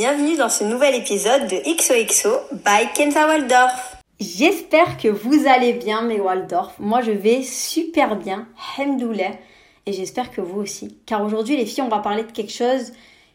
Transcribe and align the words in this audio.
bienvenue 0.00 0.38
dans 0.38 0.48
ce 0.48 0.64
nouvel 0.64 0.94
épisode 0.94 1.46
de 1.46 1.56
XOXO 1.76 2.30
by 2.52 2.90
Kenza 2.94 3.26
Waldorf. 3.26 3.98
J'espère 4.18 4.96
que 4.96 5.08
vous 5.08 5.46
allez 5.46 5.74
bien 5.74 6.00
mes 6.00 6.18
Waldorf. 6.18 6.72
Moi 6.78 7.02
je 7.02 7.10
vais 7.10 7.42
super 7.42 8.16
bien, 8.16 8.46
Hemdoulet, 8.78 9.38
et 9.84 9.92
j'espère 9.92 10.30
que 10.30 10.40
vous 10.40 10.58
aussi. 10.58 10.96
Car 11.04 11.22
aujourd'hui 11.22 11.58
les 11.58 11.66
filles, 11.66 11.82
on 11.82 11.88
va 11.88 11.98
parler 11.98 12.22
de 12.22 12.32
quelque 12.32 12.50
chose 12.50 12.94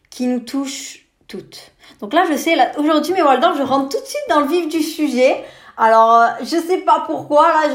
qui 0.09 0.25
nous 0.25 0.39
touche 0.39 1.05
toutes. 1.27 1.71
Donc 2.01 2.15
là 2.15 2.23
je 2.31 2.35
sais, 2.35 2.55
aujourd'hui 2.79 3.13
mes 3.13 3.21
Waldorf, 3.21 3.59
je 3.59 3.61
rentre 3.61 3.89
tout 3.89 4.01
de 4.01 4.07
suite 4.07 4.27
dans 4.27 4.39
le 4.39 4.47
vif 4.47 4.67
du 4.67 4.81
sujet. 4.81 5.43
Alors, 5.77 6.21
euh, 6.21 6.27
je 6.39 6.55
sais 6.55 6.77
pas 6.77 7.03
pourquoi, 7.05 7.49
là, 7.49 7.69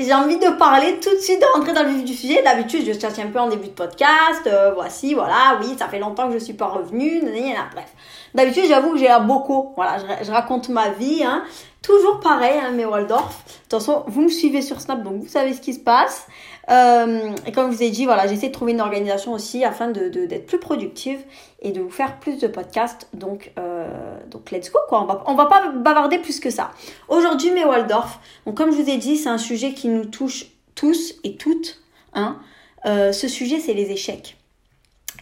j'ai 0.00 0.14
envie 0.14 0.38
de 0.38 0.48
parler 0.50 1.00
tout 1.00 1.10
de 1.10 1.20
suite, 1.20 1.40
de 1.40 1.46
rentrer 1.56 1.72
dans 1.72 1.82
le 1.82 1.88
vif 1.88 2.04
du 2.04 2.14
sujet. 2.14 2.40
D'habitude, 2.40 2.86
je 2.86 2.96
cherche 2.96 3.18
un 3.18 3.26
peu 3.26 3.40
en 3.40 3.48
début 3.48 3.66
de 3.66 3.72
podcast. 3.72 4.46
Euh, 4.46 4.70
voici, 4.74 5.14
voilà, 5.14 5.58
oui, 5.60 5.74
ça 5.76 5.88
fait 5.88 5.98
longtemps 5.98 6.28
que 6.28 6.34
je 6.34 6.38
suis 6.38 6.52
pas 6.52 6.68
revenue. 6.68 7.20
Bref. 7.72 7.92
D'habitude, 8.34 8.64
j'avoue 8.66 8.92
que 8.92 8.98
j'ai 8.98 9.10
un 9.10 9.20
beaucoup. 9.20 9.72
Voilà, 9.76 9.98
je, 10.22 10.30
raconte 10.30 10.68
ma 10.68 10.90
vie. 10.90 11.22
Hein. 11.24 11.44
Toujours 11.82 12.20
pareil, 12.20 12.58
hein, 12.62 12.70
mes 12.70 12.84
Waldorf. 12.84 13.44
De 13.44 13.52
toute 13.62 13.80
façon, 13.80 14.04
vous 14.06 14.22
me 14.22 14.28
suivez 14.28 14.62
sur 14.62 14.80
Snap, 14.80 15.02
donc 15.02 15.20
vous 15.20 15.28
savez 15.28 15.52
ce 15.52 15.60
qui 15.60 15.74
se 15.74 15.80
passe. 15.80 16.26
Euh, 16.70 17.32
et 17.44 17.52
comme 17.52 17.70
je 17.72 17.76
vous 17.76 17.82
ai 17.82 17.90
dit, 17.90 18.04
voilà, 18.04 18.26
j'essaie 18.28 18.48
de 18.48 18.52
trouver 18.52 18.72
une 18.72 18.80
organisation 18.80 19.32
aussi 19.32 19.64
afin 19.64 19.88
de, 19.88 20.08
d'être 20.08 20.46
plus 20.46 20.60
productive 20.60 21.18
et 21.60 21.72
de 21.72 21.80
vous 21.80 21.90
faire 21.90 22.18
plus 22.20 22.38
de 22.38 22.46
podcasts. 22.46 23.08
Donc, 23.12 23.52
euh, 23.58 23.86
donc 24.30 24.50
let's 24.50 24.70
go, 24.70 24.78
quoi. 24.88 25.02
On 25.02 25.06
va, 25.06 25.24
on 25.26 25.34
va 25.34 25.46
pas 25.46 25.70
bavarder 25.70 26.18
plus 26.18 26.40
que 26.40 26.50
ça. 26.50 26.70
Aujourd'hui, 27.08 27.50
mes 27.50 27.64
Waldorf, 27.64 28.20
donc 28.46 28.56
comme 28.56 28.70
je 28.70 28.80
vous 28.80 28.88
ai 28.88 28.96
dit, 28.96 29.16
c'est 29.16 29.28
un 29.28 29.38
sujet 29.38 29.72
qui 29.72 29.88
nous 29.88 30.04
touche 30.04 30.46
tous 30.74 31.14
et 31.24 31.36
toutes. 31.36 31.80
Hein. 32.14 32.38
Euh, 32.86 33.12
ce 33.12 33.28
sujet, 33.28 33.58
c'est 33.58 33.74
les 33.74 33.90
échecs. 33.90 34.36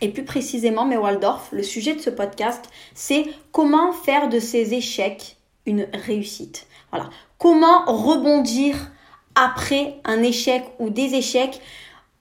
Et 0.00 0.08
plus 0.08 0.24
précisément, 0.24 0.86
mes 0.86 0.96
Waldorf, 0.96 1.48
le 1.52 1.62
sujet 1.62 1.94
de 1.94 2.00
ce 2.00 2.10
podcast, 2.10 2.70
c'est 2.94 3.26
comment 3.52 3.92
faire 3.92 4.28
de 4.28 4.38
ces 4.38 4.74
échecs 4.74 5.36
une 5.66 5.86
réussite. 5.92 6.66
Voilà. 6.90 7.10
Comment 7.38 7.84
rebondir 7.84 8.90
après 9.34 10.00
un 10.04 10.22
échec 10.22 10.64
ou 10.78 10.90
des 10.90 11.14
échecs. 11.14 11.60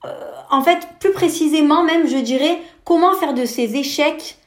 Euh, 0.06 0.10
en 0.50 0.62
fait, 0.62 0.88
plus 1.00 1.12
précisément 1.12 1.84
même, 1.84 2.08
je 2.08 2.18
dirais, 2.18 2.60
comment 2.84 3.14
faire 3.14 3.34
de 3.34 3.46
ces 3.46 3.76
échecs 3.76 4.38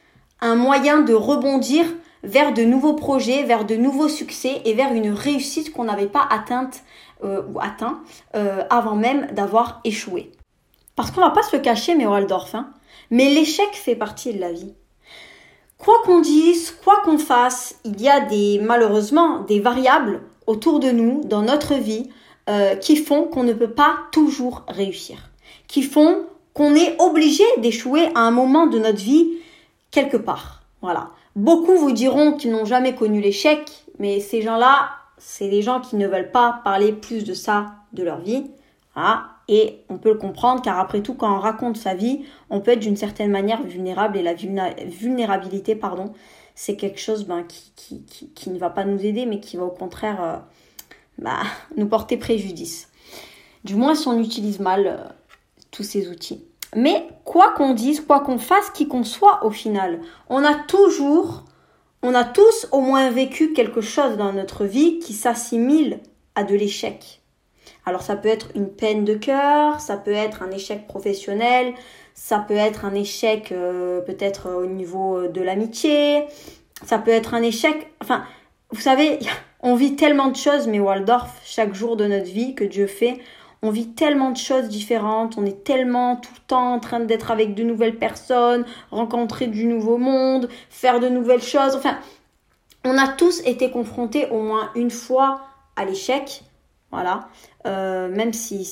un 0.41 0.55
moyen 0.55 1.01
de 1.01 1.13
rebondir 1.13 1.85
vers 2.23 2.53
de 2.53 2.63
nouveaux 2.63 2.93
projets, 2.93 3.43
vers 3.43 3.65
de 3.65 3.75
nouveaux 3.75 4.09
succès 4.09 4.61
et 4.65 4.73
vers 4.73 4.93
une 4.93 5.11
réussite 5.11 5.71
qu'on 5.73 5.85
n'avait 5.85 6.07
pas 6.07 6.27
atteinte 6.29 6.83
euh, 7.23 7.41
ou 7.53 7.59
atteint 7.59 8.01
euh, 8.35 8.63
avant 8.69 8.95
même 8.95 9.27
d'avoir 9.27 9.81
échoué. 9.83 10.31
Parce 10.95 11.11
qu'on 11.11 11.21
va 11.21 11.31
pas 11.31 11.43
se 11.43 11.55
le 11.55 11.61
cacher, 11.61 11.95
mais 11.95 12.05
Waldorf, 12.05 12.55
hein, 12.55 12.71
mais 13.13 13.29
l'échec 13.29 13.69
fait 13.73 13.95
partie 13.95 14.33
de 14.33 14.39
la 14.39 14.51
vie. 14.51 14.73
Quoi 15.77 16.01
qu'on 16.03 16.19
dise, 16.19 16.71
quoi 16.83 17.01
qu'on 17.05 17.19
fasse, 17.19 17.79
il 17.85 18.01
y 18.01 18.09
a 18.09 18.21
des 18.21 18.59
malheureusement 18.59 19.41
des 19.41 19.59
variables 19.59 20.23
autour 20.47 20.79
de 20.79 20.89
nous 20.89 21.21
dans 21.23 21.43
notre 21.43 21.75
vie 21.75 22.09
euh, 22.49 22.75
qui 22.75 22.95
font 22.95 23.25
qu'on 23.25 23.43
ne 23.43 23.53
peut 23.53 23.69
pas 23.69 23.97
toujours 24.11 24.63
réussir, 24.67 25.29
qui 25.67 25.83
font 25.83 26.25
qu'on 26.55 26.73
est 26.73 26.99
obligé 26.99 27.43
d'échouer 27.59 28.07
à 28.15 28.21
un 28.21 28.31
moment 28.31 28.65
de 28.65 28.79
notre 28.79 28.97
vie 28.97 29.29
quelque 29.91 30.17
part. 30.17 30.63
Voilà. 30.81 31.09
Beaucoup 31.35 31.77
vous 31.77 31.91
diront 31.91 32.33
qu'ils 32.33 32.51
n'ont 32.51 32.65
jamais 32.65 32.95
connu 32.95 33.21
l'échec, 33.21 33.85
mais 33.99 34.21
ces 34.21 34.41
gens-là, 34.41 34.89
c'est 35.19 35.49
des 35.49 35.61
gens 35.61 35.81
qui 35.81 35.97
ne 35.97 36.07
veulent 36.07 36.31
pas 36.31 36.61
parler 36.63 36.91
plus 36.93 37.23
de 37.23 37.35
ça 37.35 37.75
de 37.93 38.01
leur 38.01 38.21
vie. 38.21 38.47
Voilà. 38.95 39.32
Et 39.47 39.81
on 39.89 39.97
peut 39.97 40.11
le 40.11 40.17
comprendre 40.17 40.61
car 40.61 40.79
après 40.79 41.01
tout, 41.01 41.15
quand 41.15 41.35
on 41.35 41.39
raconte 41.39 41.77
sa 41.77 41.93
vie, 41.93 42.21
on 42.49 42.61
peut 42.61 42.71
être 42.71 42.79
d'une 42.79 42.95
certaine 42.95 43.31
manière 43.31 43.61
vulnérable 43.63 44.17
et 44.17 44.23
la 44.23 44.33
vulnérabilité, 44.33 45.75
pardon, 45.75 46.13
c'est 46.55 46.75
quelque 46.75 46.99
chose 46.99 47.25
ben, 47.25 47.43
qui, 47.43 48.03
qui, 48.05 48.29
qui, 48.29 48.49
ne 48.49 48.57
va 48.57 48.69
pas 48.69 48.85
nous 48.85 49.03
aider 49.05 49.25
mais 49.25 49.39
qui 49.39 49.57
va 49.57 49.65
au 49.65 49.71
contraire 49.71 50.23
euh, 50.23 50.37
bah, 51.17 51.41
nous 51.77 51.87
porter 51.87 52.17
préjudice. 52.17 52.89
Du 53.63 53.75
moins 53.75 53.95
si 53.95 54.07
on 54.07 54.19
utilise 54.19 54.59
mal 54.59 54.87
euh, 54.87 54.97
tous 55.71 55.83
ces 55.83 56.09
outils. 56.09 56.45
Mais 56.75 57.07
quoi 57.23 57.51
qu'on 57.51 57.73
dise, 57.73 58.01
quoi 58.01 58.21
qu'on 58.21 58.37
fasse, 58.37 58.69
qui 58.71 58.87
qu'on 58.87 59.03
soit 59.03 59.45
au 59.45 59.51
final, 59.51 59.99
on 60.29 60.43
a 60.43 60.55
toujours, 60.55 61.43
on 62.01 62.15
a 62.15 62.23
tous 62.23 62.67
au 62.71 62.81
moins 62.81 63.09
vécu 63.11 63.53
quelque 63.53 63.81
chose 63.81 64.17
dans 64.17 64.33
notre 64.33 64.65
vie 64.65 64.99
qui 64.99 65.13
s'assimile 65.13 65.99
à 66.35 66.43
de 66.43 66.55
l'échec. 66.55 67.22
Alors 67.85 68.01
ça 68.01 68.15
peut 68.15 68.29
être 68.29 68.49
une 68.55 68.69
peine 68.69 69.03
de 69.03 69.13
cœur, 69.13 69.79
ça 69.79 69.97
peut 69.97 70.13
être 70.13 70.41
un 70.41 70.51
échec 70.51 70.87
professionnel, 70.87 71.73
ça 72.13 72.39
peut 72.39 72.55
être 72.55 72.85
un 72.85 72.93
échec 72.93 73.51
euh, 73.51 74.01
peut-être 74.01 74.49
au 74.49 74.65
niveau 74.65 75.27
de 75.27 75.41
l'amitié, 75.41 76.25
ça 76.85 76.97
peut 76.97 77.11
être 77.11 77.33
un 77.33 77.41
échec, 77.41 77.91
enfin, 78.01 78.23
vous 78.71 78.81
savez, 78.81 79.19
on 79.61 79.75
vit 79.75 79.95
tellement 79.95 80.27
de 80.27 80.35
choses, 80.35 80.67
mais 80.67 80.79
Waldorf, 80.79 81.41
chaque 81.43 81.73
jour 81.73 81.97
de 81.97 82.05
notre 82.05 82.31
vie 82.31 82.55
que 82.55 82.63
Dieu 82.63 82.87
fait, 82.87 83.19
on 83.61 83.69
vit 83.69 83.89
tellement 83.89 84.31
de 84.31 84.37
choses 84.37 84.67
différentes, 84.67 85.37
on 85.37 85.45
est 85.45 85.63
tellement 85.63 86.17
tout 86.17 86.31
le 86.35 86.41
temps 86.47 86.73
en 86.73 86.79
train 86.79 86.99
d'être 86.99 87.31
avec 87.31 87.55
de 87.55 87.63
nouvelles 87.63 87.97
personnes, 87.97 88.65
rencontrer 88.91 89.47
du 89.47 89.65
nouveau 89.65 89.97
monde, 89.97 90.49
faire 90.69 90.99
de 90.99 91.07
nouvelles 91.07 91.41
choses, 91.41 91.75
enfin, 91.75 91.97
on 92.85 92.97
a 92.97 93.07
tous 93.07 93.41
été 93.45 93.71
confrontés 93.71 94.27
au 94.29 94.41
moins 94.41 94.69
une 94.75 94.91
fois 94.91 95.41
à 95.77 95.85
l'échec, 95.85 96.43
voilà. 96.93 97.27
Euh, 97.65 98.07
même 98.07 98.33
si, 98.33 98.65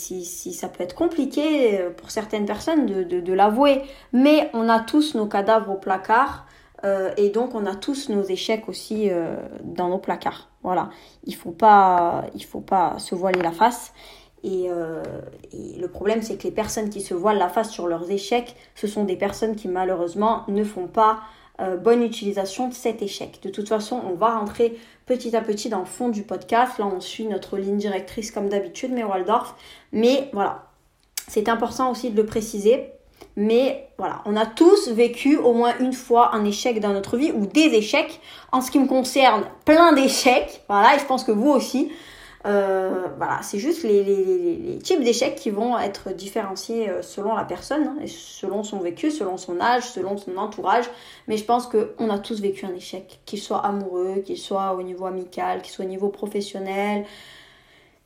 ça 0.54 0.68
peut 0.68 0.84
être 0.84 0.96
compliqué 0.96 1.80
euh, 1.80 1.90
pour 1.90 2.12
certaines 2.12 2.46
personnes 2.46 2.86
de, 2.86 3.34
l'avouer. 3.34 3.82
Mais 4.14 4.50
on 4.54 4.70
a 4.70 4.80
tous 4.80 5.16
nos 5.16 5.26
cadavres 5.26 5.72
au 5.72 5.78
placard 5.78 6.46
euh, 6.84 7.12
et 7.18 7.30
donc 7.30 7.56
on 7.56 7.66
a 7.66 7.76
tous 7.76 8.10
nos 8.10 8.24
échecs 8.24 8.70
aussi 8.70 9.10
dans 9.64 9.90
nos 9.90 9.98
placards. 9.98 10.50
Voilà. 10.64 10.90
Il 11.26 11.36
faut 11.36 11.56
faut 11.60 12.62
pas 12.62 13.00
se 13.00 13.16
voiler 13.16 13.42
la 13.42 13.52
face. 13.52 13.94
Et, 14.44 14.70
le 14.70 15.88
problème, 15.88 16.22
c'est 16.22 16.38
que 16.38 16.44
les 16.44 16.52
personnes 16.52 16.90
qui 16.90 17.02
se 17.02 17.14
voilent 17.14 17.38
la 17.38 17.50
face 17.50 17.72
sur 17.72 17.88
leurs 17.88 18.10
échecs, 18.12 18.56
ce 18.76 18.88
sont 18.88 19.04
des 19.04 19.16
personnes 19.16 19.56
qui 19.56 19.68
malheureusement 19.68 20.44
ne 20.48 20.64
font 20.64 20.88
pas 20.88 21.22
bonne 21.84 22.02
utilisation 22.02 22.68
de 22.68 22.74
cet 22.74 23.02
échec. 23.02 23.40
De 23.44 23.50
toute 23.50 23.70
façon, 23.70 24.02
on 24.04 24.16
va 24.16 24.38
rentrer 24.38 24.80
petit 25.12 25.36
à 25.36 25.42
petit 25.42 25.68
dans 25.68 25.80
le 25.80 25.86
fond 25.86 26.08
du 26.08 26.24
podcast. 26.24 26.78
Là, 26.80 26.86
on 26.86 27.02
suit 27.02 27.26
notre 27.26 27.58
ligne 27.58 27.76
directrice 27.76 28.32
comme 28.32 28.48
d'habitude, 28.48 28.92
mais 28.94 29.04
Waldorf. 29.04 29.56
Mais 29.92 30.30
voilà, 30.32 30.70
c'est 31.28 31.50
important 31.50 31.92
aussi 31.92 32.12
de 32.12 32.16
le 32.16 32.26
préciser. 32.26 32.92
Mais 33.36 33.90
voilà, 33.98 34.22
on 34.24 34.38
a 34.38 34.46
tous 34.46 34.90
vécu 34.90 35.36
au 35.36 35.52
moins 35.52 35.74
une 35.82 35.92
fois 35.92 36.34
un 36.34 36.46
échec 36.46 36.80
dans 36.80 36.94
notre 36.94 37.18
vie 37.18 37.34
ou 37.34 37.46
des 37.46 37.74
échecs. 37.74 38.22
En 38.54 38.62
ce 38.62 38.72
qui 38.72 38.80
me 38.80 38.88
concerne, 38.88 39.44
plein 39.66 39.92
d'échecs. 39.92 40.64
Voilà, 40.70 40.96
et 40.96 41.00
je 41.00 41.06
pense 41.06 41.26
que 41.26 41.34
vous 41.34 41.50
aussi. 41.50 41.92
Euh, 42.46 43.08
voilà, 43.18 43.40
c'est 43.44 43.60
juste 43.60 43.84
les, 43.84 44.04
les, 44.04 44.80
types 44.80 45.04
d'échecs 45.04 45.36
qui 45.36 45.52
vont 45.52 45.78
être 45.78 46.12
différenciés 46.12 46.90
euh, 46.90 47.04
selon 47.04 47.36
la 47.36 47.44
personne, 47.44 47.84
hein, 47.84 47.96
et 48.02 48.08
selon 48.08 48.64
son 48.64 48.80
vécu, 48.80 49.12
selon 49.12 49.38
son 49.38 49.62
âge, 49.62 49.84
selon 49.84 50.18
son 50.18 50.38
entourage. 50.38 50.86
Mais 51.28 51.38
je 51.38 51.46
pense 51.46 51.68
qu'on 51.68 52.10
a 52.10 52.18
tous 52.18 52.42
vécu 52.42 52.66
un 52.66 52.74
échec, 52.74 53.20
qu'il 53.26 53.40
soit 53.40 53.64
amoureux, 53.64 54.24
qu'il 54.26 54.40
soit 54.40 54.74
au 54.74 54.82
niveau 54.82 55.06
amical, 55.06 55.62
qu'il 55.62 55.72
soit 55.72 55.86
au 55.86 55.88
niveau 55.88 56.10
professionnel. 56.10 57.06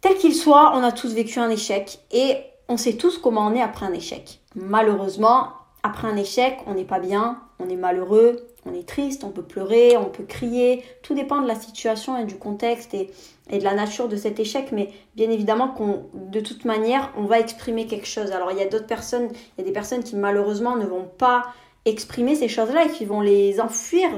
Tel 0.01 0.15
qu'il 0.15 0.35
soit, 0.35 0.73
on 0.75 0.83
a 0.83 0.91
tous 0.91 1.13
vécu 1.13 1.39
un 1.39 1.49
échec 1.49 1.99
et 2.11 2.35
on 2.67 2.77
sait 2.77 2.93
tous 2.93 3.17
comment 3.17 3.47
on 3.47 3.55
est 3.55 3.61
après 3.61 3.85
un 3.85 3.93
échec. 3.93 4.41
Malheureusement, 4.55 5.49
après 5.83 6.07
un 6.07 6.17
échec, 6.17 6.57
on 6.67 6.73
n'est 6.73 6.83
pas 6.83 6.99
bien, 6.99 7.39
on 7.59 7.69
est 7.69 7.75
malheureux, 7.75 8.47
on 8.65 8.73
est 8.73 8.87
triste, 8.87 9.23
on 9.23 9.29
peut 9.29 9.43
pleurer, 9.43 9.95
on 9.97 10.05
peut 10.05 10.23
crier. 10.23 10.83
Tout 11.03 11.13
dépend 11.13 11.41
de 11.41 11.47
la 11.47 11.55
situation 11.55 12.17
et 12.17 12.25
du 12.25 12.35
contexte 12.35 12.93
et, 12.93 13.11
de 13.51 13.63
la 13.63 13.73
nature 13.73 14.07
de 14.07 14.15
cet 14.15 14.39
échec. 14.39 14.71
Mais 14.71 14.89
bien 15.15 15.29
évidemment 15.29 15.69
qu'on, 15.69 16.05
de 16.13 16.39
toute 16.39 16.65
manière, 16.65 17.11
on 17.17 17.23
va 17.23 17.39
exprimer 17.39 17.87
quelque 17.87 18.07
chose. 18.07 18.31
Alors 18.31 18.51
il 18.51 18.57
y 18.57 18.61
a 18.61 18.67
d'autres 18.67 18.87
personnes, 18.87 19.29
il 19.31 19.61
y 19.61 19.61
a 19.61 19.65
des 19.65 19.73
personnes 19.73 20.03
qui 20.03 20.15
malheureusement 20.15 20.75
ne 20.75 20.85
vont 20.85 21.09
pas 21.17 21.43
exprimer 21.85 22.35
ces 22.35 22.47
choses-là 22.47 22.85
et 22.85 22.89
qui 22.89 23.05
vont 23.05 23.21
les 23.21 23.59
enfuir 23.59 24.09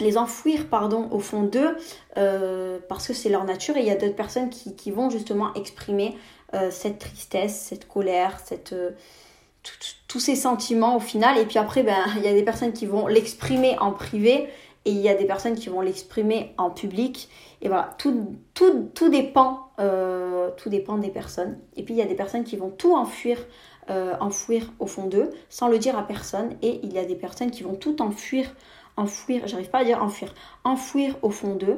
les 0.00 0.16
enfouir 0.16 0.66
pardon 0.68 1.06
au 1.12 1.20
fond 1.20 1.42
d'eux 1.42 1.76
euh, 2.16 2.78
parce 2.88 3.06
que 3.06 3.12
c'est 3.12 3.28
leur 3.28 3.44
nature 3.44 3.76
et 3.76 3.80
il 3.80 3.86
y 3.86 3.90
a 3.90 3.94
d'autres 3.94 4.16
personnes 4.16 4.50
qui, 4.50 4.90
vont 4.90 5.10
justement 5.10 5.54
exprimer 5.54 6.16
euh, 6.54 6.70
cette 6.72 6.98
tristesse 6.98 7.66
cette 7.68 7.86
colère 7.86 8.40
cette 8.42 8.72
euh, 8.72 8.90
tous 10.08 10.20
ces 10.20 10.36
sentiments 10.36 10.96
au 10.96 11.00
final. 11.00 11.38
Et 11.38 11.44
puis 11.44 11.58
après, 11.58 11.82
ben, 11.82 12.04
il 12.16 12.22
y 12.22 12.28
a 12.28 12.32
des 12.32 12.42
personnes 12.42 12.72
qui 12.72 12.86
vont 12.86 13.06
l'exprimer 13.06 13.78
en 13.78 13.92
privé 13.92 14.48
et 14.84 14.90
il 14.90 14.98
y 14.98 15.08
a 15.08 15.14
des 15.14 15.26
personnes 15.26 15.54
qui 15.54 15.68
vont 15.68 15.80
l'exprimer 15.80 16.54
en 16.58 16.70
public. 16.70 17.28
Et 17.60 17.68
voilà, 17.68 17.94
tout, 17.98 18.36
tout, 18.54 18.90
tout, 18.94 19.08
dépend, 19.08 19.70
euh, 19.78 20.50
tout 20.56 20.68
dépend 20.68 20.98
des 20.98 21.10
personnes. 21.10 21.58
Et 21.76 21.84
puis 21.84 21.94
il 21.94 21.98
y 21.98 22.02
a 22.02 22.06
des 22.06 22.16
personnes 22.16 22.44
qui 22.44 22.56
vont 22.56 22.70
tout 22.70 22.94
enfuir, 22.94 23.38
euh, 23.90 24.14
enfouir 24.20 24.72
au 24.80 24.86
fond 24.86 25.06
d'eux 25.06 25.30
sans 25.48 25.68
le 25.68 25.78
dire 25.78 25.96
à 25.96 26.06
personne. 26.06 26.56
Et 26.62 26.80
il 26.82 26.92
y 26.92 26.98
a 26.98 27.04
des 27.04 27.14
personnes 27.14 27.52
qui 27.52 27.62
vont 27.62 27.74
tout 27.74 28.02
enfuir, 28.02 28.54
enfouir, 28.96 29.46
j'arrive 29.46 29.70
pas 29.70 29.78
à 29.78 29.84
dire 29.84 30.02
enfuir, 30.02 30.34
enfouir 30.64 31.16
au 31.22 31.30
fond 31.30 31.54
d'eux 31.54 31.76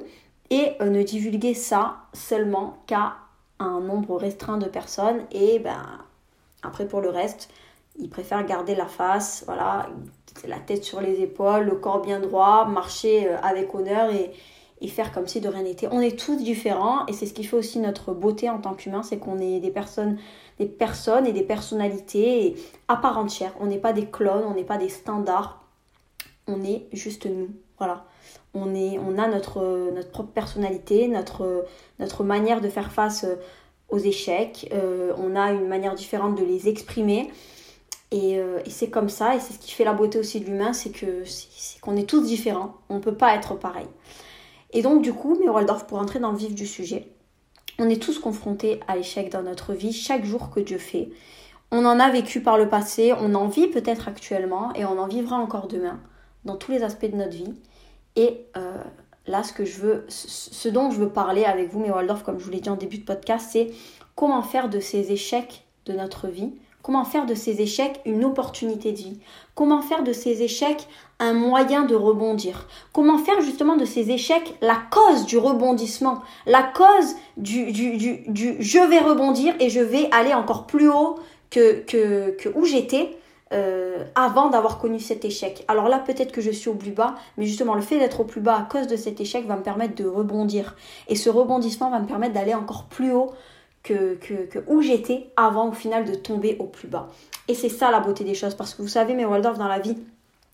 et 0.50 0.73
euh, 0.81 0.89
ne 0.89 1.03
divulguer 1.03 1.55
ça 1.55 1.97
seulement 2.15 2.79
qu'à 2.87 3.17
un 3.59 3.81
nombre 3.81 4.17
restreint 4.17 4.57
de 4.57 4.67
personnes. 4.67 5.25
Et 5.31 5.59
ben 5.59 5.85
après 6.62 6.89
pour 6.89 7.03
le 7.03 7.11
reste, 7.11 7.50
ils 7.99 8.09
préfèrent 8.09 8.45
garder 8.47 8.75
la 8.75 8.87
face, 8.87 9.45
voilà, 9.47 9.89
la 10.47 10.59
tête 10.59 10.85
sur 10.85 11.01
les 11.01 11.21
épaules, 11.21 11.65
le 11.65 11.77
corps 11.77 12.01
bien 12.01 12.21
droit, 12.21 12.67
marcher 12.67 13.29
euh, 13.29 13.37
avec 13.43 13.75
honneur 13.75 14.11
et, 14.13 14.33
et 14.81 14.89
faire 14.89 15.13
comme 15.13 15.27
si 15.27 15.41
de 15.41 15.49
rien 15.49 15.63
n'était. 15.63 15.89
On 15.91 16.01
est 16.01 16.19
tous 16.19 16.37
différents 16.37 17.07
et 17.07 17.13
c'est 17.13 17.27
ce 17.27 17.35
qui 17.35 17.45
fait 17.45 17.57
aussi 17.57 17.79
notre 17.79 18.13
beauté 18.13 18.51
en 18.51 18.59
tant 18.59 18.75
qu'humain, 18.75 19.03
c'est 19.03 19.19
qu'on 19.19 19.39
est 19.39 19.61
des 19.61 19.71
personnes, 19.71 20.19
des 20.59 20.67
personnes 20.67 21.27
et 21.27 21.33
des 21.33 21.43
personnalités 21.43 22.57
à 22.89 22.97
part 22.97 23.19
entière. 23.19 23.55
On 23.61 23.67
n'est 23.67 23.79
pas 23.79 23.93
des 23.93 24.07
clones, 24.07 24.45
on 24.47 24.55
n'est 24.55 24.65
pas 24.65 24.79
des 24.79 24.89
standards, 24.89 25.65
on 26.47 26.63
est 26.63 26.87
juste 26.93 27.27
nous. 27.27 27.49
Voilà. 27.79 28.05
On, 28.53 28.75
est, 28.75 28.99
on 28.99 29.19
a 29.19 29.27
notre, 29.27 29.91
notre 29.93 30.11
propre 30.11 30.31
personnalité, 30.31 31.09
notre, 31.09 31.65
notre 31.99 32.23
manière 32.23 32.61
de 32.61 32.69
faire 32.69 32.93
face 32.93 33.27
aux 33.89 33.99
échecs. 33.99 34.69
Euh, 34.73 35.13
on 35.19 35.35
a 35.35 35.53
une 35.53 35.67
manière 35.67 35.95
différente 35.95 36.39
de 36.39 36.45
les 36.45 36.69
exprimer. 36.69 37.31
Euh, 38.14 38.61
et, 38.64 38.70
c'est 38.70 38.90
comme 38.90 39.08
ça, 39.08 39.34
et 39.34 39.40
c'est 39.40 39.55
ce 39.55 39.58
qui 39.58 39.72
fait 39.72 39.84
la 39.84 39.93
beauté 39.93 40.19
aussi 40.19 40.40
de 40.40 40.46
l'humain, 40.46 40.72
c'est 40.72 40.90
que 40.90 41.25
c'est 41.25 41.81
qu'on 41.81 41.96
est 41.96 42.08
tous 42.08 42.22
différents. 42.22 42.75
On 42.88 42.96
ne 42.96 43.00
peut 43.00 43.14
pas 43.14 43.34
être 43.34 43.55
pareil. 43.55 43.87
Et 44.72 44.82
donc 44.82 45.02
du 45.02 45.12
coup, 45.12 45.37
mais 45.40 45.49
Waldorf, 45.49 45.87
pour 45.87 45.99
entrer 45.99 46.19
dans 46.19 46.32
le 46.32 46.38
vif 46.38 46.55
du 46.55 46.66
sujet, 46.66 47.08
on 47.78 47.88
est 47.88 48.00
tous 48.00 48.19
confrontés 48.19 48.81
à 48.87 48.96
l'échec 48.96 49.31
dans 49.31 49.43
notre 49.43 49.72
vie 49.72 49.93
chaque 49.93 50.25
jour 50.25 50.50
que 50.50 50.61
Dieu 50.61 50.78
fait. 50.78 51.11
On 51.70 51.84
en 51.84 51.99
a 51.99 52.08
vécu 52.11 52.40
par 52.40 52.56
le 52.56 52.69
passé, 52.69 53.12
on 53.19 53.34
en 53.34 53.49
vit 53.49 53.66
peut-être 53.66 54.06
actuellement 54.06 54.72
et 54.75 54.84
on 54.84 54.99
en 54.99 55.08
vivra 55.08 55.37
encore 55.37 55.66
demain 55.66 56.00
dans 56.44 56.56
tous 56.56 56.70
les 56.70 56.82
aspects 56.82 57.11
de 57.11 57.16
notre 57.16 57.32
vie. 57.32 57.55
Et 58.16 58.46
euh, 58.56 58.78
là, 59.26 59.43
ce 59.43 59.52
que 59.52 59.64
je 59.64 59.81
veux, 59.81 60.05
ce 60.08 60.69
dont 60.69 60.90
je 60.90 60.99
veux 60.99 61.08
parler 61.08 61.44
avec 61.44 61.70
vous, 61.70 61.81
mais 61.81 61.90
Waldorf, 61.90 62.22
comme 62.22 62.38
je 62.38 62.44
vous 62.44 62.50
l'ai 62.50 62.61
dit 62.61 62.70
en 62.70 62.76
début 62.76 62.99
de 62.99 63.05
podcast, 63.05 63.49
c'est 63.50 63.72
comment 64.14 64.43
faire 64.43 64.69
de 64.69 64.78
ces 64.78 65.11
échecs 65.11 65.64
de 65.87 65.94
notre 65.94 66.28
vie, 66.28 66.52
comment 66.85 67.05
faire 67.05 67.25
de 67.25 67.35
ces 67.35 67.63
échecs 67.63 68.01
une 68.05 68.27
opportunité 68.27 68.93
de 68.93 68.99
vie, 68.99 69.19
comment 69.55 69.81
faire 69.81 70.05
de 70.05 70.13
ces 70.13 70.43
échecs 70.43 70.87
un 71.19 71.33
moyen 71.33 71.87
de 71.87 71.95
rebondir, 71.95 72.69
comment 72.93 73.17
faire 73.17 73.41
justement 73.41 73.77
de 73.77 73.87
ces 73.87 74.11
échecs 74.11 74.55
la 74.61 74.77
cause 74.91 75.25
du 75.25 75.39
rebondissement, 75.39 76.21
la 76.47 76.63
cause 76.63 77.17
du, 77.39 77.73
je 77.73 78.89
vais 78.89 78.99
rebondir 78.99 79.55
et 79.61 79.71
je 79.71 79.81
vais 79.81 80.09
aller 80.13 80.35
encore 80.35 80.67
plus 80.67 80.91
haut 80.91 81.17
que 81.51 82.53
où 82.55 82.67
j'étais 82.67 83.17
euh, 83.55 84.05
avant 84.15 84.51
d'avoir 84.51 84.79
connu 84.79 85.01
cet 85.01 85.25
échec? 85.25 85.65
Alors 85.69 85.89
là, 85.89 85.99
peut-être 86.01 86.33
que 86.33 86.43
je 86.43 86.51
suis 86.51 86.69
au 86.69 86.75
plus 86.75 86.91
bas, 86.91 87.15
mais 87.39 87.47
justement, 87.47 87.75
le 87.75 87.83
fait 87.83 87.99
d'être 87.99 88.21
au 88.21 88.25
plus 88.25 88.43
bas 88.43 88.57
à 88.57 88.63
cause 88.63 88.89
de 88.89 88.97
cet 88.97 89.23
échec 89.23 89.47
va 89.47 89.57
me 89.57 89.63
permettre 89.63 89.95
de 89.95 90.07
rebondir. 90.07 90.77
Et 91.09 91.17
ce 91.17 91.31
rebondissement 91.31 91.89
va 91.89 92.01
me 92.01 92.07
permettre 92.07 92.35
d'aller 92.35 92.55
encore 92.55 92.85
plus 92.85 93.13
haut 93.13 93.33
que, 93.85 94.15
que, 94.15 94.59
où 94.67 94.81
j'étais 94.81 95.31
avant 95.37 95.69
au 95.69 95.73
final 95.73 96.05
de 96.05 96.15
tomber 96.15 96.57
au 96.59 96.65
plus 96.65 96.89
bas. 96.89 97.09
Et 97.47 97.55
c'est 97.55 97.69
ça 97.69 97.91
la 97.91 98.01
beauté 98.01 98.25
des 98.25 98.35
choses, 98.35 98.55
parce 98.55 98.75
que 98.75 98.83
vous 98.83 98.89
savez, 98.89 99.15
mais 99.15 99.25
Waldorf, 99.25 99.59
dans 99.59 99.69
la 99.69 99.79
vie, 99.79 99.97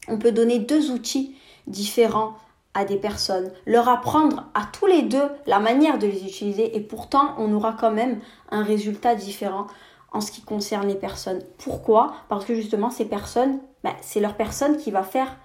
on 0.09 0.19
peut 0.19 0.33
donner 0.33 0.59
deux 0.59 0.91
outils 0.91 1.37
différents 1.67 2.35
à 2.75 2.85
des 2.85 2.97
personnes, 2.97 3.51
leur 3.67 3.89
apprendre 3.89 4.47
à 4.55 4.63
tous 4.73 4.87
les 4.87 5.03
deux 5.03 5.29
la 5.47 5.59
manière 5.59 5.99
de 5.99 6.07
les 6.07 6.25
utiliser 6.25 6.77
et 6.77 6.81
pourtant 6.81 7.35
on 7.39 7.53
aura 7.53 7.73
quand 7.73 7.91
même 7.91 8.21
un 8.51 8.63
résultat 8.63 9.17
différent 9.17 9.67
en 10.13 10.21
ce 10.21 10.31
qui 10.31 10.43
concerne 10.43 10.87
les 10.87 10.95
personnes. 10.95 11.41
Pourquoi? 11.59 12.15
Parce 12.29 12.45
que 12.45 12.55
justement, 12.55 12.91
ces 12.91 13.05
personnes, 13.05 13.59
bah, 13.83 13.95
c'est 14.03 14.21
leur 14.21 14.35
personne 14.35 14.77
qui 14.77 14.91
va 14.91 15.03
faire 15.03 15.37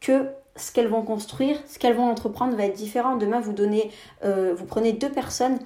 que 0.00 0.28
ce 0.56 0.72
qu'elles 0.72 0.88
vont 0.88 1.02
construire, 1.02 1.58
ce 1.66 1.78
qu'elles 1.78 1.96
vont 1.96 2.10
entreprendre 2.10 2.56
va 2.56 2.64
être 2.64 2.76
différent. 2.76 3.16
Demain, 3.16 3.40
vous 3.40 3.52
donnez, 3.52 3.90
euh, 4.24 4.54
vous 4.54 4.64
prenez 4.64 4.92
deux 4.92 5.10
personnes 5.10 5.58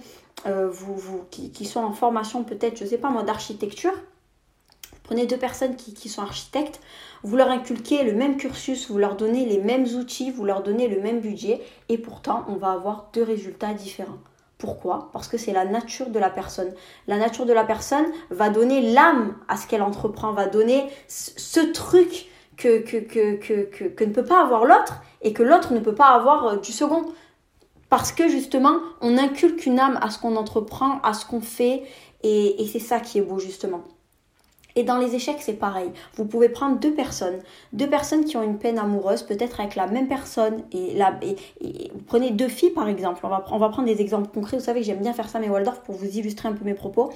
euh, 0.47 0.69
vous, 0.69 0.95
vous, 0.95 1.25
qui, 1.31 1.65
sont 1.65 1.81
en 1.81 1.93
formation 1.93 2.45
peut-être, 2.45 2.79
je 2.79 2.85
ne 2.85 2.89
sais 2.89 2.99
pas 2.99 3.11
moi, 3.11 3.23
d'architecture. 3.23 3.93
Prenez 5.03 5.27
deux 5.27 5.37
personnes 5.37 5.77
qui, 5.77 5.93
qui, 5.93 6.09
sont 6.09 6.23
architectes, 6.23 6.81
vous 7.23 7.37
leur 7.37 7.51
inculquez 7.51 8.05
le 8.05 8.13
même 8.13 8.37
cursus, 8.37 8.91
vous 8.91 8.99
leur 8.99 9.17
donnez 9.17 9.45
les 9.45 9.59
mêmes 9.59 9.85
outils, 9.85 10.31
vous 10.31 10.45
leur 10.45 10.63
donnez 10.63 10.89
le 10.89 11.01
même 11.01 11.21
budget, 11.21 11.61
et 11.89 11.99
pourtant 11.99 12.45
on 12.49 12.55
va 12.55 12.73
avoir 12.73 13.11
deux 13.13 13.23
résultats 13.23 13.75
différents. 13.75 14.19
Pourquoi? 14.59 15.11
Parce 15.13 15.29
que 15.29 15.37
c'est 15.37 15.53
la 15.53 15.67
nature 15.67 16.09
de 16.09 16.19
la 16.19 16.31
personne. 16.31 16.73
La 17.07 17.19
nature 17.19 17.45
de 17.45 17.53
la 17.53 17.65
personne 17.65 18.07
va 18.31 18.49
donner 18.49 18.93
l'âme 18.93 19.37
à 19.49 19.59
ce 19.59 19.67
qu'elle 19.67 19.83
entreprend, 19.83 20.33
va 20.33 20.47
donner 20.47 20.87
ce 21.07 21.61
truc 21.61 22.29
que, 22.57 22.79
que, 22.79 22.97
que, 22.99 23.65
que, 23.65 24.05
ne 24.05 24.13
peut 24.13 24.25
pas 24.25 24.41
avoir 24.41 24.65
l'autre 24.65 25.03
et 25.23 25.33
que 25.33 25.43
l'autre 25.43 25.73
ne 25.73 25.81
peut 25.81 25.95
pas 25.95 26.09
avoir 26.09 26.47
euh, 26.47 26.57
du 26.57 26.73
second. 26.73 27.05
Parce 27.97 28.11
que 28.11 28.27
justement, 28.29 28.79
on 29.03 29.17
inculque 29.19 29.67
une 29.67 29.79
âme 29.79 30.01
à 30.03 30.11
ce 30.11 30.19
qu'on 30.19 30.35
entreprend, 30.35 30.99
à 31.05 31.15
ce 31.15 31.25
qu'on 31.25 31.41
fait, 31.41 31.85
et, 32.25 32.67
c'est 32.67 32.81
ça 32.81 32.99
qui 32.99 33.19
est 33.19 33.23
beau 33.23 33.39
justement. 33.39 33.85
Et 34.75 34.83
dans 34.83 34.99
les 34.99 35.15
échecs, 35.15 35.37
c'est 35.39 35.53
pareil. 35.53 35.93
Vous 36.17 36.25
pouvez 36.25 36.49
prendre 36.49 36.81
deux 36.81 36.93
personnes, 36.93 37.39
deux 37.73 37.89
personnes 37.89 38.25
qui 38.25 38.37
ont 38.37 38.43
une 38.43 38.59
peine 38.59 38.81
amoureuse, 38.81 39.23
peut-être 39.23 39.61
avec 39.61 39.77
la 39.77 39.87
même 39.87 40.09
personne. 40.09 40.65
Et, 40.73 41.01
vous 41.95 42.03
prenez 42.05 42.33
deux 42.33 42.49
filles, 42.49 42.71
par 42.71 42.89
exemple. 42.89 43.25
On 43.25 43.29
va, 43.29 43.69
prendre 43.69 43.85
des 43.85 44.01
exemples 44.01 44.29
concrets. 44.35 44.59
Vous 44.59 44.65
savez 44.65 44.81
que 44.81 44.87
j'aime 44.87 45.01
bien 45.01 45.13
faire 45.13 45.29
ça, 45.29 45.39
mais 45.39 45.49
Waldorf, 45.49 45.83
pour 45.83 45.95
vous 45.95 46.19
illustrer 46.19 46.49
un 46.49 46.53
peu 46.55 46.65
mes 46.65 46.75
propos. 46.75 47.13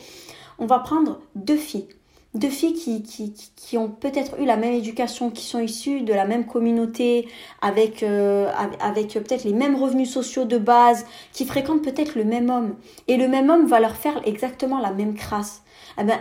On 0.61 0.67
va 0.67 0.79
prendre 0.79 1.19
deux 1.35 1.57
filles. 1.57 1.89
Deux 2.35 2.51
filles 2.51 2.75
qui, 2.75 3.03
qui, 3.03 3.33
qui 3.57 3.79
ont 3.79 3.89
peut-être 3.89 4.39
eu 4.39 4.45
la 4.45 4.57
même 4.57 4.75
éducation, 4.75 5.31
qui 5.31 5.45
sont 5.45 5.61
issues 5.61 6.03
de 6.03 6.13
la 6.13 6.27
même 6.27 6.47
communauté, 6.47 7.27
avec, 7.63 8.03
euh, 8.03 8.51
avec 8.81 9.15
peut-être 9.15 9.45
les 9.45 9.55
mêmes 9.55 9.77
revenus 9.77 10.11
sociaux 10.11 10.45
de 10.45 10.59
base, 10.59 11.07
qui 11.33 11.47
fréquentent 11.47 11.83
peut-être 11.83 12.17
le 12.17 12.25
même 12.25 12.51
homme. 12.51 12.77
Et 13.09 13.17
le 13.17 13.29
même 13.29 13.49
homme 13.49 13.67
va 13.67 13.81
leur 13.81 13.97
faire 13.97 14.21
exactement 14.27 14.79
la 14.79 14.93
même 14.93 15.15
crasse 15.15 15.63
eh 16.01 16.05
ben, 16.05 16.19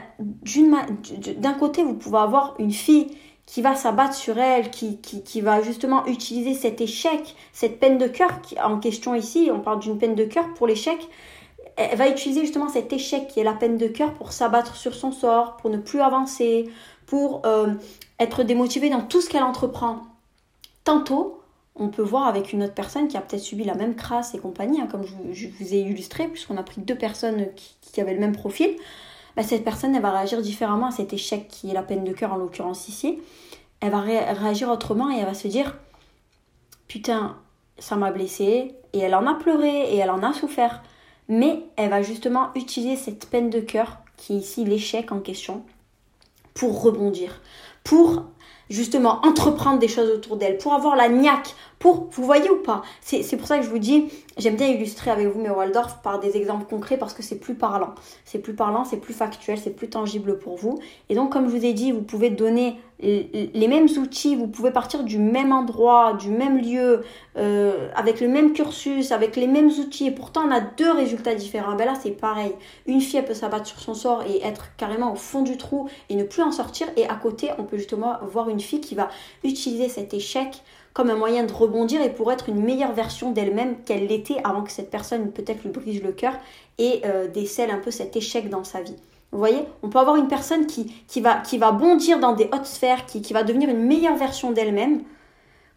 d'un 1.37 1.53
côté, 1.53 1.83
vous 1.83 1.93
pouvez 1.93 2.17
avoir 2.17 2.55
une 2.57 2.71
fille 2.71 3.07
qui 3.45 3.61
va 3.61 3.75
s'abattre 3.75 4.15
sur 4.15 4.37
elle, 4.37 4.71
qui, 4.71 4.99
qui, 4.99 5.41
va 5.41 5.61
justement 5.61 6.05
utiliser 6.07 6.53
cet 6.53 6.81
échec, 6.81 7.35
cette 7.53 7.79
peine 7.79 7.97
de 7.97 8.07
cœur 8.07 8.41
en 8.63 8.79
question 8.79 9.15
ici, 9.15 9.49
on 9.53 9.59
parle 9.59 9.79
d'une 9.79 9.97
peine 9.97 10.15
de 10.15 10.25
cœur 10.25 10.53
pour 10.55 10.67
l'échec, 10.67 10.97
elle 11.77 11.97
va 11.97 12.09
utiliser 12.09 12.41
justement 12.41 12.69
cet 12.69 12.91
échec 12.91 13.27
qui 13.27 13.39
est 13.39 13.43
la 13.43 13.53
peine 13.53 13.77
de 13.77 13.87
cœur 13.87 14.13
pour 14.13 14.31
s'abattre 14.31 14.75
sur 14.75 14.95
son 14.95 15.11
sort, 15.11 15.57
pour 15.57 15.69
ne 15.69 15.77
plus 15.77 16.01
avancer, 16.01 16.69
pour 17.05 17.45
euh, 17.45 17.73
être 18.19 18.43
démotivée 18.43 18.89
dans 18.89 19.01
tout 19.01 19.21
ce 19.21 19.29
qu'elle 19.29 19.43
entreprend. 19.43 20.01
Tantôt, 20.83 21.41
on 21.75 21.89
peut 21.89 22.01
voir 22.01 22.27
avec 22.27 22.51
une 22.51 22.63
autre 22.63 22.73
personne 22.73 23.07
qui 23.07 23.15
a 23.15 23.21
peut-être 23.21 23.41
subi 23.41 23.63
la 23.63 23.75
même 23.75 23.95
crasse 23.95 24.33
et 24.33 24.39
compagnie, 24.39 24.81
hein, 24.81 24.87
comme 24.89 25.03
je, 25.31 25.47
vous 25.47 25.73
ai 25.73 25.79
illustré, 25.81 26.27
puisqu'on 26.27 26.57
a 26.57 26.63
pris 26.63 26.81
deux 26.81 26.95
personnes 26.97 27.47
qui 27.81 28.01
avaient 28.01 28.13
le 28.13 28.19
même 28.19 28.35
profil. 28.35 28.75
Bah, 29.35 29.43
cette 29.43 29.63
personne, 29.63 29.95
elle 29.95 30.01
va 30.01 30.11
réagir 30.11 30.41
différemment 30.41 30.87
à 30.87 30.91
cet 30.91 31.13
échec 31.13 31.47
qui 31.47 31.69
est 31.69 31.73
la 31.73 31.83
peine 31.83 32.03
de 32.03 32.11
cœur 32.11 32.33
en 32.33 32.37
l'occurrence 32.37 32.87
ici. 32.87 33.19
Elle 33.79 33.91
va 33.91 34.01
réagir 34.01 34.69
autrement 34.71 35.11
et 35.11 35.19
elle 35.19 35.27
va 35.27 35.35
se 35.35 35.47
dire 35.47 35.77
Putain, 36.87 37.37
ça 37.77 37.95
m'a 37.95 38.09
blessée. 38.09 38.73
Et 38.93 38.99
elle 38.99 39.13
en 39.13 39.27
a 39.27 39.35
pleuré 39.35 39.93
et 39.93 39.97
elle 39.97 40.09
en 40.09 40.23
a 40.23 40.33
souffert. 40.33 40.81
Mais 41.29 41.63
elle 41.75 41.89
va 41.89 42.01
justement 42.01 42.49
utiliser 42.55 42.95
cette 42.95 43.29
peine 43.29 43.49
de 43.49 43.59
cœur, 43.59 43.97
qui 44.15 44.33
est 44.33 44.39
ici 44.39 44.63
l'échec 44.63 45.11
en 45.11 45.19
question, 45.19 45.63
pour 46.53 46.81
rebondir, 46.81 47.41
pour 47.83 48.23
justement 48.69 49.19
entreprendre 49.25 49.79
des 49.79 49.87
choses 49.87 50.09
autour 50.09 50.37
d'elle, 50.37 50.57
pour 50.57 50.73
avoir 50.73 50.95
la 50.95 51.09
niaque, 51.09 51.55
pour, 51.79 52.07
vous 52.11 52.23
voyez 52.23 52.49
ou 52.49 52.57
pas? 52.63 52.81
C'est 53.01 53.37
pour 53.37 53.47
ça 53.47 53.57
que 53.57 53.63
je 53.63 53.69
vous 53.69 53.79
dis, 53.79 54.05
j'aime 54.37 54.55
bien 54.55 54.67
illustrer 54.67 55.11
avec 55.11 55.27
vous 55.27 55.39
mes 55.39 55.49
Waldorf 55.49 56.01
par 56.01 56.19
des 56.19 56.35
exemples 56.35 56.65
concrets 56.65 56.97
parce 56.97 57.13
que 57.13 57.23
c'est 57.23 57.39
plus 57.39 57.55
parlant. 57.55 57.93
C'est 58.25 58.39
plus 58.39 58.53
parlant, 58.53 58.83
c'est 58.83 58.97
plus 58.97 59.13
factuel, 59.13 59.57
c'est 59.57 59.75
plus 59.75 59.89
tangible 59.89 60.39
pour 60.39 60.55
vous. 60.55 60.79
Et 61.09 61.15
donc, 61.15 61.31
comme 61.31 61.49
je 61.49 61.55
vous 61.55 61.65
ai 61.65 61.73
dit, 61.73 61.91
vous 61.91 62.01
pouvez 62.01 62.29
donner 62.29 62.77
les 62.99 63.67
mêmes 63.67 63.87
outils, 63.99 64.35
vous 64.35 64.47
pouvez 64.47 64.71
partir 64.71 65.03
du 65.03 65.19
même 65.19 65.51
endroit, 65.51 66.13
du 66.13 66.29
même 66.29 66.57
lieu, 66.57 67.03
euh, 67.37 67.89
avec 67.95 68.21
le 68.21 68.27
même 68.27 68.53
cursus, 68.53 69.11
avec 69.11 69.35
les 69.35 69.45
mêmes 69.45 69.67
outils, 69.67 70.07
et 70.07 70.11
pourtant 70.11 70.41
on 70.47 70.51
a 70.51 70.61
deux 70.61 70.91
résultats 70.91 71.35
différents. 71.35 71.75
Ben 71.75 71.85
là, 71.85 71.93
c'est 72.01 72.11
pareil. 72.11 72.53
Une 72.87 72.99
fille, 72.99 73.19
elle 73.19 73.25
peut 73.25 73.35
s'abattre 73.35 73.67
sur 73.67 73.79
son 73.79 73.93
sort 73.93 74.23
et 74.23 74.43
être 74.43 74.75
carrément 74.77 75.13
au 75.13 75.15
fond 75.15 75.43
du 75.43 75.57
trou 75.57 75.87
et 76.09 76.15
ne 76.15 76.23
plus 76.23 76.41
en 76.41 76.51
sortir. 76.51 76.87
Et 76.97 77.07
à 77.07 77.15
côté, 77.15 77.49
on 77.59 77.63
peut 77.63 77.77
justement 77.77 78.17
voir 78.23 78.49
une 78.49 78.59
fille 78.59 78.81
qui 78.81 78.95
va 78.95 79.09
utiliser 79.43 79.89
cet 79.89 80.15
échec 80.15 80.63
comme 80.97 81.11
un 81.11 81.15
moyen 81.15 81.43
de 81.43 81.53
rebondir 81.53 82.01
et 82.01 82.11
pour 82.11 82.31
être 82.31 82.49
une 82.49 82.59
meilleure 82.59 82.91
version 82.91 83.31
d'elle-même 83.31 83.75
qu'elle 83.85 84.07
l'était 84.07 84.37
avant 84.43 84.63
que 84.63 84.71
cette 84.71 84.89
personne 84.89 85.31
peut-être 85.31 85.61
lui 85.63 85.69
brise 85.69 86.01
le 86.01 86.11
cœur 86.11 86.33
et 86.79 87.01
euh, 87.05 87.27
décèle 87.27 87.69
un 87.69 87.77
peu 87.77 87.91
cet 87.91 88.15
échec 88.15 88.49
dans 88.49 88.63
sa 88.63 88.81
vie. 88.81 88.95
Vous 89.31 89.37
voyez, 89.37 89.59
on 89.83 89.89
peut 89.89 89.99
avoir 89.99 90.15
une 90.15 90.27
personne 90.27 90.65
qui, 90.65 90.91
va, 91.21 91.71
bondir 91.71 92.17
dans 92.17 92.33
des 92.33 92.49
hautes 92.51 92.65
sphères, 92.65 93.05
qui, 93.05 93.21
va 93.31 93.43
devenir 93.43 93.69
une 93.69 93.85
meilleure 93.85 94.15
version 94.15 94.49
d'elle-même, 94.49 95.03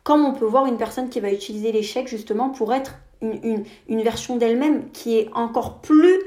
comme 0.04 0.24
on 0.24 0.32
peut 0.32 0.46
voir 0.46 0.64
une 0.64 0.78
personne 0.78 1.10
qui 1.10 1.20
va 1.20 1.30
utiliser 1.30 1.70
l'échec 1.70 2.08
justement 2.08 2.48
pour 2.48 2.72
être 2.72 2.94
une, 3.20 3.64
une, 3.90 4.00
version 4.00 4.38
d'elle-même 4.38 4.90
qui 4.92 5.18
est 5.18 5.28
encore 5.34 5.82
plus, 5.82 6.18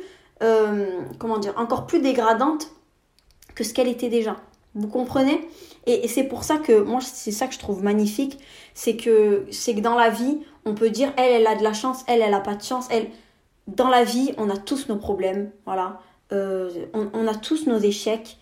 euh, 0.43 0.85
comment 1.17 1.39
dire, 1.39 1.55
encore 1.57 1.87
plus 1.87 1.99
dégradante 1.99 2.69
que 3.55 3.63
ce 3.63 3.73
qu'elle 3.73 3.87
était 3.87 4.09
déjà. 4.09 4.35
Vous 4.75 4.87
comprenez? 4.87 5.47
Et, 5.85 6.07
c'est 6.07 6.23
pour 6.23 6.43
ça 6.43 6.57
que 6.57 6.81
moi, 6.81 6.99
c'est 7.01 7.31
ça 7.31 7.47
que 7.47 7.53
je 7.53 7.59
trouve 7.59 7.83
magnifique, 7.83 8.39
c'est 8.73 8.95
que 8.95 9.45
c'est 9.51 9.75
que 9.75 9.81
dans 9.81 9.95
la 9.95 10.09
vie, 10.09 10.39
on 10.65 10.73
peut 10.73 10.89
dire 10.89 11.13
elle, 11.17 11.41
elle 11.41 11.47
a 11.47 11.55
de 11.55 11.63
la 11.63 11.73
chance, 11.73 12.03
elle, 12.07 12.21
elle 12.21 12.33
a 12.33 12.39
pas 12.39 12.55
de 12.55 12.63
chance. 12.63 12.87
Elle, 12.89 13.07
dans 13.67 13.89
la 13.89 14.03
vie, 14.03 14.33
on 14.37 14.49
a 14.49 14.57
tous 14.57 14.89
nos 14.89 14.97
problèmes, 14.97 15.51
voilà. 15.65 15.99
Euh, 16.31 16.71
on, 16.93 17.27
a 17.27 17.35
tous 17.35 17.67
nos 17.67 17.77
échecs. 17.77 18.37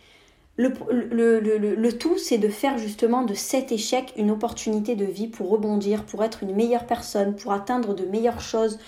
le, 0.55 0.71
le, 0.89 1.39
le, 1.39 1.57
le, 1.75 1.97
tout, 1.97 2.17
c'est 2.17 2.38
de 2.38 2.47
faire 2.47 2.77
justement 2.77 3.23
de 3.23 3.33
cet 3.33 3.71
échec 3.71 4.13
une 4.15 4.31
opportunité 4.31 4.95
de 4.95 5.05
vie 5.05 5.27
pour 5.27 5.50
rebondir, 5.50 6.05
pour 6.05 6.23
être 6.23 6.43
une 6.43 6.55
meilleure 6.55 6.85
personne, 6.85 7.35
pour 7.35 7.51
atteindre 7.51 7.93
de 7.93 8.05
meilleures 8.05 8.39
choses. 8.41 8.79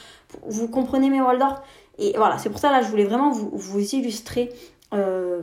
Vous 0.48 0.70
comprenez 0.70 1.10
mes 1.10 1.22
Waldorf? 1.22 1.62
Et 2.00 2.14
voilà, 2.16 2.38
c'est 2.38 2.50
pour 2.50 2.60
ça 2.60 2.72
là, 2.72 2.82
je 2.82 2.88
voulais 2.88 3.04
vraiment 3.04 3.32
vous, 3.32 3.52
vous 3.54 3.96
illustrer 3.96 4.50
euh, 4.94 5.42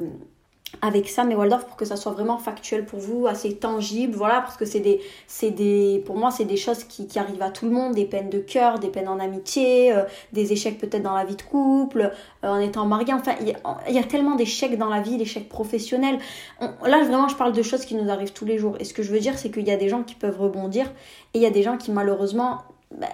avec 0.82 1.08
ça, 1.08 1.24
mais 1.24 1.34
Waldorf, 1.34 1.66
pour 1.66 1.76
que 1.76 1.84
ça 1.84 1.96
soit 1.96 2.12
vraiment 2.12 2.38
factuel 2.38 2.84
pour 2.84 3.00
vous, 3.00 3.26
assez 3.26 3.54
tangible, 3.56 4.14
voilà, 4.14 4.40
parce 4.40 4.56
que 4.56 4.64
c'est 4.64 4.80
des, 4.80 5.00
c'est 5.26 5.50
des, 5.50 6.02
pour 6.06 6.16
moi, 6.16 6.30
c'est 6.30 6.44
des 6.44 6.56
choses 6.56 6.84
qui, 6.84 7.06
qui, 7.06 7.18
arrivent 7.18 7.42
à 7.42 7.50
tout 7.50 7.66
le 7.66 7.72
monde, 7.72 7.94
des 7.94 8.04
peines 8.04 8.30
de 8.30 8.38
cœur, 8.38 8.78
des 8.78 8.88
peines 8.88 9.08
en 9.08 9.18
amitié, 9.18 9.92
euh, 9.92 10.04
des 10.32 10.52
échecs 10.52 10.78
peut-être 10.78 11.02
dans 11.02 11.14
la 11.14 11.24
vie 11.24 11.36
de 11.36 11.42
couple, 11.42 12.12
euh, 12.44 12.48
en 12.48 12.60
étant 12.60 12.86
marié, 12.86 13.12
enfin, 13.12 13.34
il 13.40 13.94
y, 13.94 13.98
a 13.98 14.02
tellement 14.04 14.36
d'échecs 14.36 14.78
dans 14.78 14.88
la 14.88 15.00
vie, 15.00 15.16
d'échecs 15.16 15.48
professionnels. 15.48 16.18
là, 16.60 17.04
vraiment, 17.04 17.28
je 17.28 17.36
parle 17.36 17.52
de 17.52 17.62
choses 17.62 17.84
qui 17.84 17.94
nous 17.94 18.10
arrivent 18.10 18.32
tous 18.32 18.44
les 18.44 18.58
jours. 18.58 18.76
Et 18.78 18.84
ce 18.84 18.94
que 18.94 19.02
je 19.02 19.12
veux 19.12 19.20
dire, 19.20 19.38
c'est 19.38 19.50
qu'il 19.50 19.66
y 19.66 19.72
a 19.72 19.76
des 19.76 19.88
gens 19.88 20.02
qui 20.02 20.14
peuvent 20.14 20.40
rebondir, 20.40 20.86
et 21.34 21.38
il 21.38 21.42
y 21.42 21.46
a 21.46 21.50
des 21.50 21.62
gens 21.62 21.76
qui, 21.76 21.90
malheureusement, 21.90 22.62
bah, 22.96 23.08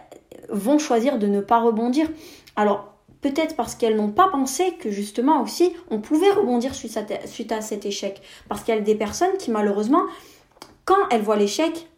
vont 0.51 0.79
choisir 0.79 1.19
de 1.19 1.27
ne 1.27 1.41
pas 1.41 1.61
rebondir. 1.61 2.09
Alors, 2.55 2.96
Peut-être 3.21 3.57
parce 3.57 3.75
qu'elles 3.75 3.97
n'ont 3.97 4.13
pas 4.13 4.29
pensé 4.29 4.75
que 4.79 4.91
justement 4.91 5.43
aussi 5.43 5.73
on 5.91 6.01
pouvait 6.01 6.31
rebondir 6.31 6.75
suite 6.75 7.53
à, 7.53 7.61
cet 7.61 7.87
échec. 7.87 8.21
Parce 8.49 8.63
qu'il 8.63 8.75
y 8.75 8.79
a 8.79 8.81
des 8.81 8.95
personnes 8.95 9.37
qui 9.39 9.51
malheureusement, 9.51 10.03
quand 10.85 11.09
elles 11.11 11.23
voient 11.23 11.37
l'échec, 11.37 11.89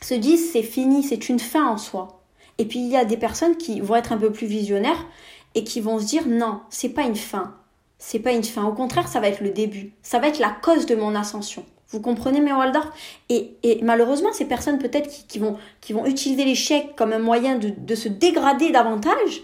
se 0.00 0.14
disent 0.14 0.50
c'est 0.52 0.62
fini, 0.62 1.02
c'est 1.02 1.28
une 1.28 1.38
fin 1.38 1.66
en 1.66 1.78
soi. 1.78 2.22
Et 2.58 2.64
puis 2.64 2.80
il 2.80 2.88
y 2.88 2.96
a 2.96 3.04
des 3.04 3.16
personnes 3.16 3.56
qui 3.56 3.80
vont 3.80 3.96
être 3.96 4.12
un 4.12 4.18
peu 4.18 4.32
plus 4.32 4.46
visionnaires 4.46 5.06
et 5.54 5.64
qui 5.64 5.80
vont 5.80 5.98
se 5.98 6.06
dire 6.06 6.26
non, 6.26 6.60
c'est 6.70 6.88
pas 6.88 7.02
une 7.02 7.16
fin. 7.16 7.54
C'est 7.98 8.18
pas 8.18 8.32
une 8.32 8.42
fin. 8.42 8.64
Au 8.64 8.72
contraire, 8.72 9.06
ça 9.06 9.20
va 9.20 9.28
être 9.28 9.40
le 9.40 9.50
début. 9.50 9.92
Ça 10.02 10.18
va 10.18 10.26
être 10.26 10.40
la 10.40 10.50
cause 10.50 10.86
de 10.86 10.96
mon 10.96 11.14
ascension. 11.14 11.64
Vous 11.92 12.00
comprenez 12.00 12.40
mes 12.40 12.52
Waldorf 12.52 12.88
et, 13.28 13.58
malheureusement, 13.82 14.32
ces 14.32 14.46
personnes 14.46 14.78
peut-être 14.78 15.08
qui, 15.28 15.38
vont, 15.38 15.58
qui 15.82 15.92
vont 15.92 16.06
utiliser 16.06 16.44
l'échec 16.44 16.96
comme 16.96 17.12
un 17.12 17.18
moyen 17.18 17.58
de, 17.58 17.68
de 17.68 17.94
se 17.94 18.08
dégrader 18.08 18.70
davantage, 18.70 19.42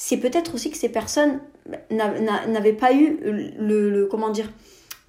c'est 0.00 0.18
peut-être 0.18 0.54
aussi 0.54 0.70
que 0.70 0.76
ces 0.76 0.88
personnes 0.88 1.40
n'avaient 1.90 2.72
pas 2.72 2.94
eu 2.94 3.18
le, 3.20 4.06
comment 4.06 4.30
dire 4.30 4.48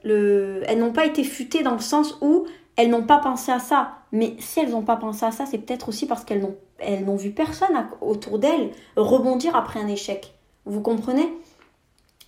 le 0.04 0.64
elles 0.66 0.80
n'ont 0.80 0.92
pas 0.92 1.06
été 1.06 1.24
futées 1.24 1.62
dans 1.62 1.76
le 1.76 1.80
sens 1.80 2.18
où 2.22 2.48
elles 2.76 2.90
n'ont 2.90 3.04
pas 3.04 3.20
pensé 3.20 3.52
à 3.52 3.60
ça. 3.60 4.00
Mais 4.12 4.36
si 4.40 4.60
elles 4.60 4.72
n'ont 4.72 4.82
pas 4.82 4.96
pensé 4.96 5.26
à 5.26 5.32
ça 5.32 5.46
c'est 5.46 5.60
peut-être 5.60 5.90
aussi 5.90 6.08
parce 6.08 6.26
qu'elles 6.26 6.42
n'ont 6.42 6.58
elles 6.80 7.06
n'ont 7.06 7.18
vu 7.18 7.30
personne 7.30 7.88
autour 8.02 8.40
d'elles 8.40 8.72
rebondir 8.96 9.56
après 9.56 9.80
un 9.80 9.88
échec. 9.88 10.34
Vous 10.66 10.82
comprenez? 10.82 11.32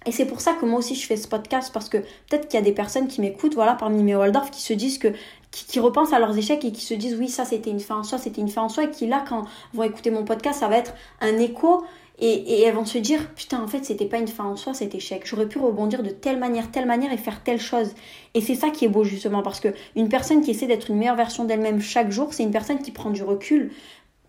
Et 0.06 0.12
c'est 0.12 0.26
pour 0.26 0.40
ça 0.40 0.54
que 0.54 0.66
moi 0.66 0.78
aussi 0.78 0.94
je 0.94 1.06
fais 1.08 1.18
ce 1.18 1.28
podcast 1.28 1.72
parce 1.74 1.90
que 1.90 1.98
peut-être 1.98 2.48
qu'il 2.48 2.60
y 2.60 2.62
a 2.62 2.66
des 2.66 2.74
personnes 2.74 3.08
qui 3.08 3.22
m'écoutent 3.22 3.56
voilà 3.56 3.74
parmi 3.74 4.04
mes 4.04 4.16
Waldorf 4.16 4.52
qui 4.52 4.62
se 4.62 4.74
disent 4.74 5.00
que 5.00 5.14
qui, 5.50 5.80
repensent 5.80 6.14
à 6.14 6.20
leurs 6.20 6.38
échecs 6.38 6.64
et 6.64 6.72
qui 6.72 6.86
se 6.86 6.94
disent 6.94 7.16
oui 7.20 7.28
ça 7.28 7.44
c'était 7.44 7.72
une 7.72 7.80
fin 7.80 7.98
en 7.98 8.04
soi 8.04 8.18
c'était 8.20 8.42
une 8.42 8.50
fin 8.50 8.62
en 8.62 8.70
soi 8.70 8.86
et 8.86 8.90
qui 8.92 9.08
là 9.08 9.24
quand 9.28 9.46
vont 9.74 9.84
écouter 9.84 10.12
mon 10.12 10.24
podcast 10.26 10.60
ça 10.60 10.68
va 10.68 10.78
être 10.78 10.94
un 11.20 11.38
écho 11.38 11.84
et, 12.22 12.62
elles 12.62 12.76
vont 12.76 12.86
se 12.86 13.00
dire 13.00 13.34
putain 13.34 13.62
en 13.62 13.68
fait 13.68 13.84
c'était 13.84 14.06
pas 14.06 14.20
une 14.20 14.28
fin 14.28 14.46
en 14.46 14.56
soi 14.56 14.74
cet 14.74 14.94
échec. 14.94 15.24
J'aurais 15.26 15.48
pu 15.48 15.58
rebondir 15.58 16.04
de 16.04 16.10
telle 16.10 16.38
manière 16.38 16.72
telle 16.72 16.86
manière 16.86 17.12
et 17.12 17.18
faire 17.18 17.44
telle 17.44 17.60
chose. 17.60 17.94
Et 18.36 18.42
c'est 18.42 18.56
ça 18.56 18.70
qui 18.70 18.86
est 18.86 18.90
beau 18.90 19.04
justement 19.04 19.42
parce 19.42 19.60
que 19.60 19.70
une 19.96 20.08
personne 20.08 20.42
qui 20.42 20.52
essaie 20.52 20.68
d'être 20.68 20.92
une 20.92 20.98
meilleure 20.98 21.16
version 21.16 21.46
d'elle-même 21.46 21.82
chaque 21.82 22.12
jour 22.12 22.34
c'est 22.34 22.44
une 22.44 22.52
personne 22.52 22.80
qui 22.80 22.92
prend 22.92 23.10
du 23.10 23.24
recul 23.24 23.72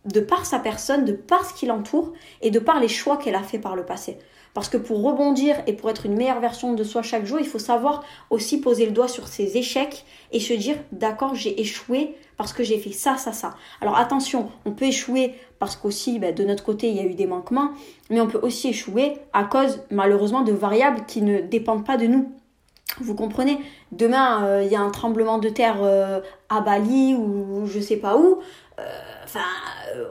de 0.07 0.21
par 0.21 0.47
sa 0.47 0.59
personne 0.59 1.05
de 1.05 1.13
par 1.13 1.45
ce 1.45 1.55
qui 1.55 1.67
l'entoure 1.67 2.13
et 2.41 2.51
de 2.51 2.59
par 2.59 2.81
les 2.81 2.89
choix 2.89 3.19
qu'elle 3.19 3.37
a 3.37 3.43
fait 3.43 3.59
par 3.59 3.77
le 3.77 3.85
passé. 3.85 4.19
Parce 4.55 4.69
que 4.69 4.77
pour 4.77 5.03
rebondir 5.03 5.57
et 5.67 5.73
pour 5.73 5.89
être 5.89 6.05
une 6.05 6.15
meilleure 6.15 6.41
version 6.41 6.75
de 6.75 6.85
soi 6.85 7.03
chaque 7.03 7.25
jour, 7.25 7.39
il 7.41 7.47
faut 7.47 7.59
savoir 7.59 8.05
aussi 8.29 8.61
poser 8.61 8.85
le 8.85 8.93
doigt 8.93 9.09
sur 9.09 9.29
ses 9.29 9.57
échecs 9.57 10.05
et 10.31 10.41
se 10.41 10.53
dire 10.53 10.77
d'accord, 10.93 11.35
j'ai 11.35 11.61
échoué 11.61 12.17
parce 12.43 12.53
que 12.53 12.65
j'ai 12.65 12.79
fait 12.79 12.91
ça, 12.91 13.17
ça, 13.17 13.33
ça. 13.33 13.55
Alors 13.81 13.97
attention, 13.97 14.51
on 14.65 14.73
peut 14.73 14.87
échouer 14.87 15.35
parce 15.61 15.77
qu'aussi 15.77 16.19
bah, 16.19 16.33
de 16.33 16.43
notre 16.43 16.65
côté 16.65 16.89
il 16.89 16.97
y 16.97 17.01
a 17.01 17.05
eu 17.05 17.15
des 17.15 17.27
manquements, 17.27 17.71
mais 18.11 18.21
on 18.21 18.27
peut 18.27 18.41
aussi 18.43 18.69
échouer 18.69 19.19
à 19.33 19.45
cause 19.45 19.81
malheureusement 19.91 20.43
de 20.43 20.53
variables 20.53 21.07
qui 21.07 21.23
ne 21.23 21.41
dépendent 21.41 21.87
pas 21.87 21.97
de 21.97 22.07
nous. 22.07 22.33
Vous 23.01 23.15
comprenez? 23.15 23.59
Demain, 23.93 24.45
euh, 24.45 24.63
il 24.65 24.73
y 24.73 24.77
a 24.77 24.81
un 24.81 24.91
tremblement 24.91 25.39
de 25.39 25.49
terre 25.49 25.79
euh, 25.83 26.21
à 26.49 26.61
Bali 26.61 27.15
ou 27.15 27.65
je 27.67 27.79
sais 27.79 27.97
pas 27.97 28.17
où. 28.17 28.41
Euh, 28.79 28.83
enfin, 29.25 29.41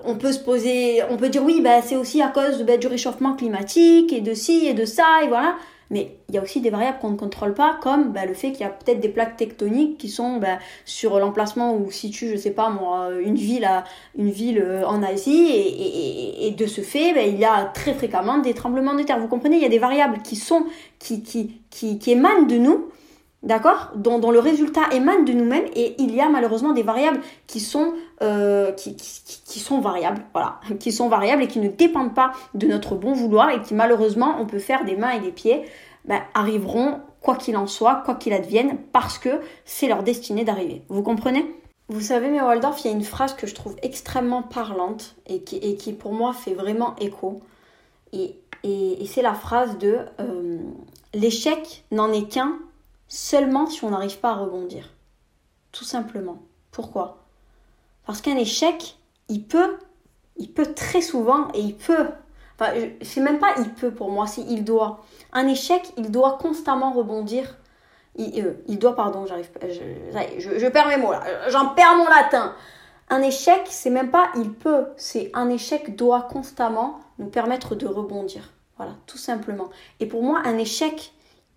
on 0.05 0.15
peut 0.15 0.31
se 0.31 0.39
poser, 0.39 1.03
on 1.09 1.17
peut 1.17 1.29
dire 1.29 1.43
oui, 1.43 1.59
bah, 1.61 1.81
c'est 1.83 1.97
aussi 1.97 2.21
à 2.21 2.29
cause 2.29 2.63
bah, 2.63 2.77
du 2.77 2.87
réchauffement 2.87 3.35
climatique 3.35 4.13
et 4.13 4.21
de 4.21 4.33
ci 4.33 4.67
et 4.67 4.73
de 4.73 4.85
ça 4.85 5.23
et 5.23 5.27
voilà. 5.27 5.55
Mais 5.91 6.15
il 6.29 6.35
y 6.35 6.37
a 6.37 6.41
aussi 6.41 6.61
des 6.61 6.69
variables 6.69 6.97
qu'on 6.99 7.11
ne 7.11 7.17
contrôle 7.17 7.53
pas, 7.53 7.77
comme 7.81 8.13
bah, 8.13 8.25
le 8.25 8.33
fait 8.33 8.51
qu'il 8.51 8.61
y 8.61 8.63
a 8.63 8.69
peut-être 8.69 9.01
des 9.01 9.09
plaques 9.09 9.35
tectoniques 9.35 9.97
qui 9.97 10.09
sont 10.09 10.37
bah, 10.37 10.57
sur 10.85 11.19
l'emplacement 11.19 11.75
où 11.75 11.91
situe, 11.91 12.29
je 12.29 12.37
sais 12.37 12.51
pas 12.51 12.69
moi, 12.69 13.09
une 13.21 13.35
ville, 13.35 13.69
une 14.17 14.31
ville 14.31 14.83
en 14.87 15.03
Asie, 15.03 15.51
et, 15.51 16.51
de 16.51 16.65
ce 16.65 16.81
fait, 16.81 17.13
bah, 17.13 17.23
il 17.23 17.37
y 17.37 17.45
a 17.45 17.65
très 17.65 17.93
fréquemment 17.93 18.37
des 18.37 18.53
tremblements 18.53 18.95
de 18.95 19.03
terre. 19.03 19.19
Vous 19.19 19.27
comprenez, 19.27 19.57
il 19.57 19.61
y 19.61 19.65
a 19.65 19.69
des 19.69 19.79
variables 19.79 20.21
qui 20.23 20.37
sont, 20.37 20.65
qui, 20.97 21.21
qui, 21.21 21.59
qui, 21.69 22.11
émanent 22.11 22.43
de 22.43 22.55
nous, 22.55 22.89
d'accord 23.43 23.91
dont, 23.95 24.31
le 24.31 24.39
résultat 24.39 24.83
émane 24.93 25.25
de 25.25 25.33
nous-mêmes 25.33 25.65
et 25.75 25.95
il 25.99 26.15
y 26.15 26.21
a 26.21 26.29
malheureusement 26.29 26.73
des 26.73 26.83
variables 26.83 27.19
qui 27.47 27.59
sont 27.59 27.93
euh, 28.21 28.71
qui, 28.71 29.59
sont 29.59 29.79
variables 29.79 30.23
voilà. 30.33 30.59
Qui 30.79 30.91
sont 30.91 31.09
variables 31.09 31.43
et 31.43 31.47
qui 31.47 31.59
ne 31.59 31.69
dépendent 31.69 32.13
pas 32.13 32.31
de 32.53 32.67
notre 32.67 32.95
bon 32.95 33.13
vouloir 33.13 33.49
et 33.49 33.61
qui 33.61 33.73
malheureusement 33.73 34.35
on 34.39 34.45
peut 34.45 34.59
faire 34.59 34.85
des 34.85 34.95
mains 34.95 35.11
et 35.11 35.19
des 35.19 35.31
pieds 35.31 35.63
ben, 36.05 36.21
arriveront 36.33 36.99
quoi 37.21 37.35
qu'il 37.35 37.57
en 37.57 37.67
soit 37.67 38.03
quoi 38.05 38.15
qu'il 38.15 38.33
advienne 38.33 38.77
parce 38.91 39.17
que 39.17 39.41
c'est 39.65 39.87
leur 39.87 40.03
destinée 40.03 40.43
d'arriver. 40.43 40.83
Vous 40.89 41.03
comprenez? 41.03 41.45
Vous 41.89 42.01
savez 42.01 42.29
mais 42.29 42.41
Waldorf 42.41 42.83
il 42.83 42.87
y 42.91 42.93
a 42.93 42.95
une 42.95 43.03
phrase 43.03 43.33
que 43.33 43.47
je 43.47 43.55
trouve 43.55 43.75
extrêmement 43.81 44.43
parlante 44.43 45.15
et 45.25 45.41
qui, 45.41 45.93
pour 45.93 46.13
moi 46.13 46.33
fait 46.33 46.53
vraiment 46.53 46.95
écho. 46.97 47.41
Et 48.13 48.35
c'est 49.07 49.21
la 49.21 49.33
phrase 49.33 49.77
de 49.77 49.99
euh, 50.19 50.59
l'échec 51.13 51.85
n'en 51.91 52.11
est 52.11 52.31
qu'un 52.31 52.59
seulement 53.07 53.65
si 53.65 53.83
on 53.83 53.89
n'arrive 53.89 54.19
pas 54.19 54.31
à 54.31 54.35
rebondir. 54.35 54.89
Tout 55.71 55.83
simplement. 55.83 56.39
Pourquoi? 56.71 57.20
Parce 58.05 58.21
qu'un 58.21 58.37
échec, 58.37 58.97
il 59.29 59.45
peut, 59.45 59.77
il 60.37 60.51
peut 60.51 60.73
très 60.73 61.01
souvent, 61.01 61.47
et 61.53 61.59
il 61.59 61.75
peut, 61.75 62.07
enfin, 62.59 62.71
c'est 63.01 63.21
même 63.21 63.39
pas 63.39 63.53
il 63.59 63.73
peut 63.73 63.91
pour 63.91 64.11
moi, 64.11 64.27
c'est 64.27 64.41
il 64.41 64.63
doit. 64.63 65.03
Un 65.33 65.47
échec, 65.47 65.93
il 65.97 66.11
doit 66.11 66.37
constamment 66.41 66.91
rebondir. 66.91 67.57
Il, 68.17 68.45
euh, 68.45 68.61
il 68.67 68.77
doit, 68.77 68.95
pardon, 68.95 69.25
j'arrive 69.25 69.49
je, 69.61 70.39
je, 70.39 70.59
je, 70.59 70.67
perds 70.67 70.89
mes 70.89 70.97
mots 70.97 71.13
là, 71.13 71.23
j'en 71.47 71.69
perds 71.69 71.95
mon 71.95 72.09
latin. 72.09 72.53
Un 73.09 73.21
échec, 73.21 73.61
c'est 73.69 73.89
même 73.89 74.11
pas 74.11 74.29
il 74.35 74.51
peut, 74.51 74.87
c'est 74.97 75.31
un 75.33 75.49
échec 75.49 75.95
doit 75.95 76.23
constamment 76.23 76.99
nous 77.19 77.27
permettre 77.27 77.75
de 77.75 77.85
rebondir. 77.85 78.51
Voilà, 78.77 78.95
tout 79.05 79.17
simplement. 79.17 79.69
Et 79.99 80.05
pour 80.05 80.23
moi, 80.23 80.41
un 80.43 80.57
échec, 80.57 81.13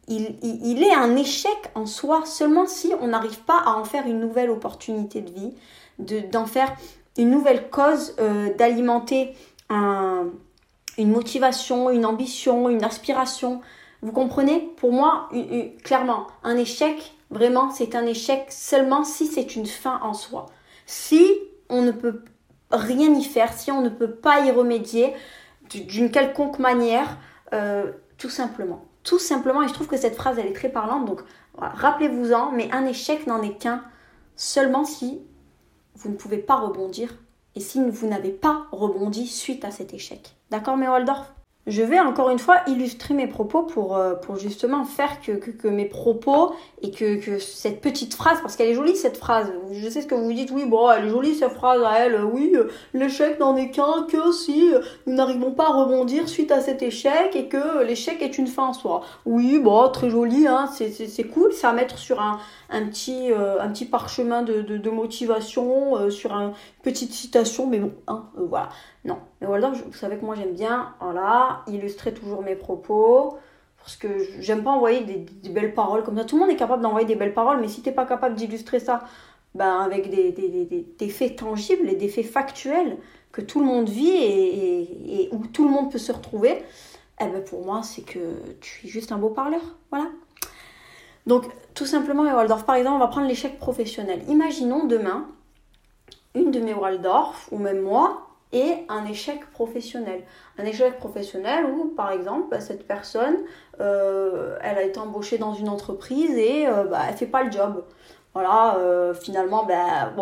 il, 0.08 0.82
est 0.82 0.92
un 0.92 1.16
échec 1.16 1.56
en 1.74 1.86
soi 1.86 2.26
seulement 2.26 2.66
si 2.66 2.92
on 3.00 3.08
n'arrive 3.08 3.40
pas 3.40 3.62
à 3.64 3.76
en 3.76 3.84
faire 3.84 4.06
une 4.06 4.20
nouvelle 4.20 4.50
opportunité 4.50 5.22
de 5.22 5.30
vie, 5.30 5.54
d'en 5.98 6.46
faire 6.46 6.74
une 7.16 7.30
nouvelle 7.30 7.70
cause, 7.70 8.14
euh, 8.18 8.52
d'alimenter 8.54 9.34
une 9.70 11.10
motivation, 11.10 11.90
une 11.90 12.06
ambition, 12.06 12.68
une 12.68 12.84
aspiration. 12.84 13.60
Vous 14.02 14.12
comprenez? 14.12 14.60
Pour 14.76 14.92
moi, 14.92 15.28
clairement, 15.82 16.28
un 16.44 16.56
échec, 16.56 17.14
vraiment, 17.30 17.70
c'est 17.70 17.96
un 17.96 18.06
échec 18.06 18.46
seulement 18.50 19.02
si 19.02 19.26
c'est 19.26 19.56
une 19.56 19.66
fin 19.66 19.98
en 20.02 20.14
soi. 20.14 20.46
Si 20.86 21.26
on 21.68 21.82
ne 21.82 21.90
peut 21.90 22.22
rien 22.70 23.12
y 23.14 23.24
faire, 23.24 23.52
si 23.52 23.72
on 23.72 23.80
ne 23.80 23.88
peut 23.88 24.12
pas 24.12 24.44
y 24.46 24.50
remédier 24.52 25.12
d'une 25.70 26.10
quelconque 26.10 26.60
manière, 26.60 27.18
euh, 27.52 27.90
tout 28.18 28.30
simplement 28.30 28.84
tout 29.04 29.18
simplement, 29.18 29.62
et 29.62 29.68
je 29.68 29.74
trouve 29.74 29.86
que 29.86 29.98
cette 29.98 30.16
phrase, 30.16 30.38
elle 30.38 30.46
est 30.46 30.54
très 30.54 30.70
parlante, 30.70 31.04
donc 31.04 31.20
rappelez-vous-en, 31.58 32.50
mais 32.52 32.70
un 32.72 32.86
échec 32.86 33.26
n'en 33.26 33.42
est 33.42 33.58
qu'un 33.58 33.84
seulement 34.34 34.84
si 34.84 35.20
vous 35.94 36.10
ne 36.10 36.16
pouvez 36.16 36.38
pas 36.38 36.56
rebondir 36.56 37.14
et 37.54 37.60
si 37.60 37.80
vous 37.88 38.08
n'avez 38.08 38.30
pas 38.30 38.66
rebondi 38.72 39.26
suite 39.26 39.64
à 39.64 39.70
cet 39.70 39.94
échec. 39.94 40.34
D'accord, 40.50 40.76
mais 40.76 40.88
Waldorf 40.88 41.32
je 41.66 41.82
vais 41.82 41.98
encore 41.98 42.30
une 42.30 42.38
fois 42.38 42.58
illustrer 42.66 43.14
mes 43.14 43.26
propos 43.26 43.62
pour, 43.62 43.96
euh, 43.96 44.14
justement 44.36 44.84
faire 44.84 45.20
que, 45.20 45.68
mes 45.68 45.86
propos 45.86 46.52
et 46.82 46.90
que, 46.90 47.38
cette 47.38 47.80
petite 47.80 48.14
phrase, 48.14 48.38
parce 48.42 48.56
qu'elle 48.56 48.68
est 48.68 48.74
jolie 48.74 48.96
cette 48.96 49.16
phrase. 49.16 49.52
Je 49.72 49.88
sais 49.88 50.02
ce 50.02 50.06
que 50.06 50.14
vous 50.14 50.32
dites, 50.32 50.50
oui, 50.50 50.64
bon, 50.66 50.90
elle 50.90 51.06
est 51.06 51.10
jolie 51.10 51.34
cette 51.34 51.52
phrase 51.52 51.82
à 51.82 51.98
elle, 52.00 52.22
oui, 52.24 52.52
euh, 52.54 52.68
l'échec 52.92 53.40
n'en 53.40 53.56
est 53.56 53.70
qu'un 53.70 54.06
que 54.08 54.32
si 54.32 54.74
euh, 54.74 54.80
nous 55.06 55.14
n'arrivons 55.14 55.52
pas 55.52 55.68
à 55.68 55.72
rebondir 55.72 56.28
suite 56.28 56.52
à 56.52 56.60
cet 56.60 56.82
échec 56.82 57.34
et 57.34 57.48
que 57.48 57.82
l'échec 57.82 58.20
est 58.20 58.36
une 58.36 58.46
fin 58.46 58.68
en 58.68 58.72
soi. 58.72 59.02
Oui, 59.24 59.58
bon, 59.58 59.88
très 59.88 60.10
joli, 60.10 60.46
hein, 60.46 60.68
c'est 60.68 61.24
cool, 61.24 61.52
c'est 61.52 61.66
à 61.66 61.72
mettre 61.72 61.98
sur 61.98 62.20
un, 62.20 62.38
un, 62.70 62.86
petit, 62.86 63.30
un 63.32 63.72
parchemin 63.90 64.42
de, 64.42 64.90
motivation, 64.90 66.10
sur 66.10 66.32
une 66.32 66.52
petite 66.84 67.12
citation, 67.12 67.66
mais 67.66 67.80
bon, 67.80 67.92
hein, 68.06 68.26
voilà. 68.36 68.68
Non. 69.04 69.18
Mais 69.40 69.48
Waldorf, 69.48 69.82
vous 69.84 69.92
savez 69.94 70.16
que 70.16 70.24
moi 70.24 70.36
j'aime 70.36 70.52
bien, 70.52 70.94
voilà, 71.00 71.62
illustrer 71.66 72.14
toujours 72.14 72.42
mes 72.42 72.54
propos. 72.54 73.38
parce 73.78 73.96
que 73.96 74.08
j'aime 74.38 74.62
pas 74.62 74.70
envoyer 74.70 75.00
des, 75.00 75.48
belles 75.50 75.74
paroles 75.74 76.04
comme 76.04 76.16
ça. 76.16 76.24
Tout 76.24 76.36
le 76.36 76.42
monde 76.42 76.50
est 76.50 76.56
capable 76.56 76.82
d'envoyer 76.82 77.06
des 77.06 77.16
belles 77.16 77.34
paroles, 77.34 77.60
mais 77.60 77.68
si 77.68 77.82
t'es 77.82 77.92
pas 77.92 78.06
capable 78.06 78.36
d'illustrer 78.36 78.78
ça 78.78 79.02
ben, 79.54 79.80
avec 79.80 80.10
des, 80.10 81.08
faits 81.08 81.36
tangibles 81.36 81.88
et 81.88 81.96
des 81.96 82.08
faits 82.08 82.26
factuels 82.26 82.98
que 83.32 83.40
tout 83.40 83.60
le 83.60 83.66
monde 83.66 83.88
vit 83.88 84.08
et, 84.08 85.22
et, 85.22 85.28
où 85.32 85.46
tout 85.46 85.64
le 85.64 85.70
monde 85.70 85.90
peut 85.90 85.98
se 85.98 86.12
retrouver, 86.12 86.62
eh 87.20 87.26
ben 87.26 87.42
pour 87.42 87.64
moi, 87.64 87.82
c'est 87.82 88.02
que 88.02 88.18
tu 88.60 88.86
es 88.86 88.88
juste 88.88 89.10
un 89.12 89.18
beau 89.18 89.30
parleur. 89.30 89.62
Voilà. 89.90 90.08
Donc, 91.26 91.44
tout 91.74 91.86
simplement, 91.86 92.22
Waldorf, 92.24 92.64
par 92.64 92.74
exemple, 92.76 92.96
on 92.96 92.98
va 92.98 93.08
prendre 93.08 93.26
l'échec 93.26 93.58
professionnel. 93.58 94.22
Imaginons 94.28 94.84
demain, 94.84 95.26
une 96.34 96.50
de 96.50 96.60
mes 96.60 96.74
Waldorf, 96.74 97.48
ou 97.52 97.58
même 97.58 97.80
moi, 97.80 98.24
et 98.52 98.84
un 98.88 99.04
échec 99.04 99.50
professionnel. 99.50 100.22
Un 100.58 100.64
échec 100.64 100.96
professionnel 100.98 101.66
où, 101.66 101.88
par 101.88 102.12
exemple, 102.12 102.46
bah, 102.50 102.60
cette 102.60 102.86
personne, 102.86 103.36
euh, 103.80 104.56
elle 104.62 104.78
a 104.78 104.82
été 104.82 104.98
embauchée 105.00 105.38
dans 105.38 105.54
une 105.54 105.68
entreprise 105.68 106.30
et 106.36 106.66
euh, 106.66 106.84
bah, 106.84 107.02
fait 107.16 107.26
pas 107.26 107.42
le 107.42 107.50
job. 107.50 107.84
Voilà, 108.32 108.76
euh, 108.78 109.12
finalement, 109.12 109.64
bah, 109.64 110.12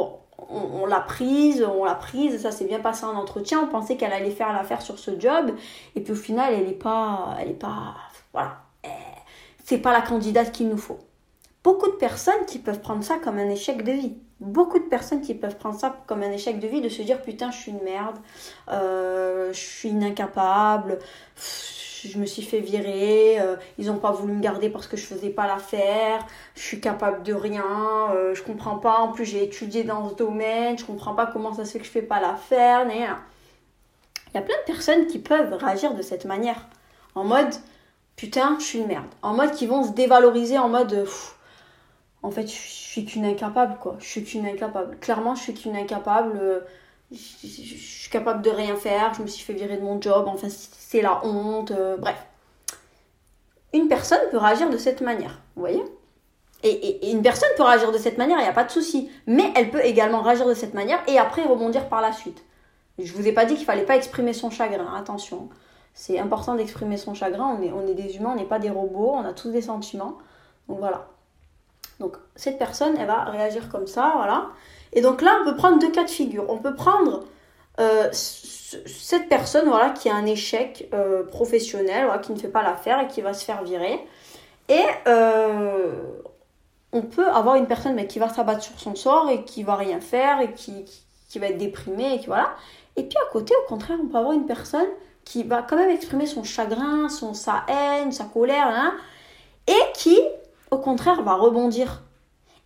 on, 0.49 0.87
l'a 0.87 1.01
prise, 1.01 1.63
on 1.63 1.85
l'a 1.85 1.95
prise, 1.95 2.43
ça 2.43 2.51
s'est 2.51 2.65
bien 2.65 2.81
passé 2.81 3.05
en 3.05 3.17
entretien, 3.17 3.61
on 3.63 3.69
pensait 3.69 3.97
qu'elle 3.97 4.13
allait 4.13 4.31
faire 4.31 4.53
l'affaire 4.53 4.83
sur 4.83 4.99
ce 4.99 5.19
job, 5.19 5.53
et 5.95 6.01
puis 6.01 6.13
au 6.13 6.17
final, 6.17 6.53
elle 6.53 6.67
n'est 6.67 6.73
pas, 6.73 7.37
elle 7.41 7.51
est 7.51 7.55
pas, 7.55 7.95
voilà, 8.33 8.57
c'est 9.65 9.79
pas 9.79 9.93
la 9.93 10.03
candidate 10.03 10.53
qu'il 10.53 10.69
nous 10.69 10.77
faut. 10.77 10.99
Beaucoup 11.65 11.87
de 11.87 11.97
personnes 11.97 12.45
qui 12.47 12.59
peuvent 12.59 12.81
prendre 12.81 13.05
ça 13.05 13.17
comme 13.23 13.39
un 13.39 13.49
échec 13.49 13.85
de 13.85 13.93
vie 13.93 14.17
beaucoup 14.43 14.79
de 14.79 14.85
personnes 14.85 15.21
qui 15.21 15.35
peuvent 15.35 15.57
prendre 15.57 15.79
ça 15.79 15.97
comme 16.07 16.23
un 16.23 16.31
échec 16.31 16.59
de 16.59 16.67
vie, 16.67 16.81
de 16.81 16.89
se 16.89 17.01
dire 17.03 17.23
putain 17.23 17.51
je 17.51 17.59
suis 17.59 17.71
une 17.71 17.83
merde, 17.83 18.17
euh, 18.69 19.53
je 19.53 19.61
suis 19.61 19.91
incapable, 19.91 20.99
je 21.37 22.19
me 22.19 22.27
suis 22.27 22.43
fait 22.43 22.59
virer, 22.59 23.41
euh, 23.41 23.57
ils 23.79 23.87
n'ont 23.87 23.99
pas 23.99 24.11
voulu 24.11 24.33
me 24.33 24.43
garder 24.43 24.69
parce 24.69 24.89
que 24.89 24.97
je 24.97 25.07
faisais 25.07 25.31
pas 25.31 25.47
l'affaire, 25.47 26.27
je 26.57 26.63
suis 26.63 26.81
capable 26.81 27.23
de 27.23 27.33
rien, 27.33 28.11
euh, 28.15 28.35
je 28.35 28.43
comprends 28.43 28.79
pas, 28.79 28.99
en 28.99 29.13
plus 29.13 29.25
j'ai 29.25 29.45
étudié 29.45 29.85
dans 29.85 30.11
ce 30.11 30.15
domaine, 30.17 30.77
je 30.77 30.85
comprends 30.85 31.15
pas 31.15 31.27
comment 31.27 31.55
ça 31.55 31.65
se 31.65 31.73
fait 31.73 31.79
que 31.79 31.87
je 31.87 31.91
fais 31.91 32.03
pas 32.03 32.21
l'affaire, 32.21 32.85
il 32.91 32.99
y 34.35 34.39
a 34.39 34.43
plein 34.43 34.57
de 34.57 34.67
personnes 34.67 35.07
qui 35.07 35.21
peuvent 35.21 35.55
réagir 35.55 35.95
de 35.95 36.03
cette 36.03 36.25
manière, 36.25 36.67
en 37.15 37.23
mode 37.23 37.55
putain 38.17 38.57
je 38.59 38.65
suis 38.65 38.79
une 38.81 38.89
merde, 38.89 39.07
en 39.23 39.35
mode 39.35 39.53
qui 39.53 39.69
vont 39.69 39.85
se 39.85 39.93
dévaloriser, 39.93 40.59
en 40.59 40.69
mode 40.69 41.07
en 42.23 42.31
fait, 42.31 42.47
je 42.47 42.53
suis 42.53 43.05
qu'une 43.05 43.25
incapable, 43.25 43.77
quoi. 43.81 43.97
Je 43.99 44.07
suis 44.07 44.25
qu'une 44.25 44.47
incapable. 44.47 44.97
Clairement, 45.01 45.35
je 45.35 45.43
suis 45.43 45.55
qu'une 45.55 45.77
incapable. 45.77 46.39
Euh, 46.41 46.61
je, 47.11 47.17
suis 47.17 48.11
capable 48.11 48.43
de 48.43 48.51
rien 48.51 48.77
faire. 48.77 49.13
Je 49.15 49.23
me 49.23 49.27
suis 49.27 49.45
fait 49.45 49.55
virer 49.55 49.77
de 49.77 49.83
mon 49.83 50.01
job. 50.01 50.27
Enfin, 50.29 50.49
c'est 50.49 51.03
la 51.03 51.25
honte. 51.25 51.73
Euh, 51.73 51.97
bref. 51.97 52.17
Une 53.73 53.89
personne 53.89 54.21
peut 54.31 54.39
réagir 54.39 54.71
de 54.71 54.77
cette 54.77 55.01
manière. 55.01 55.41
Vous 55.57 55.63
voyez? 55.63 55.83
Et, 56.63 57.11
une 57.11 57.23
personne 57.23 57.49
peut 57.57 57.65
réagir 57.65 57.91
de 57.91 57.99
cette 57.99 58.19
manière, 58.19 58.39
il 58.39 58.43
n'y 58.43 58.49
a 58.49 58.53
pas 58.53 58.63
de 58.63 58.71
souci. 58.71 59.11
Mais 59.27 59.53
elle 59.57 59.71
peut 59.71 59.85
également 59.85 60.23
réagir 60.23 60.47
de 60.47 60.55
cette 60.55 60.75
manière 60.75 61.03
et 61.09 61.19
après 61.19 61.43
rebondir 61.43 61.89
par 61.89 62.01
la 62.01 62.13
suite. 62.13 62.45
Je 62.99 63.13
vous 63.15 63.27
ai 63.27 63.33
pas 63.33 63.47
dit 63.47 63.57
qu'il 63.57 63.65
fallait 63.65 63.85
pas 63.85 63.97
exprimer 63.97 64.33
son 64.33 64.51
chagrin. 64.51 64.95
Attention. 64.97 65.49
C'est 65.95 66.21
important 66.21 66.55
d'exprimer 66.55 66.99
son 66.99 67.15
chagrin. 67.15 67.59
On 67.59 67.63
est, 67.63 67.73
on 67.73 67.87
est 67.89 67.95
des 67.95 68.17
humains, 68.17 68.31
on 68.33 68.37
n'est 68.37 68.45
pas 68.45 68.61
des 68.61 68.71
robots. 68.71 69.13
On 69.15 69.25
a 69.25 69.33
tous 69.33 69.51
des 69.51 69.63
sentiments. 69.63 70.19
Donc 70.69 70.79
voilà. 70.79 71.09
Donc 72.03 72.17
cette 72.35 72.59
personne, 72.59 72.97
elle 72.99 73.07
va 73.07 73.25
réagir 73.25 73.69
comme 73.69 73.87
ça, 73.87 74.13
voilà. 74.17 74.49
Et 74.93 75.01
donc 75.01 75.23
là, 75.23 75.39
on 75.41 75.45
peut 75.45 75.57
prendre 75.57 75.79
deux 75.79 75.91
cas 75.93 76.03
de 76.03 76.11
figure. 76.11 76.45
On 76.49 76.59
peut 76.59 76.75
prendre 76.75 77.23
euh, 77.79 78.09
cette 78.13 79.29
personne, 79.29 79.69
voilà, 79.69 79.91
qui 79.91 80.09
a 80.09 80.15
un 80.17 80.27
échec 80.27 80.89
euh, 80.93 81.23
professionnel, 81.23 82.09
qui 82.23 82.33
ne 82.33 82.39
fait 82.39 82.49
pas 82.49 82.63
l'affaire 82.63 83.01
et 83.01 83.07
qui 83.07 83.21
va 83.21 83.33
se 83.35 83.45
faire 83.45 83.63
virer. 83.63 84.01
Et 84.69 84.83
euh, 85.07 85.93
on 86.93 87.03
peut 87.03 87.29
avoir 87.29 87.55
une 87.55 87.67
personne 87.67 88.05
qui 88.09 88.19
va 88.19 88.29
s'abattre 88.29 88.65
sur 88.65 88.79
son 88.81 88.97
sort 88.97 89.31
et 89.31 89.45
qui 89.45 89.63
va 89.63 89.77
rien 89.77 90.01
faire 90.01 90.41
et 90.41 90.53
qui, 90.53 90.85
va 91.37 91.47
être 91.47 91.59
déprimée. 91.59 92.21
Et 92.97 93.05
puis 93.05 93.19
à 93.19 93.33
côté, 93.33 93.55
au 93.65 93.69
contraire, 93.69 93.99
on 94.03 94.09
peut 94.09 94.19
avoir 94.19 94.33
une 94.33 94.47
personne 94.47 94.89
qui 95.25 95.45
va 95.45 95.63
quand 95.63 95.77
même 95.77 95.91
exprimer 95.91 96.27
son 96.27 96.43
chagrin, 96.43 97.09
son, 97.09 97.33
sa 97.33 97.65
haine, 97.69 98.11
sa 98.11 98.25
colère, 98.25 98.67
hein, 98.67 98.93
et 99.69 99.93
qui 99.95 100.19
au 100.73 100.79
contraire, 100.79 101.23
va 101.23 101.35
rebondir. 101.35 102.03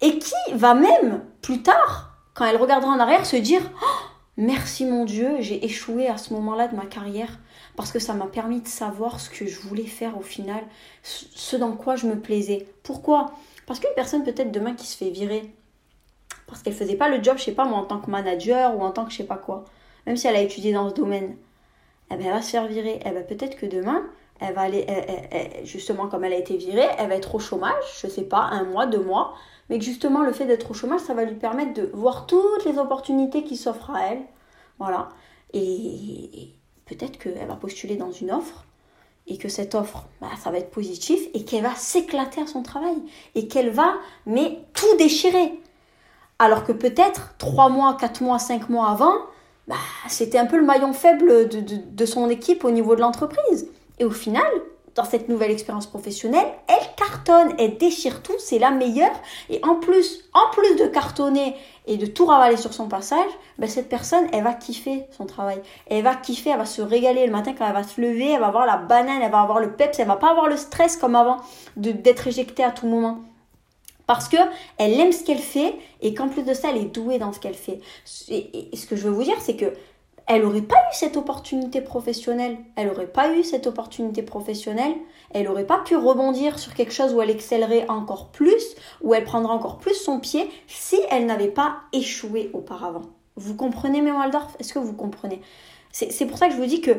Et 0.00 0.18
qui 0.18 0.34
va 0.54 0.74
même, 0.74 1.24
plus 1.42 1.62
tard, 1.62 2.16
quand 2.34 2.46
elle 2.46 2.56
regardera 2.56 2.92
en 2.92 3.00
arrière, 3.00 3.26
se 3.26 3.36
dire 3.36 3.62
oh, 3.82 4.06
Merci 4.38 4.84
mon 4.84 5.04
Dieu, 5.04 5.36
j'ai 5.40 5.64
échoué 5.64 6.08
à 6.08 6.18
ce 6.18 6.34
moment-là 6.34 6.68
de 6.68 6.76
ma 6.76 6.84
carrière 6.84 7.38
parce 7.74 7.90
que 7.90 7.98
ça 7.98 8.12
m'a 8.14 8.26
permis 8.26 8.60
de 8.60 8.68
savoir 8.68 9.18
ce 9.20 9.30
que 9.30 9.46
je 9.46 9.58
voulais 9.60 9.86
faire 9.86 10.18
au 10.18 10.22
final, 10.22 10.62
ce 11.02 11.56
dans 11.56 11.72
quoi 11.72 11.96
je 11.96 12.06
me 12.06 12.18
plaisais. 12.20 12.66
Pourquoi? 12.82 13.32
Parce 13.66 13.80
qu'une 13.80 13.94
personne 13.94 14.24
peut-être 14.24 14.52
demain 14.52 14.74
qui 14.74 14.86
se 14.86 14.96
fait 14.96 15.10
virer 15.10 15.54
parce 16.46 16.62
qu'elle 16.62 16.74
faisait 16.74 16.96
pas 16.96 17.08
le 17.08 17.22
job, 17.22 17.38
je 17.38 17.44
sais 17.44 17.52
pas 17.52 17.64
moi, 17.64 17.78
en 17.78 17.84
tant 17.84 17.98
que 17.98 18.10
manager 18.10 18.76
ou 18.76 18.82
en 18.82 18.90
tant 18.90 19.04
que 19.04 19.10
je 19.10 19.16
sais 19.16 19.24
pas 19.24 19.36
quoi, 19.36 19.64
même 20.06 20.16
si 20.16 20.26
elle 20.26 20.36
a 20.36 20.42
étudié 20.42 20.72
dans 20.72 20.88
ce 20.90 20.94
domaine, 20.94 21.36
eh 22.10 22.16
ben, 22.16 22.26
elle 22.26 22.32
va 22.32 22.42
se 22.42 22.50
faire 22.50 22.66
virer. 22.66 23.00
Eh 23.04 23.10
ben, 23.10 23.24
peut-être 23.26 23.56
que 23.56 23.66
demain, 23.66 24.04
elle 24.40 24.54
va 24.54 24.62
aller, 24.62 24.86
justement, 25.64 26.08
comme 26.08 26.24
elle 26.24 26.32
a 26.32 26.38
été 26.38 26.56
virée, 26.56 26.86
elle 26.98 27.08
va 27.08 27.16
être 27.16 27.34
au 27.34 27.38
chômage, 27.38 27.84
je 28.02 28.08
sais 28.08 28.24
pas, 28.24 28.40
un 28.40 28.64
mois, 28.64 28.86
deux 28.86 29.02
mois, 29.02 29.34
mais 29.68 29.78
que 29.78 29.84
justement, 29.84 30.22
le 30.22 30.32
fait 30.32 30.46
d'être 30.46 30.70
au 30.70 30.74
chômage, 30.74 31.00
ça 31.00 31.14
va 31.14 31.24
lui 31.24 31.34
permettre 31.34 31.74
de 31.74 31.90
voir 31.92 32.26
toutes 32.26 32.64
les 32.64 32.78
opportunités 32.78 33.42
qui 33.42 33.56
s'offrent 33.56 33.90
à 33.90 34.12
elle. 34.12 34.22
Voilà. 34.78 35.08
Et, 35.52 36.52
peut-être 36.84 37.18
qu'elle 37.18 37.48
va 37.48 37.56
postuler 37.56 37.96
dans 37.96 38.12
une 38.12 38.30
offre 38.30 38.64
et 39.26 39.38
que 39.38 39.48
cette 39.48 39.74
offre, 39.74 40.06
bah, 40.20 40.28
ça 40.40 40.50
va 40.50 40.58
être 40.58 40.70
positif 40.70 41.20
et 41.34 41.44
qu'elle 41.44 41.64
va 41.64 41.74
s'éclater 41.74 42.42
à 42.42 42.46
son 42.46 42.62
travail 42.62 42.96
et 43.34 43.48
qu'elle 43.48 43.70
va, 43.70 43.94
mais 44.24 44.60
tout 44.72 44.96
déchirer. 44.96 45.60
Alors 46.38 46.64
que 46.64 46.72
peut-être 46.72 47.34
trois 47.38 47.68
mois, 47.68 47.96
quatre 47.98 48.20
mois, 48.20 48.38
cinq 48.38 48.68
mois 48.68 48.88
avant, 48.88 49.14
bah, 49.66 49.74
c'était 50.08 50.38
un 50.38 50.46
peu 50.46 50.58
le 50.58 50.64
maillon 50.64 50.92
faible 50.92 51.48
de 51.48 52.06
son 52.06 52.30
équipe 52.30 52.64
au 52.64 52.70
niveau 52.70 52.94
de 52.94 53.00
l'entreprise. 53.00 53.68
Et 53.98 54.04
au 54.04 54.10
final, 54.10 54.44
dans 54.96 55.04
cette 55.04 55.28
nouvelle 55.28 55.50
expérience 55.50 55.86
professionnelle, 55.86 56.46
elle 56.68 56.94
cartonne, 56.96 57.54
elle 57.58 57.76
déchire 57.76 58.22
tout, 58.22 58.34
c'est 58.38 58.58
la 58.58 58.70
meilleure. 58.70 59.14
Et 59.50 59.60
en 59.62 59.76
plus, 59.76 60.24
en 60.32 60.50
plus 60.52 60.76
de 60.76 60.86
cartonner 60.86 61.54
et 61.86 61.98
de 61.98 62.06
tout 62.06 62.24
ravaler 62.24 62.56
sur 62.56 62.72
son 62.72 62.88
passage, 62.88 63.28
ben 63.58 63.68
cette 63.68 63.90
personne, 63.90 64.26
elle 64.32 64.42
va 64.42 64.54
kiffer 64.54 65.04
son 65.10 65.26
travail. 65.26 65.60
Elle 65.88 66.02
va 66.02 66.14
kiffer, 66.14 66.50
elle 66.50 66.58
va 66.58 66.66
se 66.66 66.80
régaler 66.80 67.26
le 67.26 67.32
matin 67.32 67.54
quand 67.56 67.66
elle 67.66 67.74
va 67.74 67.84
se 67.84 68.00
lever, 68.00 68.32
elle 68.32 68.40
va 68.40 68.46
avoir 68.46 68.66
la 68.66 68.78
banane, 68.78 69.20
elle 69.22 69.30
va 69.30 69.40
avoir 69.40 69.60
le 69.60 69.72
peps, 69.72 69.98
elle 69.98 70.08
va 70.08 70.16
pas 70.16 70.30
avoir 70.30 70.48
le 70.48 70.56
stress 70.56 70.96
comme 70.96 71.14
avant 71.14 71.36
d'être 71.76 72.26
éjectée 72.26 72.64
à 72.64 72.70
tout 72.70 72.86
moment. 72.86 73.18
Parce 74.06 74.28
que 74.28 74.36
elle 74.78 74.98
aime 74.98 75.12
ce 75.12 75.24
qu'elle 75.24 75.38
fait 75.38 75.74
et 76.00 76.14
qu'en 76.14 76.28
plus 76.28 76.42
de 76.42 76.54
ça, 76.54 76.68
elle 76.70 76.78
est 76.78 76.94
douée 76.94 77.18
dans 77.18 77.32
ce 77.32 77.40
qu'elle 77.40 77.54
fait. 77.54 77.80
et 78.28 78.70
ce 78.74 78.86
que 78.86 78.96
je 78.96 79.02
veux 79.02 79.12
vous 79.12 79.24
dire, 79.24 79.36
c'est 79.40 79.56
que 79.56 79.72
elle 80.26 80.42
n'aurait 80.42 80.62
pas 80.62 80.76
eu 80.76 80.94
cette 80.94 81.16
opportunité 81.16 81.80
professionnelle. 81.80 82.58
Elle 82.74 82.88
n'aurait 82.88 83.06
pas 83.06 83.32
eu 83.32 83.44
cette 83.44 83.66
opportunité 83.66 84.22
professionnelle. 84.22 84.94
Elle 85.30 85.44
n'aurait 85.44 85.66
pas 85.66 85.78
pu 85.78 85.96
rebondir 85.96 86.58
sur 86.58 86.74
quelque 86.74 86.92
chose 86.92 87.14
où 87.14 87.22
elle 87.22 87.30
excellerait 87.30 87.88
encore 87.88 88.28
plus, 88.28 88.74
où 89.02 89.14
elle 89.14 89.24
prendrait 89.24 89.52
encore 89.52 89.78
plus 89.78 89.94
son 89.94 90.18
pied 90.18 90.50
si 90.66 90.98
elle 91.10 91.26
n'avait 91.26 91.48
pas 91.48 91.76
échoué 91.92 92.50
auparavant. 92.54 93.02
Vous 93.36 93.54
comprenez, 93.54 94.00
mes 94.00 94.10
Waldorf 94.10 94.56
Est-ce 94.58 94.72
que 94.72 94.78
vous 94.78 94.94
comprenez? 94.94 95.40
C'est 95.92 96.26
pour 96.26 96.36
ça 96.36 96.48
que 96.48 96.52
je 96.52 96.58
vous 96.58 96.66
dis 96.66 96.80
que, 96.80 96.90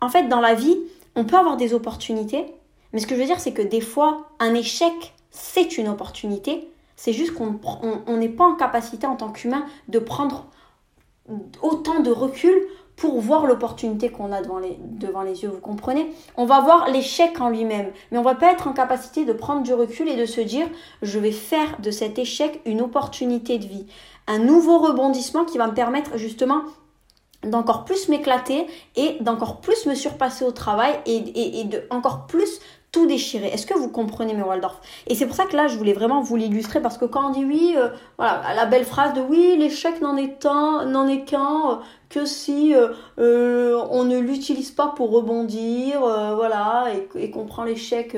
en 0.00 0.08
fait, 0.08 0.28
dans 0.28 0.40
la 0.40 0.54
vie, 0.54 0.78
on 1.14 1.24
peut 1.24 1.36
avoir 1.36 1.56
des 1.56 1.74
opportunités, 1.74 2.46
mais 2.92 3.00
ce 3.00 3.06
que 3.06 3.14
je 3.14 3.20
veux 3.20 3.26
dire, 3.26 3.40
c'est 3.40 3.52
que 3.52 3.62
des 3.62 3.80
fois, 3.80 4.28
un 4.38 4.54
échec, 4.54 5.14
c'est 5.30 5.76
une 5.76 5.88
opportunité. 5.88 6.68
C'est 6.94 7.12
juste 7.12 7.34
qu'on 7.34 8.16
n'est 8.16 8.28
pas 8.28 8.44
en 8.44 8.54
capacité 8.54 9.06
en 9.06 9.16
tant 9.16 9.30
qu'humain 9.30 9.66
de 9.88 9.98
prendre 9.98 10.46
autant 11.62 12.00
de 12.00 12.10
recul 12.10 12.54
pour 12.96 13.20
voir 13.20 13.46
l'opportunité 13.46 14.08
qu'on 14.08 14.32
a 14.32 14.40
devant 14.40 14.58
les, 15.22 15.42
yeux, 15.42 15.50
vous 15.50 15.60
comprenez? 15.60 16.10
On 16.36 16.46
va 16.46 16.60
voir 16.60 16.90
l'échec 16.90 17.40
en 17.40 17.50
lui-même, 17.50 17.92
mais 18.10 18.18
on 18.18 18.22
va 18.22 18.34
pas 18.34 18.52
être 18.52 18.68
en 18.68 18.72
capacité 18.72 19.24
de 19.24 19.34
prendre 19.34 19.62
du 19.62 19.74
recul 19.74 20.08
et 20.08 20.16
de 20.16 20.24
se 20.24 20.40
dire 20.40 20.66
je 21.02 21.18
vais 21.18 21.32
faire 21.32 21.78
de 21.80 21.90
cet 21.90 22.18
échec 22.18 22.60
une 22.64 22.80
opportunité 22.80 23.58
de 23.58 23.66
vie, 23.66 23.86
un 24.26 24.38
nouveau 24.38 24.78
rebondissement 24.78 25.44
qui 25.44 25.58
va 25.58 25.66
me 25.66 25.74
permettre 25.74 26.16
justement 26.16 26.62
d'encore 27.44 27.84
plus 27.84 28.08
m'éclater 28.08 28.66
et 28.96 29.18
d'encore 29.20 29.60
plus 29.60 29.86
me 29.86 29.94
surpasser 29.94 30.44
au 30.44 30.52
travail 30.52 30.94
et, 31.04 31.16
et, 31.16 31.60
et 31.60 31.64
de 31.64 31.82
encore 31.90 32.26
plus 32.26 32.60
tout 32.92 33.06
déchirer. 33.06 33.48
Est-ce 33.48 33.66
que 33.66 33.74
vous 33.74 33.88
comprenez 33.88 34.34
mes 34.34 34.42
Waldorf 34.42 34.80
Et 35.06 35.14
c'est 35.14 35.26
pour 35.26 35.36
ça 35.36 35.44
que 35.44 35.56
là, 35.56 35.68
je 35.68 35.76
voulais 35.76 35.92
vraiment 35.92 36.22
vous 36.22 36.36
l'illustrer 36.36 36.80
parce 36.80 36.98
que 36.98 37.04
quand 37.04 37.28
on 37.28 37.30
dit 37.30 37.44
oui, 37.44 37.74
euh, 37.76 37.88
voilà, 38.16 38.42
la 38.54 38.66
belle 38.66 38.84
phrase 38.84 39.14
de 39.14 39.20
oui, 39.20 39.56
l'échec 39.58 40.00
n'en 40.00 40.16
est 40.16 40.44
n'en 40.44 41.06
est 41.06 41.24
qu'un, 41.24 41.70
euh, 41.70 41.74
que 42.08 42.24
si 42.24 42.74
euh, 42.74 43.82
on 43.90 44.04
ne 44.04 44.18
l'utilise 44.18 44.70
pas 44.70 44.88
pour 44.88 45.10
rebondir, 45.10 46.00
voilà, 46.00 46.86
et, 47.14 47.30
qu'on 47.30 47.44
prend 47.44 47.64
l'échec 47.64 48.16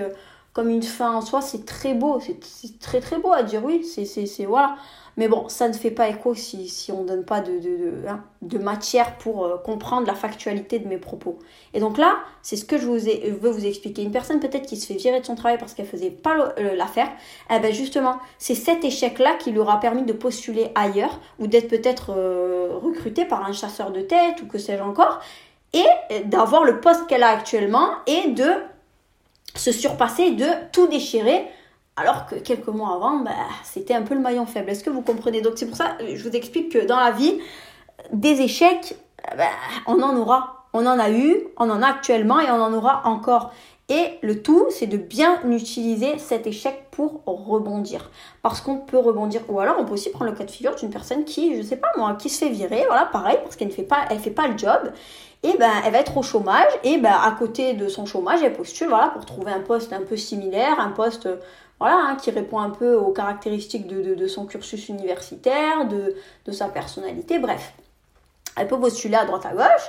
comme 0.53 0.69
une 0.69 0.83
fin 0.83 1.13
en 1.13 1.21
soi, 1.21 1.41
c'est 1.41 1.65
très 1.65 1.95
beau, 1.95 2.21
c'est 2.21 2.79
très 2.79 3.01
très 3.01 3.19
beau 3.19 3.33
à 3.33 3.43
dire 3.43 3.65
oui, 3.65 3.85
c'est 3.85 4.45
voilà. 4.45 4.77
Mais 5.19 5.27
bon, 5.27 5.49
ça 5.49 5.67
ne 5.67 5.73
fait 5.73 5.91
pas 5.91 6.09
écho 6.09 6.33
si, 6.37 6.69
si 6.69 6.93
on 6.93 7.03
ne 7.03 7.09
donne 7.09 7.25
pas 7.25 7.41
de, 7.41 7.59
de, 7.59 8.07
hein, 8.07 8.23
de, 8.41 8.57
matière 8.57 9.19
pour 9.19 9.45
euh, 9.45 9.57
comprendre 9.57 10.07
la 10.07 10.15
factualité 10.15 10.79
de 10.79 10.87
mes 10.87 10.97
propos. 10.97 11.41
Et 11.75 11.81
donc 11.81 11.99
là, 11.99 12.19
c'est 12.41 12.55
ce 12.55 12.65
que 12.65 12.79
je 12.79 12.87
vous 12.87 13.09
ai, 13.09 13.33
veux 13.33 13.51
vous 13.51 13.67
expliquer. 13.67 14.05
Une 14.05 14.13
personne 14.13 14.39
peut-être 14.39 14.67
qui 14.67 14.77
se 14.77 14.87
fait 14.87 14.95
virer 14.95 15.19
de 15.19 15.27
son 15.27 15.35
travail 15.35 15.59
parce 15.59 15.75
qu'elle 15.75 15.87
faisait 15.87 16.13
pas 16.13 16.55
euh, 16.61 16.77
l'affaire, 16.77 17.11
eh 17.51 17.59
ben 17.59 17.75
justement, 17.75 18.19
c'est 18.39 18.55
cet 18.55 18.85
échec-là 18.85 19.35
qui 19.35 19.51
lui 19.51 19.59
aura 19.59 19.81
permis 19.81 20.05
de 20.05 20.13
postuler 20.13 20.71
ailleurs 20.77 21.19
ou 21.41 21.49
d'être 21.49 21.67
peut-être 21.67 22.15
euh, 22.17 22.79
recruté 22.81 23.25
par 23.25 23.45
un 23.45 23.53
chasseur 23.53 23.91
de 23.91 24.03
tête 24.03 24.41
ou 24.43 24.47
que 24.47 24.59
sais-je 24.59 24.83
encore, 24.83 25.19
et 25.73 25.85
d'avoir 26.27 26.63
le 26.63 26.81
poste 26.81 27.09
qu'elle 27.09 27.25
a 27.25 27.31
actuellement 27.31 27.89
et 28.07 28.29
de 28.29 28.49
se 29.57 29.73
surpasser, 29.73 30.31
de 30.31 30.47
tout 30.73 30.87
déchirer 30.87 31.45
alors 32.01 32.27
que 32.27 32.37
quelques 32.37 32.69
mois 32.69 32.95
avant, 32.95 33.19
bah, 33.19 33.31
c'était 33.65 33.95
un 33.95 34.03
peu 34.03 34.15
le 34.15 34.21
maillon 34.21 34.47
faible. 34.47 34.71
Est-ce 34.71 34.85
que 34.85 34.91
vous 34.91 35.03
comprenez? 35.03 35.41
Donc 35.41 35.55
c'est 35.57 35.67
pour 35.67 35.77
ça, 35.77 35.97
je 36.01 36.29
vous 36.29 36.35
explique 36.35 36.73
que 36.73 36.87
dans 36.87 36.99
la 36.99 37.11
vie, 37.11 37.39
des 38.13 38.41
échecs, 38.41 38.97
bah, 39.37 39.45
on 39.87 40.03
en 40.03 40.17
aura. 40.17 40.55
On 40.75 40.85
en 40.85 40.99
a 40.99 41.11
eu, 41.11 41.45
on 41.57 41.71
en 41.71 41.83
a 41.83 41.87
actuellement 41.89 42.41
et 42.41 42.51
on 42.51 42.63
en 42.63 42.73
aura 42.75 43.03
encore. 43.07 43.53
Et 43.89 44.19
le 44.21 44.43
tout, 44.43 44.67
c'est 44.69 44.87
de 44.87 44.99
bien 44.99 45.41
utiliser 45.49 46.19
cet 46.19 46.47
échec 46.47 46.89
pour 46.91 47.23
rebondir. 47.25 48.11
Parce 48.43 48.61
qu'on 48.61 48.77
peut 48.77 48.99
rebondir. 48.99 49.41
Ou 49.49 49.61
alors, 49.61 49.77
on 49.79 49.87
peut 49.87 49.95
aussi 49.95 50.11
prendre 50.11 50.31
le 50.31 50.37
cas 50.37 50.45
de 50.45 50.51
figure 50.51 50.75
d'une 50.75 50.91
personne 50.91 51.25
qui, 51.25 51.57
je 51.57 51.63
sais 51.63 51.77
pas 51.77 51.89
moi, 51.97 52.15
qui 52.19 52.29
se 52.29 52.45
fait 52.45 52.51
virer. 52.51 52.85
Voilà, 52.87 53.07
pareil, 53.07 53.39
parce 53.43 53.57
qu'elle 53.57 53.69
ne 53.69 53.73
fait 53.73 53.83
pas, 53.83 54.01
elle 54.11 54.19
fait 54.19 54.31
pas 54.31 54.47
le 54.47 54.59
job. 54.59 54.93
Et 55.43 55.57
ben, 55.57 55.71
elle 55.87 55.93
va 55.93 56.01
être 56.01 56.19
au 56.19 56.23
chômage. 56.23 56.71
Et 56.85 56.99
ben, 56.99 57.15
à 57.15 57.31
côté 57.31 57.73
de 57.73 57.89
son 57.89 58.05
chômage, 58.05 58.43
elle 58.43 58.53
postule, 58.53 58.89
voilà, 58.89 59.09
pour 59.09 59.25
trouver 59.25 59.53
un 59.53 59.61
poste 59.61 59.95
un 59.95 60.03
peu 60.03 60.19
similaire, 60.19 60.79
un 60.81 60.91
poste 60.91 61.27
voilà, 61.79 61.97
hein, 62.09 62.17
qui 62.17 62.31
répond 62.31 62.59
un 62.59 62.71
peu 62.71 62.95
aux 62.95 63.13
caractéristiques 63.13 63.87
de, 63.87 64.27
son 64.27 64.47
cursus 64.47 64.89
universitaire, 64.89 65.87
de, 65.87 66.17
de, 66.45 66.53
sa 66.53 66.69
personnalité, 66.69 67.39
bref. 67.39 67.73
Elle 68.57 68.67
peut 68.67 68.81
postuler 68.81 69.15
à 69.15 69.25
droite 69.25 69.47
à 69.47 69.53
gauche, 69.53 69.89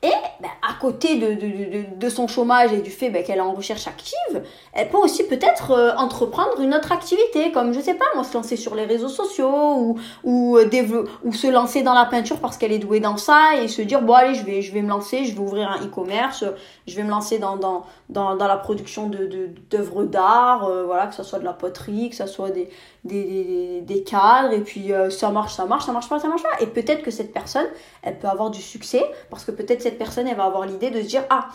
et 0.00 0.12
ben, 0.40 0.48
à 0.62 0.74
côté 0.80 1.16
de, 1.16 1.34
de, 1.34 1.96
de, 1.96 2.08
son 2.08 2.28
chômage 2.28 2.72
et 2.72 2.80
du 2.80 2.90
fait 2.90 3.10
ben, 3.10 3.24
qu'elle 3.24 3.38
est 3.38 3.40
en 3.40 3.52
recherche 3.52 3.88
active, 3.88 4.44
elle 4.72 4.88
peut 4.90 4.96
aussi 4.96 5.26
peut-être 5.26 5.72
euh, 5.72 5.92
entreprendre 5.96 6.60
une 6.60 6.72
autre 6.72 6.92
activité, 6.92 7.50
comme 7.50 7.74
je 7.74 7.80
sais 7.80 7.94
pas, 7.94 8.04
moi 8.14 8.22
se 8.22 8.32
lancer 8.34 8.54
sur 8.54 8.76
les 8.76 8.84
réseaux 8.84 9.08
sociaux 9.08 9.74
ou, 9.76 9.98
ou, 10.22 10.56
euh, 10.56 11.04
ou 11.24 11.32
se 11.32 11.48
lancer 11.48 11.82
dans 11.82 11.94
la 11.94 12.04
peinture 12.04 12.38
parce 12.38 12.56
qu'elle 12.56 12.70
est 12.70 12.78
douée 12.78 13.00
dans 13.00 13.16
ça 13.16 13.56
et 13.60 13.66
se 13.66 13.82
dire 13.82 14.00
bon 14.00 14.12
allez 14.14 14.36
je 14.36 14.44
vais, 14.44 14.62
je 14.62 14.72
vais 14.72 14.82
me 14.82 14.88
lancer, 14.88 15.24
je 15.24 15.34
vais 15.34 15.40
ouvrir 15.40 15.68
un 15.68 15.84
e-commerce, 15.84 16.44
je 16.86 16.94
vais 16.94 17.02
me 17.02 17.10
lancer 17.10 17.40
dans, 17.40 17.56
dans, 17.56 17.84
dans, 18.08 18.36
dans 18.36 18.46
la 18.46 18.56
production 18.56 19.08
de, 19.08 19.50
d'œuvres 19.68 20.04
d'art, 20.04 20.64
euh, 20.64 20.84
voilà, 20.84 21.08
que 21.08 21.16
ce 21.16 21.24
soit 21.24 21.40
de 21.40 21.44
la 21.44 21.52
poterie, 21.54 22.10
que 22.10 22.16
ce 22.16 22.26
soit 22.26 22.50
des, 22.50 22.70
des, 23.08 24.04
cadres 24.06 24.52
et 24.52 24.60
puis 24.60 24.92
ça 25.10 25.30
marche, 25.30 25.54
ça 25.54 25.66
marche, 25.66 25.86
ça 25.86 25.92
marche 25.92 26.08
pas, 26.08 26.18
ça 26.18 26.28
marche 26.28 26.42
pas. 26.42 26.60
Et 26.60 26.66
peut-être 26.66 27.02
que 27.02 27.10
cette 27.10 27.32
personne, 27.32 27.66
elle 28.02 28.18
peut 28.18 28.28
avoir 28.28 28.50
du 28.50 28.62
succès 28.62 29.04
parce 29.30 29.44
que 29.44 29.50
peut-être 29.50 29.82
cette 29.82 29.98
personne, 29.98 30.26
elle 30.26 30.36
va 30.36 30.44
avoir 30.44 30.66
l'idée 30.66 30.90
de 30.90 31.02
se 31.02 31.06
dire, 31.06 31.24
ah, 31.30 31.48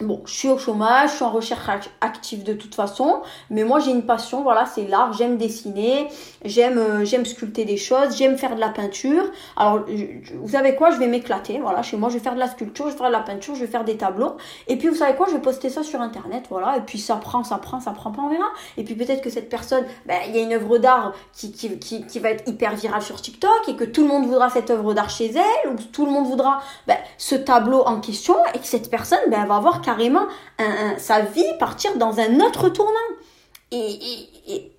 Bon, 0.00 0.22
je 0.24 0.32
suis 0.32 0.48
au 0.48 0.58
chômage, 0.58 1.10
je 1.10 1.14
suis 1.16 1.24
en 1.24 1.30
recherche 1.30 1.88
active 2.00 2.42
de 2.42 2.52
toute 2.52 2.74
façon, 2.74 3.22
mais 3.48 3.62
moi 3.62 3.78
j'ai 3.78 3.92
une 3.92 4.04
passion, 4.04 4.42
voilà, 4.42 4.66
c'est 4.66 4.88
l'art, 4.88 5.12
j'aime 5.12 5.36
dessiner, 5.36 6.08
j'aime 6.44 6.78
euh, 6.78 7.04
j'aime 7.04 7.24
sculpter 7.24 7.64
des 7.64 7.76
choses, 7.76 8.16
j'aime 8.16 8.36
faire 8.36 8.56
de 8.56 8.60
la 8.60 8.70
peinture. 8.70 9.22
Alors, 9.56 9.84
vous 10.34 10.48
savez 10.48 10.74
quoi, 10.74 10.90
je 10.90 10.98
vais 10.98 11.06
m'éclater, 11.06 11.60
voilà, 11.60 11.82
chez 11.82 11.96
moi 11.96 12.08
je 12.08 12.14
vais 12.14 12.20
faire 12.20 12.34
de 12.34 12.40
la 12.40 12.48
sculpture, 12.48 12.86
je 12.86 12.90
vais 12.90 12.98
faire 12.98 13.06
de 13.06 13.12
la 13.12 13.20
peinture, 13.20 13.54
je 13.54 13.60
vais 13.60 13.68
faire 13.68 13.84
des 13.84 13.96
tableaux. 13.96 14.36
Et 14.66 14.76
puis 14.78 14.88
vous 14.88 14.96
savez 14.96 15.14
quoi, 15.14 15.28
je 15.28 15.34
vais 15.34 15.40
poster 15.40 15.70
ça 15.70 15.84
sur 15.84 16.00
internet, 16.00 16.46
voilà, 16.50 16.76
et 16.76 16.80
puis 16.80 16.98
ça 16.98 17.14
prend, 17.14 17.44
ça 17.44 17.58
prend, 17.58 17.78
ça 17.78 17.92
prend 17.92 18.10
pas, 18.10 18.22
on 18.22 18.30
verra. 18.30 18.48
Et 18.76 18.82
puis 18.82 18.96
peut-être 18.96 19.22
que 19.22 19.30
cette 19.30 19.48
personne, 19.48 19.84
ben, 20.06 20.16
il 20.26 20.34
y 20.34 20.40
a 20.40 20.42
une 20.42 20.54
œuvre 20.54 20.78
d'art 20.78 21.12
qui, 21.32 21.52
qui, 21.52 21.78
qui, 21.78 22.18
va 22.18 22.30
être 22.30 22.48
hyper 22.48 22.74
virale 22.74 23.02
sur 23.02 23.22
TikTok 23.22 23.68
et 23.68 23.76
que 23.76 23.84
tout 23.84 24.02
le 24.02 24.08
monde 24.08 24.26
voudra 24.26 24.50
cette 24.50 24.70
œuvre 24.70 24.92
d'art 24.92 25.10
chez 25.10 25.32
elle, 25.32 25.70
ou 25.70 25.76
tout 25.92 26.04
le 26.04 26.10
monde 26.10 26.26
voudra 26.26 26.60
ben, 26.88 26.96
ce 27.16 27.36
tableau 27.36 27.82
en 27.82 28.00
question, 28.00 28.34
et 28.54 28.58
que 28.58 28.66
cette 28.66 28.90
personne, 28.90 29.20
ben, 29.28 29.42
elle 29.42 29.48
va 29.48 29.56
avoir 29.56 29.83
carrément 29.84 30.26
sa 30.98 31.20
vie 31.20 31.44
partir 31.58 31.96
dans 31.96 32.18
un 32.18 32.40
autre 32.40 32.68
tournant. 32.68 32.92
Et, 33.70 33.98
et, 34.48 34.72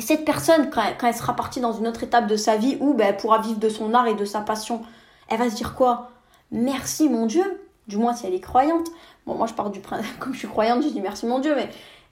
cette 0.00 0.24
personne, 0.24 0.70
quand 0.70 1.06
elle, 1.06 1.14
sera 1.14 1.36
partie 1.36 1.60
dans 1.60 1.72
une 1.72 1.86
autre 1.86 2.02
étape 2.02 2.26
de 2.26 2.36
sa 2.36 2.56
vie 2.56 2.78
où 2.80 2.94
ben, 2.94 3.08
elle 3.08 3.16
pourra 3.16 3.38
vivre 3.40 3.58
de 3.58 3.68
son 3.68 3.92
art 3.92 4.06
et 4.06 4.14
de 4.14 4.24
sa 4.24 4.40
passion, 4.40 4.82
elle 5.28 5.38
va 5.38 5.50
se 5.50 5.54
dire 5.54 5.74
quoi? 5.74 6.10
Merci 6.50 7.08
mon 7.08 7.26
Dieu 7.26 7.44
Du 7.88 7.96
moins 7.96 8.14
si 8.14 8.26
elle 8.26 8.34
est 8.34 8.40
croyante. 8.40 8.88
Bon, 9.26 9.34
moi 9.34 9.46
je 9.46 9.54
pars 9.54 9.70
du 9.70 9.80
principe, 9.80 10.18
comme 10.18 10.32
je 10.32 10.38
suis 10.38 10.48
croyante, 10.48 10.82
je 10.82 10.88
dis 10.88 11.00
merci 11.00 11.26
mon 11.26 11.38
Dieu, 11.38 11.54
mais 11.54 11.68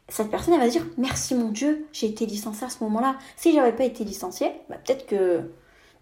cette 0.08 0.30
personne, 0.30 0.54
elle 0.54 0.60
va 0.60 0.66
se 0.66 0.72
dire 0.72 0.86
merci 0.98 1.34
mon 1.34 1.48
Dieu, 1.48 1.86
j'ai 1.92 2.06
été 2.06 2.26
licenciée 2.26 2.66
à 2.66 2.70
ce 2.70 2.82
moment-là. 2.84 3.16
Si 3.36 3.54
j'avais 3.54 3.72
pas 3.72 3.84
été 3.84 4.04
licenciée, 4.04 4.52
ben, 4.68 4.78
peut-être 4.84 5.06
que 5.06 5.40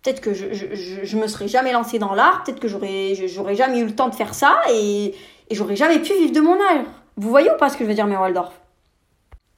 peut-être 0.03 0.21
que 0.21 0.33
je, 0.33 0.53
je, 0.53 1.05
je, 1.05 1.17
me 1.17 1.27
serais 1.27 1.49
jamais 1.49 1.73
lancée 1.73 1.99
dans 1.99 2.15
l'art, 2.15 2.45
peut-être 2.45 2.61
que 2.61 2.69
j'aurais, 2.69 3.15
j'aurais 3.27 3.57
jamais 3.57 3.81
eu 3.81 3.85
le 3.85 3.95
temps 3.95 4.09
de 4.09 4.15
faire 4.15 4.35
ça 4.35 4.61
et, 4.73 5.15
et 5.49 5.55
j'aurais 5.55 5.77
jamais 5.77 6.01
pu 6.01 6.13
vivre 6.15 6.33
de 6.33 6.41
mon 6.41 6.55
art. 6.55 6.85
Vous 7.17 7.29
voyez 7.29 7.51
ou 7.51 7.57
pas 7.59 7.69
ce 7.69 7.77
que 7.77 7.85
je 7.85 7.89
veux 7.89 7.95
dire, 7.95 8.07
mes 8.07 8.17
Waldorf 8.17 8.53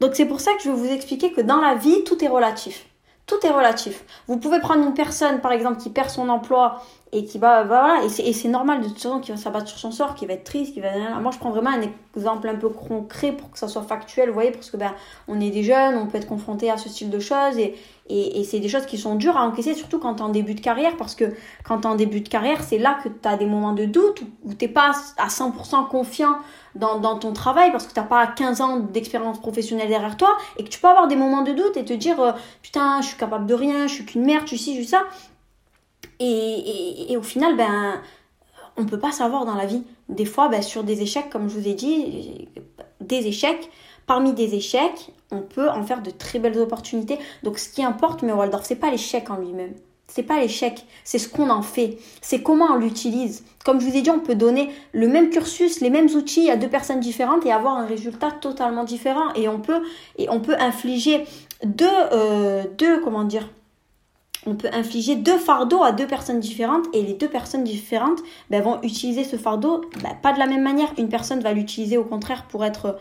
Donc 0.01 0.15
c'est 0.15 0.27
pour 0.27 0.41
ça 0.41 0.53
que 0.55 0.63
je 0.63 0.71
vais 0.71 0.77
vous 0.77 0.91
expliquer 0.91 1.33
que 1.33 1.41
dans 1.41 1.61
la 1.61 1.75
vie, 1.75 2.05
tout 2.05 2.25
est 2.25 2.29
relatif. 2.29 2.87
Tout 3.31 3.47
est 3.47 3.51
relatif. 3.51 4.05
Vous 4.27 4.39
pouvez 4.39 4.59
prendre 4.59 4.85
une 4.85 4.93
personne, 4.93 5.41
par 5.41 5.53
exemple, 5.53 5.81
qui 5.81 5.89
perd 5.89 6.11
son 6.11 6.29
emploi 6.29 6.83
et 7.13 7.25
qui 7.25 7.39
va, 7.39 7.63
voilà, 7.63 8.03
et 8.05 8.33
c'est 8.33 8.49
normal 8.49 8.81
de 8.81 8.89
toute 8.89 8.97
façon 8.97 9.21
qui 9.21 9.31
va 9.31 9.37
s'abattre 9.37 9.69
sur 9.69 9.79
son 9.79 9.93
sort, 9.93 10.17
qui 10.17 10.27
va 10.27 10.33
être 10.33 10.43
triste, 10.43 10.75
qui 10.75 10.81
va. 10.81 10.89
Moi, 11.21 11.31
je 11.31 11.39
prends 11.39 11.51
vraiment 11.51 11.71
un 11.71 11.83
exemple 12.17 12.49
un 12.49 12.57
peu 12.57 12.71
concret 12.71 13.31
pour 13.31 13.53
que 13.53 13.59
ça 13.59 13.69
soit 13.69 13.83
factuel, 13.83 14.31
vous 14.31 14.35
voyez, 14.35 14.51
parce 14.51 14.69
que 14.69 14.77
ben, 14.77 14.93
on 15.29 15.41
est 15.41 15.51
des 15.51 15.63
jeunes, 15.63 15.97
on 15.97 16.07
peut 16.07 16.19
être 16.19 16.27
confronté 16.27 16.73
à 16.73 16.77
ce 16.77 16.89
style 16.89 17.09
de 17.09 17.21
choses 17.21 17.57
et, 17.57 17.77
c'est 18.43 18.59
des 18.59 18.69
choses 18.69 18.87
qui 18.87 18.99
sont 18.99 19.15
dures 19.15 19.37
à 19.37 19.47
encaisser, 19.47 19.75
surtout 19.75 20.01
quand 20.01 20.15
tu 20.17 20.23
es 20.23 20.25
en 20.25 20.31
début 20.31 20.55
de 20.55 20.61
carrière, 20.61 20.97
parce 20.97 21.15
que 21.15 21.27
quand 21.65 21.83
tu 21.83 21.87
es 21.87 21.91
en 21.91 21.95
début 21.95 22.23
de 22.23 22.29
carrière, 22.29 22.65
c'est 22.65 22.79
là 22.79 22.99
que 23.05 23.09
tu 23.09 23.29
as 23.29 23.37
des 23.37 23.47
moments 23.47 23.75
de 23.75 23.85
doute 23.85 24.23
où, 24.45 24.55
tu 24.55 24.65
n'es 24.65 24.73
pas 24.73 24.91
à 25.19 25.29
100% 25.29 25.87
confiant 25.87 26.35
dans, 26.75 27.19
ton 27.19 27.33
travail, 27.33 27.73
parce 27.73 27.87
que 27.87 27.93
tu 27.93 28.01
n'as 28.01 28.07
pas 28.07 28.27
15 28.27 28.61
ans 28.61 28.77
d'expérience 28.79 29.41
professionnelle 29.41 29.89
derrière 29.89 30.17
toi, 30.17 30.37
et 30.57 30.65
que 30.65 30.69
tu 30.69 30.81
peux 30.81 30.89
avoir 30.89 31.09
des 31.09 31.17
moments 31.17 31.43
de 31.43 31.53
doute 31.53 31.77
et 31.77 31.85
te 31.85 31.93
dire 31.93 32.21
euh, 32.21 32.33
putain, 32.63 33.01
je 33.01 33.09
suis 33.09 33.17
capable 33.17 33.47
de 33.47 33.55
rien, 33.55 33.87
je 33.87 33.95
suis 33.95 34.05
qu'une 34.05 34.25
merde, 34.25 34.43
je 34.45 34.57
suis 34.57 34.59
ci, 34.59 34.77
je 34.77 34.81
suis 34.81 34.89
ça. 34.89 35.05
Et, 36.21 37.17
au 37.17 37.23
final, 37.23 37.57
ben, 37.57 38.01
on 38.77 38.83
ne 38.83 38.89
peut 38.89 38.99
pas 38.99 39.11
savoir 39.13 39.47
dans 39.47 39.55
la 39.55 39.65
vie. 39.65 39.83
Des 40.09 40.27
fois, 40.27 40.49
ben, 40.49 40.61
sur 40.61 40.85
des 40.85 41.01
échecs, 41.01 41.31
comme 41.31 41.49
je 41.49 41.59
vous 41.59 41.67
ai 41.67 41.75
dit, 41.75 42.49
des 43.01 43.27
échecs, 43.27 43.71
parmi 44.07 44.35
des 44.35 44.55
échecs, 44.55 45.13
on 45.31 45.41
peut 45.41 45.71
en 45.71 45.83
faire 45.83 46.03
de 46.03 46.11
très 46.11 46.39
belles 46.39 46.59
opportunités. 46.59 47.19
Donc 47.43 47.59
ce 47.59 47.69
qui 47.71 47.83
importe, 47.83 48.23
mais 48.23 48.33
Waldorf, 48.33 48.65
c'est 48.65 48.77
pas 48.77 48.91
l'échec 48.91 49.31
en 49.31 49.37
lui-même. 49.37 49.75
C'est 50.11 50.25
pas 50.25 50.41
l'échec, 50.41 50.85
c'est 51.05 51.19
ce 51.19 51.29
qu'on 51.29 51.51
en 51.51 51.63
fait, 51.63 51.97
c'est 52.21 52.43
comment 52.43 52.67
on 52.73 52.77
l'utilise. 52.77 53.45
Comme 53.65 53.81
je 53.81 53.87
vous 53.87 53.97
ai 53.97 54.03
dit, 54.03 54.11
on 54.11 54.19
peut 54.19 54.35
donner 54.35 54.71
le 54.93 55.07
même 55.07 55.31
cursus, 55.31 55.81
les 55.81 55.89
mêmes 55.89 56.09
outils 56.09 56.51
à 56.51 56.57
deux 56.57 56.69
personnes 56.69 56.99
différentes 56.99 57.47
et 57.47 57.53
avoir 57.53 57.77
un 57.77 57.87
résultat 57.87 58.33
totalement 58.33 58.83
différent. 58.83 59.33
Et 59.37 59.49
on 59.49 59.61
peut, 59.61 59.83
infliger 60.59 61.25
deux, 61.65 61.87
euh, 62.13 62.65
deux, 62.77 63.01
comment 63.03 63.23
dire, 63.23 63.49
on 64.47 64.57
peut 64.57 64.69
infliger 64.73 65.15
deux 65.15 65.39
fardeaux 65.39 65.85
à 65.85 65.93
deux 65.93 66.09
personnes 66.09 66.41
différentes 66.41 66.87
et 66.93 67.03
les 67.03 67.15
deux 67.15 67.29
personnes 67.29 67.63
différentes 67.63 68.19
ben, 68.51 68.63
vont 68.63 68.83
utiliser 68.83 69.23
ce 69.23 69.37
fardeau 69.37 69.83
ben, 70.03 70.17
pas 70.21 70.33
de 70.33 70.41
la 70.41 70.47
même 70.47 70.63
manière. 70.63 70.93
Une 70.99 71.09
personne 71.09 71.41
va 71.41 71.53
l'utiliser 71.53 71.99
au 71.99 72.05
contraire 72.05 72.47
pour 72.49 72.65
être 72.65 72.99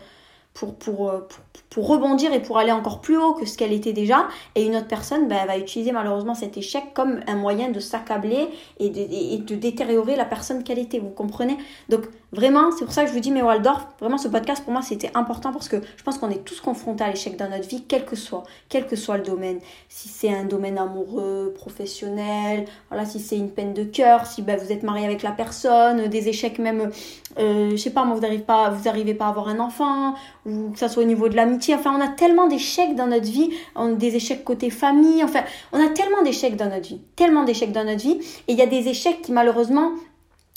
pour, 0.54 0.74
pour, 0.74 1.10
euh, 1.10 1.20
pour, 1.20 1.62
pour, 1.70 1.88
rebondir 1.88 2.32
et 2.32 2.42
pour 2.42 2.58
aller 2.58 2.72
encore 2.72 3.00
plus 3.00 3.16
haut 3.16 3.34
que 3.34 3.46
ce 3.46 3.56
qu'elle 3.56 3.72
était 3.72 3.92
déjà. 3.92 4.28
Et 4.54 4.64
une 4.64 4.76
autre 4.76 4.88
personne 4.88 5.28
ben, 5.28 5.46
va 5.46 5.56
utiliser 5.58 5.92
malheureusement 5.92 6.34
cet 6.34 6.56
échec 6.56 6.92
comme 6.94 7.20
un 7.26 7.36
moyen 7.36 7.70
de 7.70 7.80
s'accabler 7.80 8.48
et 8.78 8.90
de, 8.90 9.00
et 9.00 9.38
de 9.38 9.54
détériorer 9.54 10.16
la 10.16 10.24
personne 10.24 10.64
qu'elle 10.64 10.78
était. 10.78 10.98
Vous 10.98 11.10
comprenez? 11.10 11.56
Donc 11.88 12.02
vraiment, 12.32 12.70
c'est 12.72 12.84
pour 12.84 12.94
ça 12.94 13.02
que 13.02 13.08
je 13.08 13.14
vous 13.14 13.20
dis, 13.20 13.30
mais 13.30 13.42
Waldorf, 13.42 13.86
vraiment 14.00 14.18
ce 14.18 14.28
podcast 14.28 14.62
pour 14.62 14.72
moi 14.72 14.82
c'était 14.82 15.10
important 15.14 15.52
parce 15.52 15.68
que 15.68 15.76
je 15.96 16.02
pense 16.02 16.18
qu'on 16.18 16.30
est 16.30 16.44
tous 16.44 16.60
confrontés 16.60 17.04
à 17.04 17.10
l'échec 17.10 17.36
dans 17.36 17.48
notre 17.48 17.68
vie, 17.68 17.84
quel 17.86 18.04
que 18.04 18.16
soit, 18.16 18.44
quel 18.68 18.86
que 18.86 18.96
soit 18.96 19.16
le 19.16 19.22
domaine. 19.22 19.58
Si 19.88 20.08
c'est 20.08 20.32
un 20.32 20.44
domaine 20.44 20.78
amoureux, 20.78 21.52
professionnel, 21.54 22.66
voilà, 22.88 23.04
si 23.04 23.20
c'est 23.20 23.36
une 23.36 23.50
peine 23.50 23.74
de 23.74 23.84
cœur, 23.84 24.26
si 24.26 24.42
ben, 24.42 24.58
vous 24.58 24.72
êtes 24.72 24.82
marié 24.82 25.04
avec 25.04 25.22
la 25.22 25.32
personne, 25.32 26.08
des 26.08 26.28
échecs 26.28 26.58
même, 26.58 26.90
euh, 27.38 27.70
je 27.70 27.76
sais 27.76 27.90
pas, 27.90 28.04
moi 28.04 28.14
vous 28.14 28.22
n'arrivez 28.22 28.42
pas, 28.42 28.70
vous 28.70 28.88
arrivez 28.88 29.14
pas 29.14 29.26
à 29.26 29.28
avoir 29.28 29.48
un 29.48 29.58
enfant 29.58 30.14
ou 30.46 30.70
que 30.70 30.78
ça 30.78 30.88
soit 30.88 31.02
au 31.02 31.06
niveau 31.06 31.28
de 31.28 31.36
l'amitié. 31.36 31.74
Enfin, 31.74 31.94
on 31.96 32.00
a 32.00 32.08
tellement 32.08 32.46
d'échecs 32.46 32.94
dans 32.94 33.06
notre 33.06 33.30
vie, 33.30 33.50
des 33.98 34.16
échecs 34.16 34.44
côté 34.44 34.70
famille. 34.70 35.22
Enfin, 35.22 35.40
on 35.72 35.84
a 35.84 35.88
tellement 35.88 36.22
d'échecs 36.22 36.56
dans 36.56 36.68
notre 36.68 36.88
vie, 36.88 37.00
tellement 37.16 37.44
d'échecs 37.44 37.72
dans 37.72 37.84
notre 37.84 38.02
vie. 38.02 38.18
Et 38.48 38.52
il 38.52 38.58
y 38.58 38.62
a 38.62 38.66
des 38.66 38.88
échecs 38.88 39.22
qui 39.22 39.32
malheureusement 39.32 39.92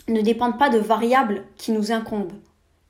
ne 0.08 0.22
dépendent 0.22 0.58
pas 0.58 0.70
de 0.70 0.78
variables 0.78 1.44
qui 1.58 1.72
nous 1.72 1.92
incombent. 1.92 2.34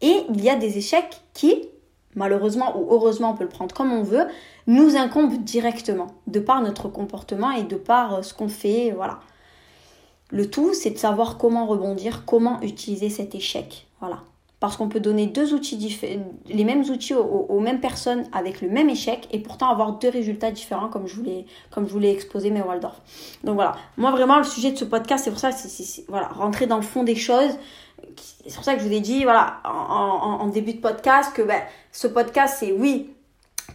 Et 0.02 0.26
il 0.30 0.42
y 0.42 0.50
a 0.50 0.56
des 0.56 0.78
échecs 0.78 1.22
qui, 1.34 1.70
malheureusement 2.16 2.78
ou 2.78 2.88
heureusement, 2.92 3.32
on 3.32 3.36
peut 3.36 3.44
le 3.44 3.50
prendre 3.50 3.74
comme 3.74 3.92
on 3.92 4.04
veut, 4.04 4.26
nous 4.68 4.96
incombent 4.96 5.44
directement, 5.44 6.08
de 6.28 6.40
par 6.40 6.62
notre 6.62 6.88
comportement 6.90 7.52
et 7.52 7.64
de 7.64 7.76
par 7.76 8.16
euh, 8.16 8.22
ce 8.22 8.34
qu'on 8.34 8.50
fait, 8.50 8.92
voilà. 8.92 9.20
Le 10.30 10.50
tout, 10.50 10.74
c'est 10.74 10.90
de 10.90 10.98
savoir 10.98 11.38
comment 11.38 11.68
rebondir, 11.68 12.24
comment 12.26 12.60
utiliser 12.62 13.10
cet 13.10 13.36
échec, 13.36 13.88
voilà. 14.00 14.24
Parce 14.64 14.78
qu'on 14.78 14.88
peut 14.88 15.02
donner 15.02 15.28
deux 15.28 15.54
outils 15.54 16.00
les 16.48 16.64
mêmes 16.64 16.84
outils 16.84 17.14
aux, 17.14 17.60
mêmes 17.60 17.82
personnes 17.82 18.24
avec 18.32 18.62
le 18.62 18.70
même 18.70 18.90
échec 18.90 19.28
et 19.32 19.40
pourtant 19.40 19.68
avoir 19.68 20.00
deux 20.00 20.08
résultats 20.08 20.52
différents 20.52 20.88
comme 20.88 21.06
je 21.06 21.16
voulais 21.16 21.46
comme 21.70 21.86
je 21.86 21.92
voulais 21.92 22.14
exposer 22.14 22.50
mes 22.50 22.62
Waldorf. 22.62 23.02
Donc 23.44 23.56
voilà, 23.56 23.76
moi 23.98 24.12
vraiment 24.12 24.38
le 24.38 24.46
sujet 24.46 24.72
de 24.72 24.78
ce 24.78 24.86
podcast 24.86 25.26
c'est 25.26 25.32
pour 25.32 25.40
ça 25.42 25.52
c'est 25.52 26.06
voilà 26.08 26.30
rentrer 26.30 26.66
dans 26.66 26.78
le 26.78 26.82
fond 26.82 27.04
des 27.04 27.18
choses. 27.18 27.52
C'est 28.48 28.56
pour 28.56 28.64
ça 28.64 28.76
que 28.76 28.82
je 28.82 28.88
vous 28.88 28.94
ai 28.94 29.02
dit 29.02 29.24
voilà 29.24 29.60
en, 29.66 30.48
début 30.48 30.76
de 30.76 30.80
podcast 30.80 31.36
que 31.36 31.42
ben, 31.42 31.62
ce 31.92 32.08
podcast 32.08 32.56
c'est 32.58 32.72
oui 32.72 33.10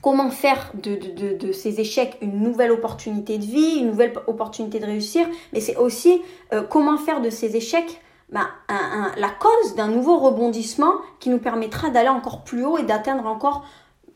comment 0.01 0.31
faire 0.31 0.73
de, 0.73 1.35
de, 1.37 1.53
ces 1.53 1.81
échecs 1.81 2.17
une 2.23 2.41
nouvelle 2.41 2.73
opportunité 2.73 3.37
de 3.37 3.45
vie, 3.45 3.81
une 3.81 3.89
nouvelle 3.89 4.15
opportunité 4.27 4.79
de 4.81 4.87
réussir, 4.87 5.27
mais 5.53 5.61
c'est 5.61 5.77
aussi 5.77 6.23
euh, 6.55 6.63
comment 6.63 6.97
faire 6.97 7.21
de 7.21 7.29
ces 7.29 7.57
échecs 7.57 8.01
ben, 8.31 8.47
la 8.69 9.31
cause 9.31 9.75
d'un 9.75 9.89
nouveau 9.89 10.19
rebondissement 10.19 10.93
qui 11.19 11.31
nous 11.31 11.39
permettra 11.39 11.91
d'aller 11.91 12.09
encore 12.09 12.45
plus 12.45 12.65
haut 12.65 12.77
et 12.77 12.83
d'atteindre 12.83 13.27
encore 13.27 13.65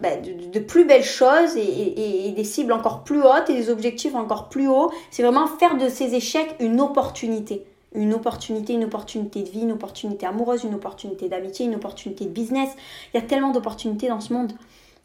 ben, 0.01 0.21
de, 0.21 0.59
plus 0.59 0.85
belles 0.85 1.05
choses 1.05 1.57
et, 1.57 2.33
des 2.37 2.45
cibles 2.45 2.73
encore 2.73 3.05
plus 3.05 3.23
hautes 3.23 3.49
et 3.49 3.55
des 3.55 3.71
objectifs 3.71 4.15
encore 4.15 4.49
plus 4.49 4.69
hauts. 4.69 4.91
C'est 5.11 5.23
vraiment 5.23 5.47
faire 5.47 5.79
de 5.79 5.89
ces 5.89 6.15
échecs 6.15 6.57
une 6.61 6.81
opportunité. 6.81 7.65
Une 7.95 8.13
opportunité, 8.15 8.73
une 8.73 8.85
opportunité 8.85 9.43
de 9.43 9.51
vie, 9.51 9.61
une 9.61 9.73
opportunité 9.73 10.27
amoureuse, 10.27 10.65
une 10.65 10.75
opportunité 10.75 11.29
d'amitié, 11.29 11.67
une 11.67 11.75
opportunité 11.75 12.25
de 12.25 12.31
business. 12.31 12.71
Il 13.13 13.21
y 13.21 13.23
a 13.23 13.27
tellement 13.27 13.53
d'opportunités 13.53 14.09
dans 14.09 14.21
ce 14.21 14.33
monde. 14.33 14.53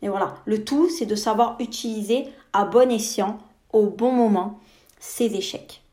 Et 0.01 0.09
voilà, 0.09 0.35
le 0.45 0.63
tout, 0.63 0.89
c'est 0.89 1.05
de 1.05 1.15
savoir 1.15 1.57
utiliser 1.59 2.27
à 2.53 2.65
bon 2.65 2.89
escient, 2.89 3.37
au 3.73 3.87
bon 3.87 4.11
moment, 4.11 4.59
ces 4.99 5.35
échecs. 5.35 5.83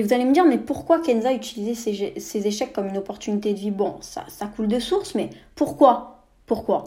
Et 0.00 0.02
vous 0.02 0.14
allez 0.14 0.24
me 0.24 0.32
dire, 0.32 0.46
mais 0.46 0.56
pourquoi 0.56 1.00
Kenza 1.00 1.28
a 1.28 1.34
utilisé 1.34 1.74
ces, 2.18 2.46
échecs 2.46 2.72
comme 2.72 2.88
une 2.88 2.96
opportunité 2.96 3.52
de 3.52 3.58
vie? 3.58 3.70
Bon, 3.70 3.96
ça, 4.00 4.24
coule 4.56 4.66
de 4.66 4.78
source, 4.78 5.14
mais 5.14 5.28
pourquoi? 5.54 6.24
Pourquoi? 6.46 6.84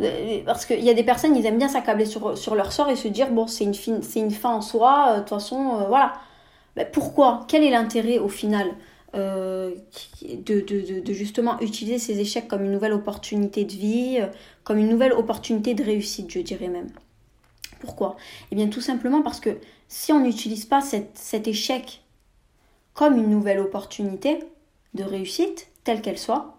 Euh, 0.00 0.40
parce 0.44 0.66
qu'il 0.66 0.82
y 0.82 0.90
a 0.90 0.94
des 0.94 1.04
personnes, 1.04 1.36
ils 1.36 1.46
aiment 1.46 1.58
bien 1.58 1.68
s'accabler 1.68 2.06
sur, 2.06 2.56
leur 2.56 2.72
sort 2.72 2.88
et 2.88 2.96
se 2.96 3.06
dire, 3.06 3.30
bon, 3.30 3.46
c'est 3.46 3.62
une, 3.62 3.72
fin, 3.72 4.00
une 4.16 4.32
fin 4.32 4.50
en 4.50 4.62
soi, 4.62 5.10
euh, 5.10 5.14
de 5.14 5.20
toute 5.20 5.28
façon, 5.28 5.76
euh, 5.76 5.84
voilà. 5.86 6.14
pourquoi? 6.92 7.44
Quel 7.46 7.62
est 7.62 7.70
l'intérêt 7.70 8.18
au 8.18 8.28
final 8.28 8.66
de, 9.14 9.76
justement 11.06 11.60
utiliser 11.60 12.00
ces 12.00 12.18
échecs 12.18 12.48
comme 12.48 12.64
une 12.64 12.72
nouvelle 12.72 12.94
opportunité 12.94 13.64
de 13.64 13.72
vie, 13.72 14.18
comme 14.64 14.78
une 14.78 14.88
nouvelle 14.88 15.12
opportunité 15.12 15.74
de 15.74 15.84
réussite, 15.84 16.32
je 16.32 16.40
dirais 16.40 16.66
même? 16.66 16.88
Pourquoi? 17.78 18.16
Eh 18.50 18.56
bien, 18.56 18.66
tout 18.66 18.80
simplement 18.80 19.22
parce 19.22 19.38
que 19.38 19.50
si 19.86 20.10
on 20.12 20.18
n'utilise 20.18 20.64
pas 20.64 20.80
cet 20.80 21.46
échec 21.46 22.02
comme 22.96 23.18
une 23.18 23.30
nouvelle 23.30 23.60
opportunité 23.60 24.40
de 24.94 25.04
réussite, 25.04 25.68
telle 25.84 26.00
qu'elle 26.00 26.18
soit, 26.18 26.56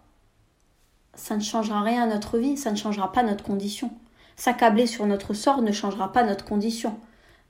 ça 1.15 1.36
ne 1.36 1.41
changera 1.41 1.82
rien 1.82 2.04
à 2.04 2.06
notre 2.06 2.38
vie, 2.38 2.56
ça 2.56 2.71
ne 2.71 2.78
changera 2.78 3.12
pas 3.12 3.23
notre 3.23 3.43
condition. 3.43 3.91
S'accabler 4.36 4.86
sur 4.86 5.08
notre 5.08 5.34
sort 5.34 5.63
ne 5.63 5.71
changera 5.71 6.13
pas 6.13 6.23
notre 6.23 6.45
condition. 6.45 6.97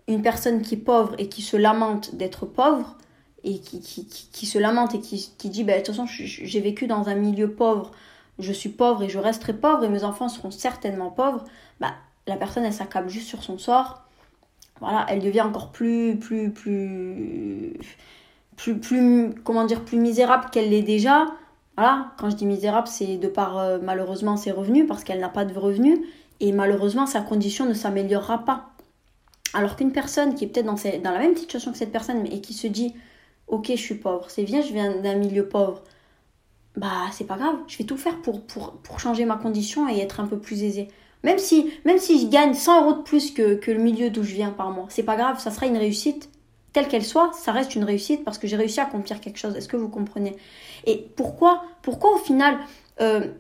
Une 0.08 0.22
personne 0.22 0.62
qui 0.62 0.76
est 0.76 0.78
pauvre 0.78 1.14
et 1.18 1.28
qui 1.28 1.42
se 1.42 1.58
lamente 1.58 2.16
d'être 2.16 2.46
pauvre, 2.46 2.96
et 3.44 3.60
qui, 3.60 4.46
se 4.46 4.58
lamente 4.58 4.96
et 4.96 5.02
qui, 5.02 5.50
dit 5.50 5.64
bah, 5.64 5.74
de 5.74 5.78
toute 5.80 5.88
façon 5.88 6.06
j'ai 6.08 6.62
vécu 6.62 6.88
dans 6.88 7.10
un 7.10 7.16
milieu 7.16 7.52
pauvre, 7.52 7.92
je 8.40 8.54
suis 8.54 8.70
pauvre 8.70 9.04
et 9.04 9.10
je 9.10 9.20
resterai 9.20 9.54
pauvre 9.54 9.84
et 9.84 9.90
mes 9.90 10.04
enfants 10.06 10.30
seront 10.30 10.52
certainement 10.52 11.12
pauvres, 11.12 11.44
bah, 11.80 11.94
la 12.26 12.38
personne 12.38 12.64
elle 12.64 12.74
s'accable 12.74 13.10
juste 13.10 13.28
sur 13.28 13.44
son 13.44 13.58
sort. 13.58 14.04
Voilà, 14.80 15.06
elle 15.10 15.22
devient 15.22 15.42
encore 15.42 15.72
plus, 15.72 16.18
plus, 16.18 16.52
plus, 16.52 17.80
plus, 18.58 18.78
plus, 18.80 19.34
comment 19.46 19.64
dire, 19.64 19.86
plus 19.86 19.98
misérable 19.98 20.50
qu'elle 20.52 20.72
l'est 20.72 20.82
déjà. 20.82 21.28
Voilà, 21.78 22.12
quand 22.18 22.30
je 22.30 22.36
dis 22.36 22.46
misérable, 22.46 22.88
c'est 22.88 23.18
de 23.18 23.28
par 23.28 23.60
euh, 23.60 23.78
malheureusement 23.82 24.36
ses 24.36 24.52
revenus, 24.52 24.86
parce 24.88 25.04
qu'elle 25.04 25.20
n'a 25.20 25.30
pas 25.30 25.46
de 25.46 25.58
revenus, 25.58 26.00
et 26.40 26.52
malheureusement 26.52 27.06
sa 27.06 27.22
condition 27.22 27.66
ne 27.66 27.74
s'améliorera 27.74 28.44
pas. 28.44 28.72
Alors 29.54 29.76
qu'une 29.76 29.92
personne 29.92 30.36
qui 30.36 30.44
est 30.44 30.48
peut-être 30.48 30.66
dans, 30.66 30.74
dans, 30.74 31.12
la 31.12 31.20
même 31.20 31.38
situation 31.38 31.72
que 31.72 31.78
cette 31.78 31.92
personne, 31.92 32.26
et 32.26 32.42
qui 32.42 32.54
se 32.54 32.68
dit, 32.68 32.96
ok, 33.48 33.68
je 33.70 33.76
suis 33.76 33.96
pauvre, 33.96 34.30
c'est 34.30 34.44
bien, 34.44 34.62
je 34.62 34.74
viens 34.74 35.00
d'un 35.02 35.16
milieu 35.16 35.48
pauvre, 35.48 35.84
bah 36.76 37.06
c'est 37.12 37.26
pas 37.26 37.38
grave, 37.38 37.56
je 37.68 37.78
vais 37.78 37.86
tout 37.86 37.98
faire 37.98 38.22
pour, 38.22 38.42
pour, 38.42 38.74
pour, 38.74 39.00
changer 39.00 39.26
ma 39.26 39.38
condition 39.38 39.88
et 39.88 40.00
être 40.00 40.20
un 40.20 40.28
peu 40.28 40.40
plus 40.40 40.64
aisée. 40.64 40.90
Même 41.24 41.38
si, 41.38 41.72
même 41.86 42.00
si 42.00 42.20
je 42.22 42.28
gagne 42.28 42.54
100 42.56 42.84
euros 42.84 42.94
de 42.94 43.04
plus 43.04 43.32
que, 43.32 43.56
que 43.56 43.72
le 43.72 43.80
milieu 43.80 44.10
d'où 44.10 44.24
je 44.24 44.34
viens 44.34 44.52
par 44.52 44.72
mois, 44.72 44.86
c'est 44.90 45.04
pas 45.04 45.16
grave, 45.16 45.40
ça 45.40 45.52
sera 45.52 45.68
une 45.68 45.78
réussite 45.78 46.30
quelle 46.78 46.90
qu'elle 46.90 47.06
soit, 47.06 47.34
ça 47.34 47.52
reste 47.52 47.74
une 47.74 47.84
réussite 47.84 48.24
parce 48.24 48.38
que 48.38 48.46
j'ai 48.46 48.56
réussi 48.56 48.80
à 48.80 48.84
accomplir 48.84 49.20
quelque 49.20 49.40
chose. 49.40 49.56
Est-ce 49.56 49.68
que 49.68 49.78
vous 49.78 49.90
comprenez? 49.90 50.38
Et 50.86 51.10
pourquoi, 51.16 51.64
pourquoi 51.82 52.14
au 52.14 52.20
final 52.20 52.56
euh, 53.02 53.32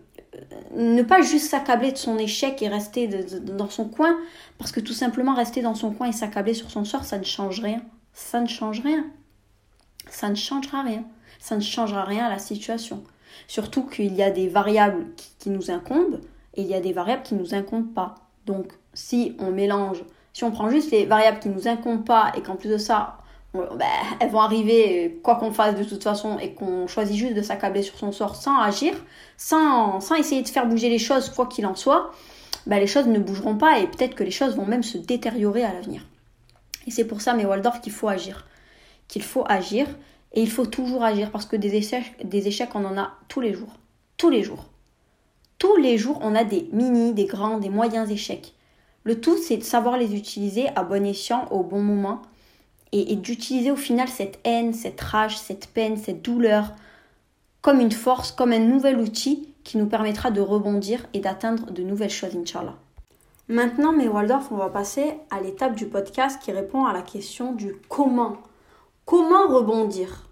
ne 0.75 1.03
pas 1.03 1.21
juste 1.21 1.47
s'accabler 1.47 1.91
de 1.91 1.97
son 1.97 2.17
échec 2.17 2.63
et 2.63 2.67
rester 2.67 3.07
dans 3.07 3.69
son 3.69 3.89
coin? 3.89 4.17
Parce 4.57 4.71
que 4.71 4.79
tout 4.79 4.93
simplement 4.93 5.35
rester 5.35 5.61
dans 5.61 5.75
son 5.75 5.91
coin 5.91 6.07
et 6.07 6.13
s'accabler 6.13 6.55
sur 6.55 6.71
son 6.71 6.83
sort, 6.83 7.05
ça 7.05 7.19
ne 7.19 7.23
change 7.23 7.61
rien. 7.61 7.83
Ça 8.11 8.41
ne 8.41 8.47
change 8.47 8.81
rien. 8.81 9.05
Ça 10.09 10.29
ne 10.29 10.35
changera 10.35 10.81
rien. 10.81 11.03
Ça 11.37 11.55
ne 11.57 11.61
changera 11.61 12.05
rien 12.05 12.25
à 12.25 12.29
la 12.31 12.39
situation. 12.39 13.03
Surtout 13.47 13.83
qu'il 13.83 14.15
y 14.15 14.23
a 14.23 14.31
des 14.31 14.47
variables 14.47 15.05
qui, 15.37 15.51
nous 15.51 15.69
incombent 15.69 16.21
et 16.55 16.63
il 16.63 16.67
y 16.67 16.73
a 16.73 16.81
des 16.81 16.91
variables 16.91 17.21
qui 17.21 17.35
ne 17.35 17.39
nous 17.39 17.53
incombent 17.53 17.93
pas. 17.93 18.15
Donc 18.47 18.73
si 18.95 19.35
on 19.37 19.51
mélange 19.51 20.03
si 20.37 20.43
on 20.43 20.51
prend 20.51 20.69
juste 20.69 20.91
les 20.91 21.07
variables 21.07 21.39
qui 21.39 21.49
nous 21.49 21.67
incombent 21.67 22.05
pas 22.05 22.31
et 22.37 22.43
qu'en 22.43 22.57
plus 22.57 22.69
de 22.69 22.77
ça, 22.77 23.17
bah, 23.77 23.85
elles 24.19 24.29
vont 24.29 24.41
arriver 24.41 25.19
quoi 25.23 25.35
qu'on 25.35 25.51
fasse 25.51 25.75
de 25.75 25.83
toute 25.83 26.03
façon 26.03 26.39
et 26.39 26.53
qu'on 26.53 26.87
choisit 26.87 27.15
juste 27.15 27.35
de 27.35 27.41
s'accabler 27.41 27.83
sur 27.83 27.97
son 27.97 28.11
sort 28.11 28.35
sans 28.35 28.59
agir, 28.59 28.93
sans, 29.37 29.99
sans 29.99 30.15
essayer 30.15 30.41
de 30.41 30.47
faire 30.47 30.67
bouger 30.67 30.89
les 30.89 30.99
choses 30.99 31.29
quoi 31.29 31.47
qu'il 31.47 31.65
en 31.65 31.75
soit, 31.75 32.11
bah, 32.65 32.79
les 32.79 32.87
choses 32.87 33.07
ne 33.07 33.19
bougeront 33.19 33.57
pas 33.57 33.79
et 33.79 33.87
peut-être 33.87 34.15
que 34.15 34.23
les 34.23 34.31
choses 34.31 34.55
vont 34.55 34.65
même 34.65 34.83
se 34.83 34.97
détériorer 34.97 35.63
à 35.63 35.73
l'avenir. 35.73 36.05
Et 36.85 36.91
c'est 36.91 37.05
pour 37.05 37.21
ça, 37.21 37.33
mes 37.33 37.45
Waldorf, 37.45 37.81
qu'il 37.81 37.93
faut 37.93 38.07
agir. 38.07 38.47
Qu'il 39.07 39.23
faut 39.23 39.45
agir 39.47 39.87
et 40.33 40.41
il 40.41 40.49
faut 40.49 40.65
toujours 40.65 41.03
agir 41.03 41.31
parce 41.31 41.45
que 41.45 41.55
des 41.55 41.75
échecs, 41.75 42.15
des 42.23 42.47
échecs, 42.47 42.75
on 42.75 42.85
en 42.85 42.97
a 42.97 43.11
tous 43.27 43.41
les 43.41 43.53
jours. 43.53 43.73
Tous 44.17 44.29
les 44.29 44.43
jours. 44.43 44.65
Tous 45.59 45.75
les 45.77 45.97
jours, 45.97 46.19
on 46.21 46.35
a 46.35 46.43
des 46.43 46.69
mini, 46.71 47.13
des 47.13 47.25
grands, 47.25 47.57
des 47.57 47.69
moyens 47.69 48.11
échecs. 48.11 48.53
Le 49.03 49.19
tout, 49.19 49.37
c'est 49.37 49.57
de 49.57 49.63
savoir 49.63 49.97
les 49.97 50.15
utiliser 50.15 50.67
à 50.75 50.83
bon 50.83 51.05
escient, 51.05 51.47
au 51.51 51.63
bon 51.63 51.81
moment 51.81 52.21
et, 52.91 53.15
d'utiliser 53.15 53.71
au 53.71 53.75
final 53.75 54.07
cette 54.07 54.39
haine, 54.43 54.73
cette 54.73 55.01
rage, 55.01 55.37
cette 55.37 55.67
peine, 55.67 55.97
cette 55.97 56.21
douleur 56.21 56.73
comme 57.61 57.79
une 57.79 57.91
force, 57.91 58.31
comme 58.31 58.53
un 58.53 58.59
nouvel 58.59 58.97
outil 58.97 59.49
qui 59.63 59.77
nous 59.77 59.87
permettra 59.87 60.31
de 60.31 60.39
rebondir 60.39 61.05
et 61.13 61.19
d'atteindre 61.19 61.71
de 61.71 61.83
nouvelles 61.83 62.09
choses, 62.09 62.35
Inch'Allah. 62.35 62.75
Maintenant, 63.49 63.91
mes 63.91 64.07
Waldorf, 64.07 64.51
on 64.51 64.57
va 64.57 64.69
passer 64.69 65.15
à 65.29 65.41
l'étape 65.41 65.75
du 65.75 65.87
podcast 65.87 66.41
qui 66.41 66.51
répond 66.51 66.85
à 66.85 66.93
la 66.93 67.01
question 67.01 67.53
du 67.53 67.75
comment. 67.89 68.37
Comment 69.05 69.47
rebondir? 69.47 70.27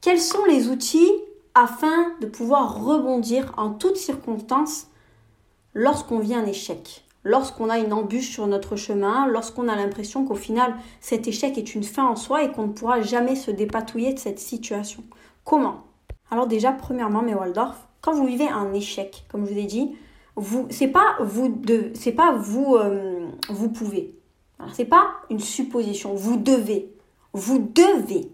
Quels 0.00 0.20
sont 0.20 0.44
les 0.46 0.68
outils 0.68 1.12
afin 1.54 2.12
de 2.20 2.26
pouvoir 2.26 2.84
rebondir 2.84 3.52
en 3.56 3.70
toutes 3.70 3.96
circonstances 3.96 4.86
lorsqu'on 5.74 6.18
vit 6.18 6.34
un 6.34 6.46
échec? 6.46 7.04
Lorsqu'on 7.24 7.70
a 7.70 7.78
une 7.78 7.92
embûche 7.92 8.30
sur 8.30 8.46
notre 8.46 8.76
chemin, 8.76 9.26
lorsqu'on 9.26 9.68
a 9.68 9.76
l'impression 9.76 10.24
qu'au 10.24 10.34
final 10.34 10.74
cet 11.00 11.28
échec 11.28 11.56
est 11.58 11.74
une 11.74 11.84
fin 11.84 12.06
en 12.06 12.16
soi 12.16 12.44
et 12.44 12.52
qu'on 12.52 12.68
ne 12.68 12.72
pourra 12.72 13.00
jamais 13.02 13.36
se 13.36 13.50
dépatouiller 13.50 14.14
de 14.14 14.18
cette 14.18 14.40
situation. 14.40 15.02
Comment? 15.44 15.84
Alors 16.30 16.46
déjà, 16.46 16.72
premièrement, 16.72 17.22
mes 17.22 17.34
Waldorf, 17.34 17.88
quand 18.00 18.14
vous 18.14 18.26
vivez 18.26 18.48
un 18.48 18.72
échec, 18.72 19.24
comme 19.28 19.46
je 19.46 19.52
vous 19.52 19.58
ai 19.58 19.64
dit, 19.64 19.96
vous, 20.36 20.66
c'est 20.70 20.88
pas 20.88 21.16
vous 21.20 21.48
de, 21.48 21.92
c'est 21.94 22.12
pas 22.12 22.32
vous, 22.32 22.76
euh, 22.76 23.28
vous 23.50 23.68
pouvez. 23.68 24.14
C'est 24.72 24.84
pas 24.84 25.10
une 25.28 25.40
supposition. 25.40 26.14
Vous 26.14 26.36
devez, 26.36 26.92
vous 27.32 27.58
devez. 27.58 28.30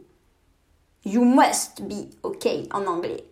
You 1.05 1.25
must 1.25 1.83
be, 1.83 2.11
ok, 2.23 2.47
en 2.73 2.87
anglais. 2.87 3.25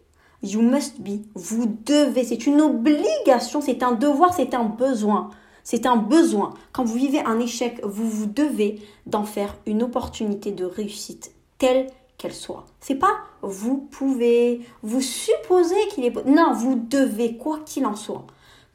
You 0.42 0.62
must 0.62 1.00
be. 1.00 1.20
Vous 1.34 1.66
devez. 1.84 2.24
C'est 2.24 2.46
une 2.46 2.60
obligation, 2.60 3.60
c'est 3.60 3.82
un 3.82 3.92
devoir, 3.92 4.32
c'est 4.34 4.54
un 4.54 4.64
besoin. 4.64 5.30
C'est 5.66 5.84
un 5.84 5.96
besoin. 5.96 6.54
Quand 6.70 6.84
vous 6.84 6.94
vivez 6.94 7.18
un 7.18 7.40
échec, 7.40 7.80
vous 7.82 8.08
vous 8.08 8.26
devez 8.26 8.80
d'en 9.06 9.24
faire 9.24 9.56
une 9.66 9.82
opportunité 9.82 10.52
de 10.52 10.64
réussite 10.64 11.32
telle 11.58 11.88
qu'elle 12.18 12.34
soit. 12.34 12.66
C'est 12.78 12.94
pas 12.94 13.16
vous 13.42 13.78
pouvez, 13.78 14.60
vous 14.84 15.00
supposez 15.00 15.88
qu'il 15.90 16.04
est 16.04 16.24
non, 16.24 16.52
vous 16.52 16.76
devez 16.76 17.36
quoi 17.36 17.58
qu'il 17.66 17.84
en 17.84 17.96
soit. 17.96 18.28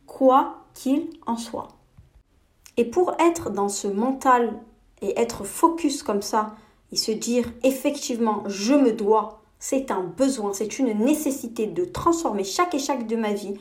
Quoi 0.05 0.65
qu'il 0.73 1.07
en 1.25 1.37
soit. 1.37 1.69
Et 2.75 2.83
pour 2.83 3.15
être 3.21 3.51
dans 3.51 3.69
ce 3.69 3.87
mental 3.87 4.59
et 5.01 5.17
être 5.17 5.45
focus 5.45 6.03
comme 6.03 6.21
ça 6.21 6.57
et 6.91 6.97
se 6.97 7.13
dire 7.13 7.45
effectivement 7.63 8.43
je 8.47 8.73
me 8.73 8.91
dois, 8.91 9.41
c'est 9.59 9.91
un 9.91 10.03
besoin, 10.03 10.51
c'est 10.51 10.77
une 10.77 10.91
nécessité 10.99 11.67
de 11.67 11.85
transformer 11.85 12.43
chaque 12.43 12.75
échec 12.75 13.07
de 13.07 13.15
ma 13.15 13.31
vie 13.31 13.53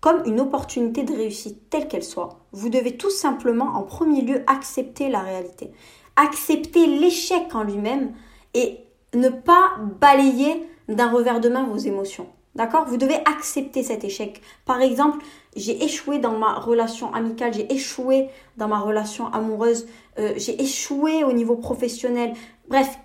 comme 0.00 0.22
une 0.24 0.40
opportunité 0.40 1.02
de 1.02 1.14
réussite 1.14 1.68
telle 1.70 1.88
qu'elle 1.88 2.04
soit. 2.04 2.40
Vous 2.52 2.68
devez 2.68 2.96
tout 2.96 3.10
simplement 3.10 3.76
en 3.76 3.82
premier 3.82 4.22
lieu 4.22 4.42
accepter 4.46 5.08
la 5.08 5.20
réalité, 5.20 5.70
accepter 6.16 6.86
l'échec 6.86 7.54
en 7.54 7.62
lui-même 7.62 8.12
et 8.54 8.80
ne 9.14 9.28
pas 9.28 9.72
balayer 10.00 10.66
d'un 10.88 11.10
revers 11.10 11.40
de 11.40 11.48
main 11.48 11.64
vos 11.64 11.76
émotions. 11.76 12.28
D'accord? 12.56 12.84
Vous 12.86 12.96
devez 12.96 13.16
accepter 13.26 13.82
cet 13.82 14.02
échec. 14.02 14.40
Par 14.64 14.80
exemple, 14.80 15.24
j'ai 15.54 15.84
échoué 15.84 16.18
dans 16.18 16.36
ma 16.36 16.54
relation 16.54 17.14
amicale, 17.14 17.54
j'ai 17.54 17.72
échoué 17.72 18.28
dans 18.56 18.66
ma 18.66 18.80
relation 18.80 19.32
amoureuse, 19.32 19.86
euh, 20.18 20.32
j'ai 20.36 20.60
échoué 20.60 21.22
au 21.22 21.32
niveau 21.32 21.56
professionnel. 21.56 22.34
Bref, 22.68 22.98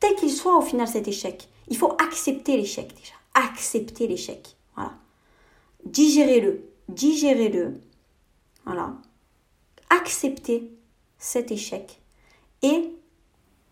tel 0.00 0.14
qu'il 0.16 0.30
soit 0.30 0.56
au 0.56 0.60
final 0.60 0.88
cet 0.88 1.06
échec, 1.06 1.48
il 1.68 1.76
faut 1.76 1.92
accepter 2.04 2.56
l'échec 2.56 2.88
déjà. 2.88 3.14
Accepter 3.34 4.08
l'échec. 4.08 4.56
Voilà. 4.74 4.92
Digérez-le. 5.84 6.68
Digérez-le. 6.88 7.80
Voilà. 8.64 8.94
Acceptez 9.90 10.72
cet 11.18 11.50
échec. 11.50 12.00
Et 12.62 12.92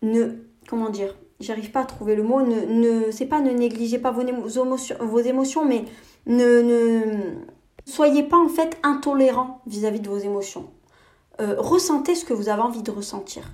ne, 0.01 0.31
comment 0.67 0.89
dire, 0.89 1.15
j'arrive 1.39 1.71
pas 1.71 1.81
à 1.81 1.85
trouver 1.85 2.15
le 2.15 2.23
mot, 2.23 2.41
ne, 2.41 2.65
ne 2.65 3.11
c'est 3.11 3.25
pas 3.25 3.41
ne 3.41 3.51
négligez 3.51 3.99
pas 3.99 4.11
vos 4.11 5.19
émotions, 5.19 5.65
mais 5.65 5.85
ne, 6.25 6.61
ne 6.61 7.01
soyez 7.85 8.23
pas 8.23 8.37
en 8.37 8.49
fait 8.49 8.77
intolérant 8.83 9.61
vis-à-vis 9.65 9.99
de 9.99 10.09
vos 10.09 10.17
émotions. 10.17 10.69
Euh, 11.39 11.55
ressentez 11.57 12.15
ce 12.15 12.25
que 12.25 12.33
vous 12.33 12.49
avez 12.49 12.61
envie 12.61 12.83
de 12.83 12.91
ressentir. 12.91 13.49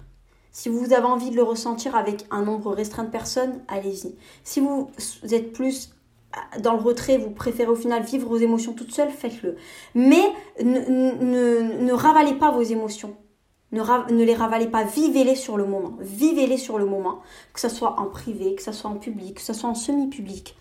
Si 0.51 0.69
vous 0.69 0.93
avez 0.93 1.05
envie 1.05 1.29
de 1.29 1.35
le 1.35 1.43
ressentir 1.43 1.95
avec 1.95 2.25
un 2.31 2.41
nombre 2.41 2.73
restreint 2.73 3.03
de 3.03 3.11
personnes, 3.11 3.61
allez-y. 3.67 4.15
Si 4.43 4.59
vous 4.59 4.89
êtes 5.31 5.53
plus 5.53 5.91
dans 6.59 6.73
le 6.73 6.79
retrait, 6.79 7.17
vous 7.17 7.31
préférez 7.31 7.69
au 7.69 7.75
final 7.75 8.03
vivre 8.03 8.27
vos 8.27 8.37
émotions 8.37 8.73
toute 8.73 8.91
seule, 8.91 9.09
faites-le. 9.09 9.55
Mais 9.95 10.21
ne, 10.63 10.79
ne, 10.79 11.83
ne 11.83 11.93
ravalez 11.93 12.33
pas 12.33 12.51
vos 12.51 12.61
émotions. 12.61 13.15
Ne, 13.73 14.23
les 14.23 14.33
ravalez 14.33 14.67
pas, 14.67 14.83
vivez-les 14.83 15.35
sur 15.35 15.57
le 15.57 15.65
moment. 15.65 15.97
Vivez-les 15.99 16.57
sur 16.57 16.77
le 16.77 16.85
moment, 16.85 17.19
que 17.53 17.59
ce 17.59 17.69
soit 17.69 17.99
en 17.99 18.05
privé, 18.05 18.55
que 18.55 18.61
ce 18.63 18.71
soit 18.71 18.89
en 18.89 18.95
public, 18.95 19.35
que 19.35 19.41
ce 19.41 19.53
soit 19.53 19.69
en 19.69 19.75
semi-public, 19.75 20.55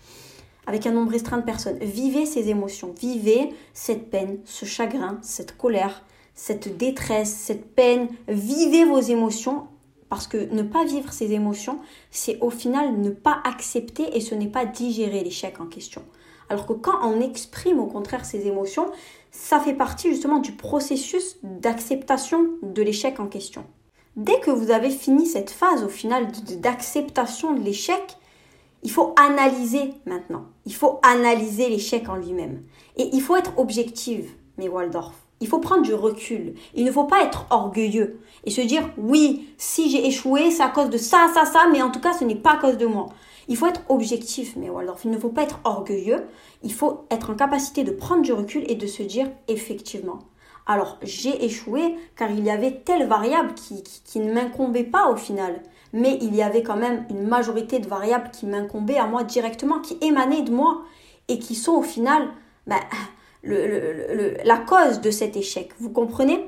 avec 0.65 0.85
un 0.85 0.91
nombre 0.91 1.11
restreint 1.11 1.37
de 1.37 1.43
personnes. 1.43 1.77
Vivez 1.79 2.25
ces 2.25 2.49
émotions, 2.49 2.93
vivez 2.99 3.53
cette 3.73 4.09
peine, 4.09 4.39
ce 4.43 4.65
chagrin, 4.65 5.19
cette 5.21 5.55
colère, 5.55 6.03
cette 6.35 6.75
détresse, 6.77 7.31
cette 7.31 7.73
peine. 7.73 8.09
Vivez 8.27 8.83
vos 8.83 8.99
émotions 8.99 9.67
parce 10.09 10.27
que 10.27 10.51
ne 10.53 10.63
pas 10.63 10.85
vivre 10.85 11.11
ces 11.11 11.33
émotions, 11.33 11.79
c'est 12.11 12.39
au 12.41 12.49
final 12.49 12.99
ne 12.99 13.09
pas 13.09 13.39
accepter 13.43 14.15
et 14.15 14.21
ce 14.21 14.35
n'est 14.35 14.47
pas 14.47 14.65
digérer 14.65 15.23
l'échec 15.23 15.59
en 15.59 15.65
question. 15.65 16.03
Alors 16.49 16.65
que 16.65 16.73
quand 16.73 16.99
on 17.03 17.19
exprime 17.19 17.79
au 17.79 17.87
contraire 17.87 18.25
ces 18.25 18.47
émotions, 18.47 18.89
ça 19.31 19.59
fait 19.59 19.73
partie 19.73 20.09
justement 20.09 20.39
du 20.39 20.53
processus 20.53 21.37
d'acceptation 21.43 22.47
de 22.61 22.81
l'échec 22.81 23.19
en 23.19 23.27
question. 23.27 23.65
Dès 24.15 24.39
que 24.39 24.49
vous 24.49 24.71
avez 24.71 24.89
fini 24.89 25.25
cette 25.25 25.51
phase 25.51 25.83
au 25.83 25.89
final 25.89 26.31
d'acceptation 26.59 27.53
de 27.53 27.61
l'échec, 27.61 28.17
il 28.83 28.91
faut 28.91 29.13
analyser 29.17 29.93
maintenant. 30.05 30.45
Il 30.65 30.73
faut 30.73 30.99
analyser 31.03 31.69
l'échec 31.69 32.07
en 32.09 32.15
lui-même. 32.15 32.63
Et 32.95 33.09
il 33.13 33.21
faut 33.21 33.35
être 33.35 33.57
objective, 33.57 34.31
mais 34.57 34.69
Waldorf. 34.69 35.26
Il 35.39 35.47
faut 35.47 35.59
prendre 35.59 35.83
du 35.83 35.93
recul. 35.93 36.55
Il 36.73 36.85
ne 36.85 36.91
faut 36.91 37.03
pas 37.03 37.23
être 37.23 37.45
orgueilleux 37.49 38.19
et 38.43 38.51
se 38.51 38.61
dire 38.61 38.89
oui, 38.97 39.49
si 39.57 39.89
j'ai 39.89 40.07
échoué, 40.07 40.51
c'est 40.51 40.63
à 40.63 40.69
cause 40.69 40.89
de 40.89 40.97
ça, 40.97 41.29
ça, 41.33 41.45
ça, 41.45 41.67
mais 41.71 41.81
en 41.81 41.91
tout 41.91 41.99
cas, 41.99 42.13
ce 42.13 42.23
n'est 42.23 42.35
pas 42.35 42.53
à 42.53 42.57
cause 42.57 42.77
de 42.77 42.85
moi. 42.85 43.09
Il 43.47 43.55
faut 43.55 43.67
être 43.67 43.81
objectif, 43.89 44.55
mais 44.57 44.69
Waldorf. 44.69 45.05
Il 45.05 45.11
ne 45.11 45.17
faut 45.17 45.29
pas 45.29 45.43
être 45.43 45.59
orgueilleux. 45.63 46.25
Il 46.63 46.73
faut 46.73 47.05
être 47.11 47.31
en 47.31 47.35
capacité 47.35 47.83
de 47.83 47.91
prendre 47.91 48.21
du 48.21 48.33
recul 48.33 48.63
et 48.67 48.75
de 48.75 48.87
se 48.87 49.03
dire 49.03 49.29
effectivement. 49.47 50.19
Alors, 50.65 50.97
j'ai 51.01 51.45
échoué 51.45 51.95
car 52.17 52.29
il 52.29 52.43
y 52.43 52.49
avait 52.49 52.81
telle 52.83 53.07
variable 53.07 53.53
qui, 53.53 53.83
qui, 53.83 54.19
ne 54.19 54.33
m'incombait 54.33 54.83
pas 54.83 55.09
au 55.09 55.15
final. 55.15 55.61
Mais 55.93 56.17
il 56.21 56.35
y 56.35 56.41
avait 56.41 56.63
quand 56.63 56.75
même 56.75 57.05
une 57.09 57.25
majorité 57.25 57.79
de 57.79 57.87
variables 57.87 58.31
qui 58.31 58.45
m'incombaient 58.45 58.97
à 58.97 59.07
moi 59.07 59.23
directement, 59.23 59.79
qui 59.79 59.97
émanaient 60.01 60.41
de 60.41 60.51
moi 60.51 60.83
et 61.29 61.39
qui 61.39 61.55
sont 61.55 61.73
au 61.73 61.81
final 61.81 62.27
ben, 62.65 62.79
le, 63.47 64.37
la 64.43 64.57
cause 64.57 65.01
de 65.01 65.11
cet 65.11 65.35
échec. 65.35 65.69
Vous 65.79 65.89
comprenez? 65.89 66.39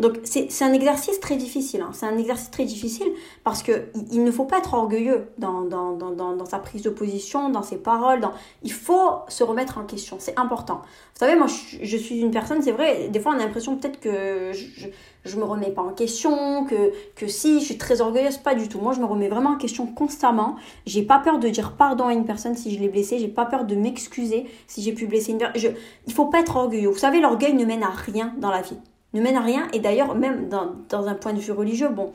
Donc 0.00 0.20
c'est 0.24 0.62
un 0.62 0.72
exercice 0.72 1.18
très 1.20 1.36
difficile. 1.36 1.82
Hein. 1.82 1.90
C'est 1.92 2.06
un 2.06 2.16
exercice 2.16 2.50
très 2.50 2.64
difficile 2.64 3.08
parce 3.44 3.62
que 3.62 3.86
il, 4.12 4.22
ne 4.22 4.30
faut 4.30 4.44
pas 4.44 4.58
être 4.58 4.74
orgueilleux 4.74 5.26
dans, 5.38 5.62
dans, 5.62 5.92
dans, 5.92 6.12
dans, 6.12 6.44
sa 6.44 6.58
prise 6.58 6.82
de 6.82 6.90
position, 6.90 7.48
dans 7.48 7.62
ses 7.62 7.76
paroles. 7.78 8.20
Dans... 8.20 8.32
Il 8.62 8.72
faut 8.72 9.10
se 9.28 9.42
remettre 9.42 9.78
en 9.78 9.84
question. 9.84 10.16
C'est 10.20 10.38
important. 10.38 10.82
Vous 11.14 11.26
savez, 11.26 11.36
moi 11.36 11.48
je, 11.48 11.96
suis 11.96 12.20
une 12.20 12.30
personne, 12.30 12.62
c'est 12.62 12.72
vrai, 12.72 13.08
des 13.08 13.18
fois 13.18 13.32
on 13.32 13.40
a 13.40 13.44
l'impression 13.44 13.76
peut-être 13.76 13.98
que 13.98 14.52
je, 14.52 14.86
je 15.28 15.36
me 15.36 15.44
remets 15.44 15.70
pas 15.70 15.82
en 15.82 15.90
question, 15.90 16.64
que, 16.64 16.92
que 17.14 17.26
si 17.26 17.60
je 17.60 17.64
suis 17.64 17.78
très 17.78 18.00
orgueilleuse, 18.00 18.38
pas 18.38 18.54
du 18.54 18.68
tout. 18.68 18.80
Moi, 18.80 18.92
je 18.92 19.00
me 19.00 19.04
remets 19.04 19.28
vraiment 19.28 19.50
en 19.50 19.56
question 19.56 19.86
constamment. 19.86 20.56
J'ai 20.86 21.02
pas 21.02 21.18
peur 21.18 21.38
de 21.38 21.48
dire 21.48 21.72
pardon 21.72 22.06
à 22.06 22.12
une 22.12 22.24
personne 22.24 22.56
si 22.56 22.74
je 22.74 22.80
l'ai 22.80 22.88
blessée. 22.88 23.18
J'ai 23.18 23.28
pas 23.28 23.44
peur 23.44 23.64
de 23.64 23.74
m'excuser 23.74 24.46
si 24.66 24.82
j'ai 24.82 24.92
pu 24.92 25.06
blesser 25.06 25.32
une 25.32 25.38
personne. 25.38 25.74
Il 26.06 26.12
faut 26.12 26.26
pas 26.26 26.40
être 26.40 26.56
orgueilleux. 26.56 26.88
Vous 26.88 26.98
savez, 26.98 27.20
l'orgueil 27.20 27.54
ne 27.54 27.64
mène 27.64 27.82
à 27.82 27.90
rien 27.90 28.34
dans 28.38 28.50
la 28.50 28.62
vie. 28.62 28.76
Ne 29.14 29.20
mène 29.22 29.36
à 29.36 29.40
rien. 29.40 29.68
Et 29.72 29.80
d'ailleurs, 29.80 30.14
même 30.14 30.48
dans, 30.48 30.72
dans 30.88 31.08
un 31.08 31.14
point 31.14 31.32
de 31.32 31.40
vue 31.40 31.52
religieux, 31.52 31.88
bon, 31.88 32.12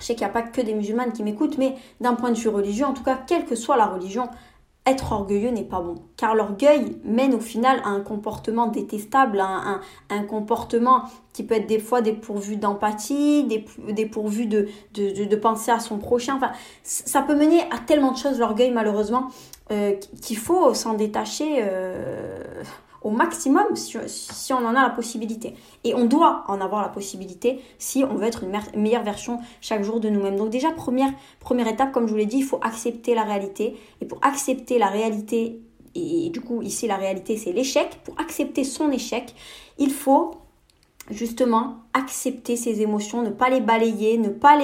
je 0.00 0.06
sais 0.06 0.14
qu'il 0.14 0.24
n'y 0.24 0.30
a 0.30 0.32
pas 0.32 0.42
que 0.42 0.60
des 0.60 0.74
musulmanes 0.74 1.12
qui 1.12 1.22
m'écoutent, 1.22 1.58
mais 1.58 1.76
d'un 2.00 2.14
point 2.14 2.30
de 2.30 2.38
vue 2.38 2.48
religieux, 2.48 2.86
en 2.86 2.94
tout 2.94 3.02
cas, 3.02 3.18
quelle 3.26 3.44
que 3.44 3.54
soit 3.54 3.76
la 3.76 3.86
religion, 3.86 4.28
être 4.86 5.12
orgueilleux 5.12 5.50
n'est 5.50 5.64
pas 5.64 5.80
bon. 5.80 5.96
Car 6.16 6.34
l'orgueil 6.34 6.96
mène 7.04 7.34
au 7.34 7.40
final 7.40 7.80
à 7.84 7.88
un 7.88 8.00
comportement 8.00 8.66
détestable, 8.66 9.38
à 9.40 9.80
un, 10.08 10.22
comportement 10.24 11.04
qui 11.32 11.42
peut 11.42 11.54
être 11.54 11.66
des 11.66 11.78
fois 11.78 12.00
dépourvu 12.00 12.56
d'empathie, 12.56 13.46
dépourvu 13.88 14.46
de, 14.46 14.68
de, 14.94 15.24
de, 15.24 15.36
penser 15.36 15.70
à 15.70 15.80
son 15.80 15.98
prochain. 15.98 16.36
Enfin, 16.36 16.52
ça 16.82 17.20
peut 17.22 17.36
mener 17.36 17.60
à 17.70 17.78
tellement 17.86 18.12
de 18.12 18.16
choses, 18.16 18.38
l'orgueil, 18.38 18.70
malheureusement, 18.70 19.28
euh, 19.70 19.94
qu'il 20.22 20.38
faut 20.38 20.72
s'en 20.72 20.94
détacher. 20.94 21.58
Euh, 21.60 22.62
au 23.02 23.10
maximum 23.10 23.64
si, 23.76 24.52
on 24.52 24.58
en 24.58 24.74
a 24.74 24.82
la 24.82 24.90
possibilité. 24.90 25.54
Et 25.84 25.94
on 25.94 26.04
doit 26.04 26.44
en 26.48 26.60
avoir 26.60 26.82
la 26.82 26.88
possibilité 26.88 27.60
si 27.78 28.04
on 28.04 28.14
veut 28.14 28.26
être 28.26 28.44
une 28.44 28.80
meilleure 28.80 29.04
version 29.04 29.40
chaque 29.60 29.82
jour 29.82 30.00
de 30.00 30.08
nous-mêmes. 30.08 30.36
Donc 30.36 30.50
déjà, 30.50 30.70
première, 30.70 31.12
première 31.38 31.68
étape, 31.68 31.92
comme 31.92 32.06
je 32.06 32.12
vous 32.12 32.18
l'ai 32.18 32.26
dit, 32.26 32.38
il 32.38 32.44
faut 32.44 32.60
accepter 32.62 33.14
la 33.14 33.22
réalité. 33.22 33.76
Et 34.00 34.06
pour 34.06 34.18
accepter 34.22 34.78
la 34.78 34.88
réalité, 34.88 35.60
et 35.94 36.30
du 36.30 36.40
coup 36.40 36.62
ici 36.62 36.86
la 36.86 36.96
réalité 36.96 37.36
c'est 37.36 37.52
l'échec, 37.52 38.00
pour 38.04 38.14
accepter 38.20 38.64
son 38.64 38.90
échec, 38.90 39.34
il 39.78 39.90
faut 39.90 40.39
justement 41.10 41.76
accepter 41.92 42.56
ses 42.56 42.80
émotions, 42.82 43.22
ne 43.22 43.30
pas 43.30 43.50
les 43.50 43.60
balayer, 43.60 44.16
ne 44.16 44.28
pas, 44.28 44.58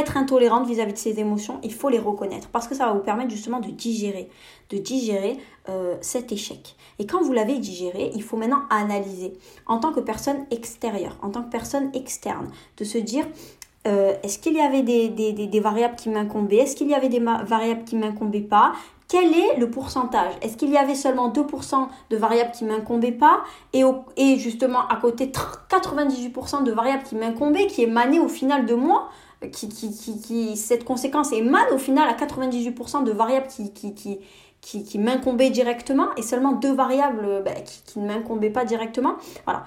être 0.00 0.16
intolérante 0.16 0.66
vis-à-vis 0.66 0.92
de 0.92 0.98
ses 0.98 1.20
émotions, 1.20 1.60
il 1.62 1.72
faut 1.72 1.88
les 1.88 1.98
reconnaître 1.98 2.48
parce 2.48 2.66
que 2.66 2.74
ça 2.74 2.86
va 2.86 2.92
vous 2.92 3.00
permettre 3.00 3.30
justement 3.30 3.60
de 3.60 3.70
digérer, 3.70 4.28
de 4.70 4.78
digérer 4.78 5.38
euh, 5.68 5.96
cet 6.00 6.32
échec. 6.32 6.76
Et 6.98 7.06
quand 7.06 7.22
vous 7.22 7.32
l'avez 7.32 7.58
digéré, 7.58 8.10
il 8.14 8.22
faut 8.22 8.36
maintenant 8.36 8.62
analyser 8.70 9.32
en 9.66 9.78
tant 9.78 9.92
que 9.92 10.00
personne 10.00 10.44
extérieure, 10.50 11.16
en 11.22 11.30
tant 11.30 11.42
que 11.42 11.50
personne 11.50 11.90
externe, 11.94 12.48
de 12.76 12.84
se 12.84 12.98
dire 12.98 13.26
euh, 13.86 14.14
est-ce 14.22 14.38
qu'il 14.38 14.54
y 14.54 14.60
avait 14.60 14.82
des, 14.82 15.08
des 15.08 15.60
variables 15.60 15.96
qui 15.96 16.08
m'incombaient? 16.08 16.56
Est-ce 16.56 16.76
qu'il 16.76 16.88
y 16.88 16.94
avait 16.94 17.08
des 17.08 17.20
variables 17.20 17.84
qui 17.84 17.96
m'incombaient 17.96 18.40
pas? 18.40 18.72
Quel 19.12 19.34
est 19.34 19.58
le 19.58 19.68
pourcentage? 19.68 20.32
Est-ce 20.40 20.56
qu'il 20.56 20.70
y 20.70 20.78
avait 20.78 20.94
seulement 20.94 21.28
2% 21.28 21.86
de 22.08 22.16
variables 22.16 22.50
qui 22.52 22.64
m'incombaient 22.64 23.12
pas? 23.12 23.44
Et, 23.74 24.38
justement 24.38 24.88
à 24.88 24.96
côté 24.96 25.26
98% 25.26 26.64
de 26.64 26.72
variables 26.72 27.02
qui 27.02 27.16
m'incombaient, 27.16 27.66
qui 27.66 27.82
émanaient 27.82 28.20
au 28.20 28.28
final 28.28 28.64
de 28.64 28.74
moi 28.74 29.10
qui, 29.52 29.68
qui, 29.68 30.56
cette 30.56 30.84
conséquence 30.84 31.30
émane 31.32 31.66
au 31.74 31.78
final 31.78 32.08
à 32.08 32.14
98% 32.14 33.04
de 33.04 33.12
variables 33.12 33.48
qui, 33.48 33.70
qui, 34.62 34.98
m'incombaient 34.98 35.50
directement 35.50 36.06
et 36.16 36.22
seulement 36.22 36.52
deux 36.52 36.72
variables 36.72 37.42
ben, 37.44 37.54
qui, 37.84 37.98
ne 37.98 38.06
m'incombaient 38.06 38.48
pas 38.48 38.64
directement? 38.64 39.16
Voilà. 39.44 39.66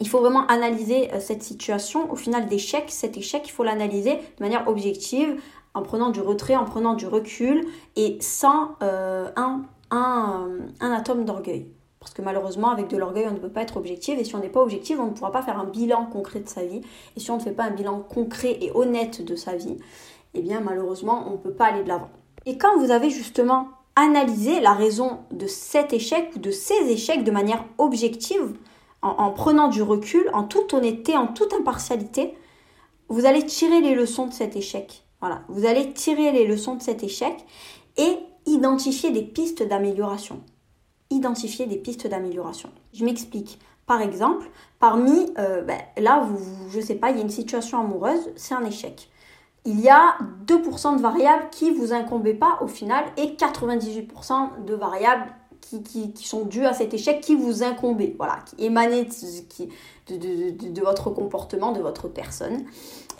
Il 0.00 0.08
faut 0.08 0.20
vraiment 0.20 0.46
analyser 0.46 1.12
euh, 1.12 1.20
cette 1.20 1.42
situation. 1.42 2.10
Au 2.10 2.16
final 2.16 2.46
d'échec, 2.46 2.84
cet 2.88 3.16
échec, 3.16 3.42
il 3.44 3.50
faut 3.50 3.64
l'analyser 3.64 4.14
de 4.14 4.42
manière 4.42 4.66
objective, 4.68 5.40
en 5.74 5.82
prenant 5.82 6.10
du 6.10 6.20
retrait, 6.20 6.56
en 6.56 6.64
prenant 6.64 6.94
du 6.94 7.06
recul 7.06 7.66
et 7.96 8.18
sans 8.20 8.76
euh, 8.82 9.30
un, 9.36 9.62
un, 9.90 10.92
atome 10.92 11.24
d'orgueil. 11.24 11.66
Parce 12.00 12.14
que 12.14 12.22
malheureusement, 12.22 12.70
avec 12.70 12.88
de 12.88 12.96
l'orgueil, 12.96 13.26
on 13.28 13.34
ne 13.34 13.38
peut 13.38 13.50
pas 13.50 13.62
être 13.62 13.76
objectif. 13.76 14.18
Et 14.18 14.24
si 14.24 14.34
on 14.34 14.38
n'est 14.38 14.48
pas 14.48 14.62
objectif, 14.62 14.98
on 14.98 15.06
ne 15.06 15.10
pourra 15.10 15.32
pas 15.32 15.42
faire 15.42 15.58
un 15.58 15.64
bilan 15.64 16.06
concret 16.06 16.40
de 16.40 16.48
sa 16.48 16.64
vie. 16.64 16.80
Et 17.16 17.20
si 17.20 17.30
on 17.30 17.36
ne 17.36 17.42
fait 17.42 17.52
pas 17.52 17.64
un 17.64 17.70
bilan 17.70 18.00
concret 18.00 18.56
et 18.60 18.72
honnête 18.74 19.24
de 19.24 19.36
sa 19.36 19.54
vie, 19.54 19.76
eh 20.34 20.40
bien 20.40 20.60
malheureusement, 20.60 21.24
on 21.28 21.32
ne 21.32 21.36
peut 21.36 21.52
pas 21.52 21.66
aller 21.66 21.82
de 21.82 21.88
l'avant. 21.88 22.10
Et 22.46 22.56
quand 22.56 22.78
vous 22.78 22.90
avez 22.90 23.10
justement 23.10 23.68
analysé 23.96 24.60
la 24.60 24.72
raison 24.72 25.18
de 25.30 25.46
cet 25.46 25.92
échec 25.92 26.30
ou 26.36 26.38
de 26.38 26.50
ces 26.50 26.90
échecs 26.90 27.22
de 27.22 27.30
manière 27.30 27.64
objective, 27.76 28.56
en 29.02 29.30
prenant 29.30 29.68
du 29.68 29.82
recul, 29.82 30.30
en 30.34 30.44
toute 30.44 30.74
honnêteté, 30.74 31.16
en 31.16 31.26
toute 31.26 31.54
impartialité, 31.54 32.34
vous 33.08 33.26
allez 33.26 33.44
tirer 33.44 33.80
les 33.80 33.94
leçons 33.94 34.26
de 34.26 34.32
cet 34.32 34.56
échec. 34.56 35.04
Voilà, 35.20 35.42
vous 35.48 35.66
allez 35.66 35.92
tirer 35.92 36.32
les 36.32 36.46
leçons 36.46 36.76
de 36.76 36.82
cet 36.82 37.02
échec 37.02 37.34
et 37.96 38.18
identifier 38.46 39.10
des 39.10 39.22
pistes 39.22 39.62
d'amélioration. 39.62 40.40
Identifier 41.10 41.66
des 41.66 41.76
pistes 41.76 42.06
d'amélioration. 42.06 42.70
Je 42.92 43.04
m'explique. 43.04 43.58
Par 43.86 44.00
exemple, 44.00 44.48
parmi, 44.78 45.32
euh, 45.38 45.62
ben, 45.62 45.78
là, 45.98 46.24
vous, 46.24 46.70
je 46.70 46.80
sais 46.80 46.94
pas, 46.94 47.10
il 47.10 47.16
y 47.16 47.20
a 47.20 47.22
une 47.22 47.30
situation 47.30 47.80
amoureuse, 47.80 48.30
c'est 48.36 48.54
un 48.54 48.64
échec. 48.64 49.08
il 49.66 49.80
y 49.80 49.90
a 49.90 50.16
2% 50.46 50.96
de 50.96 51.02
variables 51.02 51.48
qui 51.50 51.70
vous 51.70 51.92
incombent 51.92 52.38
pas 52.38 52.58
au 52.62 52.66
final 52.66 53.04
et 53.18 53.36
98% 53.36 54.64
de 54.64 54.74
variables 54.74 55.26
qui, 55.60 56.26
sont 56.26 56.44
dues 56.44 56.64
à 56.64 56.72
cet 56.72 56.94
échec 56.94 57.20
qui 57.20 57.34
vous 57.34 57.62
incombent, 57.62 58.02
voilà, 58.16 58.38
qui 58.46 58.64
émanent 58.64 59.04
de, 60.08 60.80
votre 60.80 61.10
comportement, 61.10 61.72
de 61.72 61.80
votre 61.80 62.08
personne. 62.08 62.64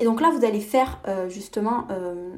Et 0.01 0.05
donc 0.05 0.21
là, 0.23 0.31
vous 0.31 0.45
allez 0.45 0.61
faire 0.61 0.99
euh, 1.07 1.29
justement 1.29 1.85
euh, 1.91 2.31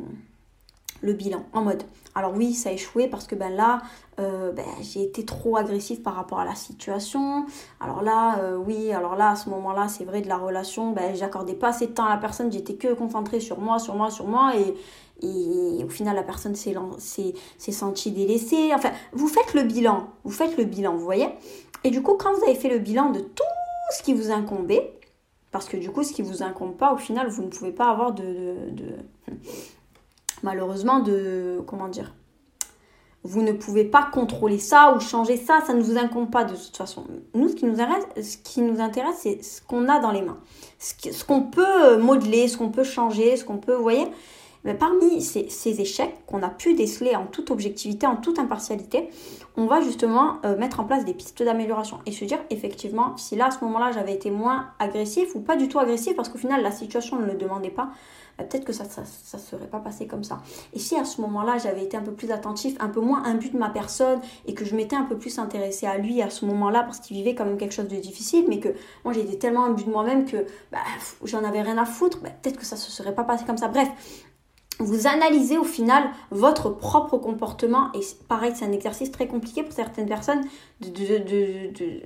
le 1.00 1.12
bilan 1.12 1.44
en 1.52 1.62
mode 1.62 1.82
alors 2.14 2.34
oui 2.36 2.52
ça 2.52 2.68
a 2.68 2.72
échoué 2.72 3.08
parce 3.08 3.26
que 3.26 3.34
ben 3.34 3.50
là 3.50 3.80
euh, 4.20 4.52
ben, 4.52 4.66
j'ai 4.82 5.02
été 5.02 5.24
trop 5.24 5.56
agressif 5.56 6.02
par 6.02 6.14
rapport 6.14 6.38
à 6.38 6.44
la 6.44 6.54
situation. 6.54 7.46
Alors 7.80 8.02
là 8.02 8.38
oui 8.66 8.92
alors 8.92 9.16
là 9.16 9.30
à 9.30 9.36
ce 9.36 9.48
moment 9.48 9.72
là 9.72 9.88
c'est 9.88 10.04
vrai 10.04 10.20
de 10.20 10.28
la 10.28 10.36
relation 10.36 10.92
ben 10.92 11.14
j'accordais 11.14 11.54
pas 11.54 11.68
assez 11.68 11.86
de 11.86 11.92
temps 11.92 12.04
à 12.04 12.10
la 12.10 12.18
personne 12.18 12.52
j'étais 12.52 12.74
que 12.74 12.92
concentrée 12.92 13.40
sur 13.40 13.58
moi 13.58 13.78
sur 13.78 13.94
moi 13.94 14.10
sur 14.10 14.26
moi 14.26 14.52
et, 14.54 14.74
et 15.26 15.82
au 15.82 15.88
final 15.88 16.14
la 16.14 16.22
personne 16.22 16.54
s'est 16.54 16.74
sentie 17.58 18.10
délaissée. 18.10 18.72
Enfin 18.74 18.90
vous 19.12 19.28
faites 19.28 19.54
le 19.54 19.62
bilan 19.62 20.08
vous 20.24 20.32
faites 20.32 20.58
le 20.58 20.64
bilan 20.64 20.94
vous 20.96 21.04
voyez? 21.04 21.30
Et 21.82 21.90
du 21.90 22.02
coup 22.02 22.14
quand 22.14 22.34
vous 22.34 22.44
avez 22.44 22.56
fait 22.56 22.68
le 22.68 22.78
bilan 22.78 23.10
de 23.10 23.20
tout 23.20 23.42
ce 23.96 24.02
qui 24.02 24.12
vous 24.12 24.30
incombait 24.30 24.92
parce 25.52 25.68
que 25.68 25.76
du 25.76 25.90
coup, 25.90 26.02
ce 26.02 26.12
qui 26.12 26.22
vous 26.22 26.42
incombe 26.42 26.76
pas, 26.76 26.92
au 26.92 26.96
final, 26.96 27.28
vous 27.28 27.42
ne 27.42 27.48
pouvez 27.48 27.70
pas 27.70 27.88
avoir 27.90 28.12
de, 28.12 28.56
malheureusement 30.42 30.98
de 30.98 31.62
comment 31.66 31.88
dire 31.88 32.12
vous 33.24 33.42
ne 33.42 33.52
pouvez 33.52 33.84
pas 33.84 34.02
contrôler 34.02 34.58
ça 34.58 34.96
ou 34.96 35.00
changer 35.00 35.36
ça, 35.36 35.60
ça 35.64 35.74
ne 35.74 35.80
vous 35.80 35.96
incombe 35.96 36.28
pas 36.28 36.42
de 36.42 36.56
toute 36.56 36.76
façon. 36.76 37.04
Nous, 37.34 37.50
ce 37.50 37.54
qui 37.54 37.66
nous 37.66 37.80
intéresse, 37.80 38.32
ce 38.32 38.36
qui 38.38 38.62
nous 38.62 38.80
intéresse, 38.80 39.14
c'est 39.20 39.44
ce 39.44 39.62
qu'on 39.62 39.88
a 39.88 40.00
dans 40.00 40.10
les 40.10 40.22
mains, 40.22 40.38
ce 40.80 41.24
qu'on 41.24 41.42
peut 41.42 41.98
modeler, 41.98 42.48
ce 42.48 42.56
qu'on 42.56 42.70
peut 42.70 42.82
changer, 42.82 43.36
ce 43.36 43.44
qu'on 43.44 43.58
peut, 43.58 43.74
vous 43.74 43.82
voyez. 43.82 44.08
Mais 44.64 44.74
parmi 44.74 45.20
ces, 45.20 45.80
échecs 45.80 46.14
qu'on 46.26 46.42
a 46.42 46.48
pu 46.48 46.74
déceler 46.74 47.16
en 47.16 47.26
toute 47.26 47.50
objectivité, 47.50 48.06
en 48.06 48.16
toute 48.16 48.38
impartialité, 48.38 49.10
on 49.56 49.66
va 49.66 49.80
justement 49.80 50.38
euh, 50.44 50.56
mettre 50.56 50.80
en 50.80 50.84
place 50.84 51.04
des 51.04 51.14
pistes 51.14 51.42
d'amélioration 51.42 51.98
et 52.06 52.12
se 52.12 52.24
dire 52.24 52.38
effectivement 52.50 53.16
si 53.16 53.36
là 53.36 53.46
à 53.46 53.50
ce 53.50 53.62
moment-là 53.64 53.90
j'avais 53.92 54.14
été 54.14 54.30
moins 54.30 54.68
agressif 54.78 55.34
ou 55.34 55.40
pas 55.40 55.56
du 55.56 55.68
tout 55.68 55.78
agressif 55.78 56.14
parce 56.14 56.28
qu'au 56.28 56.38
final 56.38 56.62
la 56.62 56.70
situation 56.70 57.18
ne 57.18 57.26
le 57.26 57.34
demandait 57.34 57.70
pas, 57.70 57.90
bah, 58.38 58.44
peut-être 58.44 58.64
que 58.64 58.72
ça 58.72 58.84
ne 58.84 59.38
serait 59.38 59.66
pas 59.66 59.78
passé 59.78 60.06
comme 60.06 60.24
ça. 60.24 60.40
Et 60.72 60.78
si 60.78 60.96
à 60.96 61.04
ce 61.04 61.20
moment-là, 61.20 61.58
j'avais 61.58 61.84
été 61.84 61.96
un 61.96 62.02
peu 62.02 62.12
plus 62.12 62.30
attentif, 62.30 62.76
un 62.80 62.88
peu 62.88 63.00
moins 63.00 63.24
imbu 63.24 63.50
de 63.50 63.58
ma 63.58 63.68
personne 63.68 64.20
et 64.46 64.54
que 64.54 64.64
je 64.64 64.74
m'étais 64.74 64.96
un 64.96 65.04
peu 65.04 65.16
plus 65.18 65.38
intéressée 65.38 65.86
à 65.86 65.98
lui 65.98 66.22
à 66.22 66.30
ce 66.30 66.46
moment-là 66.46 66.82
parce 66.82 67.00
qu'il 67.00 67.16
vivait 67.16 67.34
quand 67.34 67.44
même 67.44 67.58
quelque 67.58 67.74
chose 67.74 67.88
de 67.88 67.96
difficile, 67.96 68.46
mais 68.48 68.58
que 68.58 68.70
moi 69.04 69.12
j'étais 69.12 69.36
tellement 69.36 69.66
imbu 69.66 69.84
de 69.84 69.90
moi-même 69.90 70.24
que 70.24 70.46
bah, 70.70 70.78
j'en 71.24 71.44
avais 71.44 71.62
rien 71.62 71.78
à 71.78 71.84
foutre, 71.84 72.20
bah, 72.22 72.30
peut-être 72.30 72.58
que 72.58 72.64
ça 72.64 72.76
ne 72.76 72.80
se 72.80 72.90
serait 72.90 73.14
pas 73.14 73.24
passé 73.24 73.44
comme 73.44 73.58
ça. 73.58 73.68
Bref, 73.68 73.88
vous 74.82 75.06
analysez 75.06 75.58
au 75.58 75.64
final 75.64 76.04
votre 76.30 76.70
propre 76.70 77.16
comportement. 77.16 77.90
Et 77.94 78.00
pareil 78.28 78.52
c'est 78.54 78.64
un 78.64 78.72
exercice 78.72 79.10
très 79.10 79.26
compliqué 79.26 79.62
pour 79.62 79.72
certaines 79.72 80.08
personnes 80.08 80.42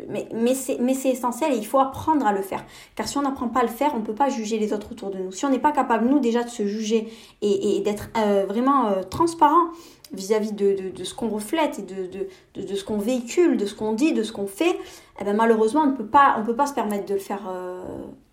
mais, 0.09 0.55
c'est 0.55 1.09
essentiel 1.09 1.53
et 1.53 1.57
il 1.57 1.67
faut 1.67 1.79
apprendre 1.79 2.27
à 2.27 2.33
le 2.33 2.43
faire. 2.43 2.65
Car 2.95 3.09
si 3.09 3.19
on 3.19 3.23
n'apprend 3.23 3.49
pas 3.49 3.61
à 3.61 3.65
le 3.65 3.69
faire 3.69 3.93
on 3.95 4.01
ne 4.01 4.05
peut 4.05 4.15
pas 4.15 4.29
juger 4.29 4.59
les 4.59 4.73
autres 4.73 4.93
autour 4.93 5.11
de 5.11 5.19
nous. 5.19 5.33
Si 5.33 5.45
on 5.45 5.51
n'est 5.51 5.59
pas 5.59 5.73
capable 5.73 6.09
nous 6.09 6.19
déjà 6.19 6.43
de 6.43 6.51
se 6.51 6.67
juger 6.67 7.13
et, 7.43 7.81
d'être 7.81 8.09
euh, 8.17 8.45
vraiment 8.47 8.87
euh, 8.87 9.03
transparent 9.03 9.71
vis-à-vis 10.13 10.53
de, 10.53 10.93
ce 11.03 11.15
qu'on 11.15 11.29
reflète 11.29 11.79
et 11.79 11.83
de, 11.83 12.75
ce 12.77 12.85
qu'on 12.85 12.99
véhicule, 12.99 13.57
de 13.57 13.67
ce 13.67 13.75
qu'on 13.75 13.93
dit, 13.93 14.13
de 14.13 14.23
ce 14.23 14.33
qu'on 14.33 14.47
fait, 14.47 14.79
eh 15.21 15.25
ben 15.25 15.35
malheureusement, 15.35 15.83
on 15.83 15.91
ne 15.91 15.97
peut 15.97 16.07
pas, 16.07 16.37
on 16.39 16.45
peut 16.45 16.57
pas 16.57 16.67
se 16.67 16.75
permettre 16.75 17.07
de 17.07 17.15
le 17.15 17.21
faire 17.21 17.43
euh, 17.49 17.83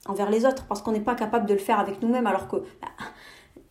envers 0.08 0.30
les 0.30 0.46
autres 0.46 0.66
parce 0.68 0.82
qu'on 0.82 0.91
n'est 0.91 1.00
pas 1.00 1.16
capable 1.16 1.46
de 1.46 1.54
le 1.54 1.60
faire 1.60 1.80
avec 1.80 2.02
nous-mêmes. 2.02 2.28
Alors 2.28 2.48
que 2.48 2.58
bah, 2.58 2.89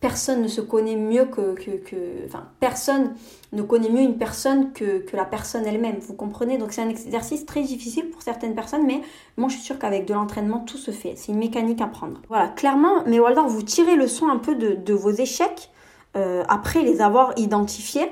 personne 0.03 0.41
ne 0.41 0.49
se 0.49 0.59
connaît 0.59 0.97
mieux 0.97 1.23
que, 1.23 1.55
que, 1.55 1.95
Enfin, 2.25 2.43
personne 2.59 3.13
ne 3.53 3.61
connaît 3.61 3.89
mieux 3.89 4.01
une 4.01 4.17
personne 4.17 4.73
que, 4.73 5.05
la 5.13 5.23
personne 5.23 5.65
elle-même. 5.65 5.95
Vous 6.01 6.13
comprenez? 6.13 6.57
Donc 6.57 6.73
c'est 6.73 6.81
un 6.81 6.89
exercice 6.89 7.45
très 7.45 7.61
difficile 7.61 8.09
pour 8.09 8.21
certaines 8.21 8.53
personnes, 8.53 8.85
mais 8.85 8.99
moi 9.37 9.47
je 9.47 9.53
suis 9.53 9.63
sûre 9.63 9.79
qu'avec 9.79 10.05
de 10.05 10.13
l'entraînement, 10.13 10.59
tout 10.59 10.77
se 10.77 10.91
fait. 10.91 11.13
C'est 11.15 11.31
une 11.31 11.37
mécanique 11.37 11.79
à 11.79 11.87
prendre. 11.87 12.19
Voilà, 12.27 12.49
clairement, 12.49 13.03
mais 13.05 13.17
Waldorf, 13.17 13.47
vous 13.47 13.61
tirez 13.61 13.95
le 13.95 14.07
son 14.07 14.27
un 14.27 14.39
peu 14.39 14.55
de, 14.55 14.93
vos 14.93 15.11
échecs 15.11 15.71
euh, 16.17 16.43
après 16.49 16.81
les 16.81 16.99
avoir 16.99 17.31
identifiés. 17.37 18.11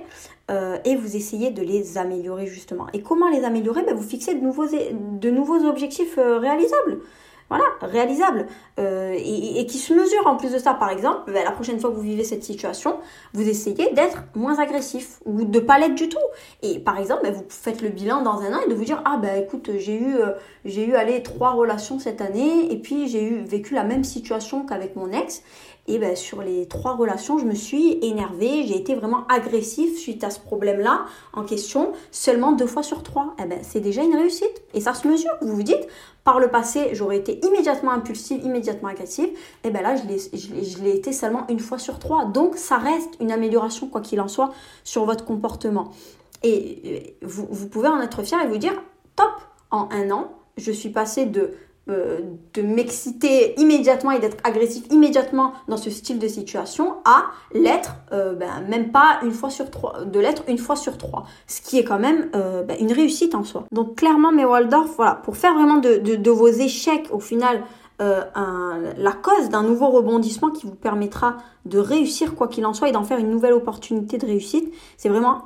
Euh, 0.50 0.78
et 0.86 0.96
vous 0.96 1.18
essayez 1.18 1.52
de 1.52 1.62
les 1.62 1.98
améliorer 1.98 2.48
justement. 2.48 2.88
Et 2.94 3.02
comment 3.02 3.30
les 3.30 3.44
améliorer? 3.44 3.84
Ben, 3.84 3.96
Vous 3.96 4.08
fixez 4.08 4.34
de 4.34 4.42
nouveaux, 4.42 4.68
de 4.68 5.30
nouveaux 5.30 5.66
objectifs 5.66 6.18
euh, 6.18 6.40
réalisables 6.40 7.00
voilà, 7.52 7.66
réalisable 7.82 8.48
euh, 8.80 9.14
et, 9.14 9.66
qui 9.66 9.78
se 9.78 9.94
mesure 9.94 10.26
en 10.26 10.38
plus 10.38 10.54
de 10.54 10.58
ça. 10.58 10.74
Par 10.74 10.90
exemple, 10.90 11.34
ben, 11.34 11.44
la 11.44 11.52
prochaine 11.52 11.82
fois 11.82 11.90
que 11.90 11.96
vous 11.96 12.02
vivez 12.02 12.24
cette 12.24 12.46
situation, 12.46 13.00
vous 13.34 13.46
essayez 13.46 13.92
d'être 13.92 14.24
moins 14.36 14.58
agressif 14.58 15.20
ou 15.26 15.44
de 15.44 15.60
pas 15.60 15.78
l'être 15.78 15.96
du 15.96 16.08
tout. 16.08 16.18
Et 16.62 16.80
par 16.80 16.98
exemple, 16.98 17.24
ben, 17.24 17.34
vous 17.34 17.44
faites 17.50 17.82
le 17.82 17.90
bilan 17.90 18.22
dans 18.22 18.40
un 18.40 18.54
an 18.54 18.60
et 18.66 18.70
de 18.70 18.74
vous 18.74 18.86
dire 18.86 19.02
ah 19.04 19.18
ben 19.22 19.44
écoute 19.44 19.70
j'ai 19.80 20.00
eu 20.00 20.16
euh, 20.16 20.32
j'ai 20.64 20.88
eu 20.88 20.96
allez 20.96 21.24
trois 21.24 21.52
relations 21.52 22.00
cette 22.00 22.22
année 22.22 22.72
et 22.72 22.78
puis 22.78 23.10
j'ai 23.10 23.22
eu 23.22 23.42
vécu 23.42 23.74
la 23.74 23.84
même 23.84 24.06
situation 24.06 24.66
qu'avec 24.66 24.96
mon 24.96 25.12
ex 25.12 25.44
et 25.88 25.98
ben, 25.98 26.16
sur 26.16 26.42
les 26.42 26.68
trois 26.68 26.96
relations, 26.96 27.40
je 27.40 27.46
me 27.46 27.56
suis 27.56 27.98
énervée, 28.02 28.66
j'ai 28.68 28.78
été 28.78 28.94
vraiment 28.94 29.26
agressif 29.28 29.98
suite 29.98 30.24
à 30.24 30.30
ce 30.30 30.40
problème-là 30.40 31.06
en 31.34 31.44
question, 31.44 31.94
seulement 32.12 32.52
deux 32.52 32.68
fois 32.68 32.84
sur 32.84 33.02
trois. 33.04 33.36
Eh 33.44 33.46
ben, 33.46 33.60
c'est 33.64 33.80
déjà 33.80 34.04
une 34.04 34.16
réussite. 34.16 34.62
Et 34.74 34.82
ça 34.82 34.94
se 34.94 35.08
mesure. 35.08 35.32
Vous 35.42 35.56
vous 35.56 35.64
dites, 35.64 35.88
par 36.24 36.40
le 36.40 36.50
passé, 36.50 36.90
j'aurais 36.94 37.18
été 37.18 37.44
immédiatement 37.46 37.92
impulsive, 37.92 38.44
immédiatement 38.44 38.90
agressive. 38.90 39.30
Et 39.30 39.68
eh 39.68 39.70
ben 39.72 39.82
là, 39.82 39.96
je 39.96 40.84
l'ai 40.84 40.96
été 40.96 41.14
seulement 41.14 41.46
une 41.50 41.60
fois 41.60 41.80
sur 41.80 41.98
trois. 41.98 42.26
Donc, 42.26 42.58
ça 42.58 42.78
reste 42.78 43.16
une 43.20 43.32
amélioration, 43.32 43.88
quoi 43.88 44.02
qu'il 44.02 44.22
en 44.22 44.28
soit, 44.28 44.52
sur 44.84 45.06
votre 45.06 45.26
comportement. 45.26 45.92
Et 46.44 47.16
euh, 47.24 47.28
vous, 47.28 47.48
vous 47.50 47.68
pouvez 47.68 47.88
en 47.88 48.00
être 48.02 48.22
fier 48.24 48.40
et 48.44 48.48
vous 48.48 48.58
dire, 48.58 48.74
top, 49.16 49.32
en 49.72 49.90
un 49.92 50.12
an, 50.12 50.32
je 50.58 50.72
suis 50.72 50.90
passée 50.90 51.26
de 51.26 51.54
euh, 51.90 52.20
de 52.54 52.62
m'exciter 52.62 53.60
immédiatement 53.60 54.12
et 54.12 54.20
d'être 54.20 54.38
agressif 54.44 54.84
immédiatement 54.92 55.54
dans 55.68 55.78
ce 55.78 55.90
style 55.90 56.20
de 56.20 56.28
situation 56.28 56.98
à 57.06 57.24
l'être 57.56 57.96
euh, 58.12 58.36
ben, 58.36 58.62
même 58.70 58.92
pas 58.92 59.20
une 59.24 59.32
fois 59.32 59.50
sur 59.50 59.72
trois 59.72 60.06
de 60.06 60.20
l'être 60.20 60.44
une 60.48 60.60
fois 60.60 60.76
sur 60.76 61.00
trois. 61.00 61.26
Ce 61.48 61.60
qui 61.60 61.80
est 61.80 61.84
quand 61.84 61.98
même 61.98 62.30
euh, 62.36 62.62
ben, 62.62 62.78
une 62.80 62.92
réussite 62.92 63.34
en 63.34 63.44
soi. 63.44 63.64
Donc 63.72 63.96
clairement 63.96 64.32
mais 64.32 64.46
Waldorf 64.46 64.92
voilà 64.96 65.16
pour 65.16 65.38
faire 65.38 65.56
vraiment 65.56 65.78
de, 65.78 66.30
vos 66.30 66.50
échecs 66.50 67.08
au 67.12 67.20
final 67.20 67.64
la 68.00 69.12
cause 69.12 69.50
d'un 69.50 69.64
nouveau 69.64 69.90
rebondissement 69.90 70.50
qui 70.50 70.68
vous 70.68 70.76
permettra 70.76 71.38
de 71.66 71.80
réussir 71.80 72.36
quoi 72.36 72.48
qu'il 72.48 72.66
en 72.68 72.74
soit 72.74 72.90
et 72.90 72.92
d'en 72.92 73.04
faire 73.04 73.18
une 73.18 73.30
nouvelle 73.30 73.54
opportunité 73.54 74.20
de 74.20 74.26
réussite 74.28 74.72
c'est 74.98 75.10
vraiment 75.10 75.44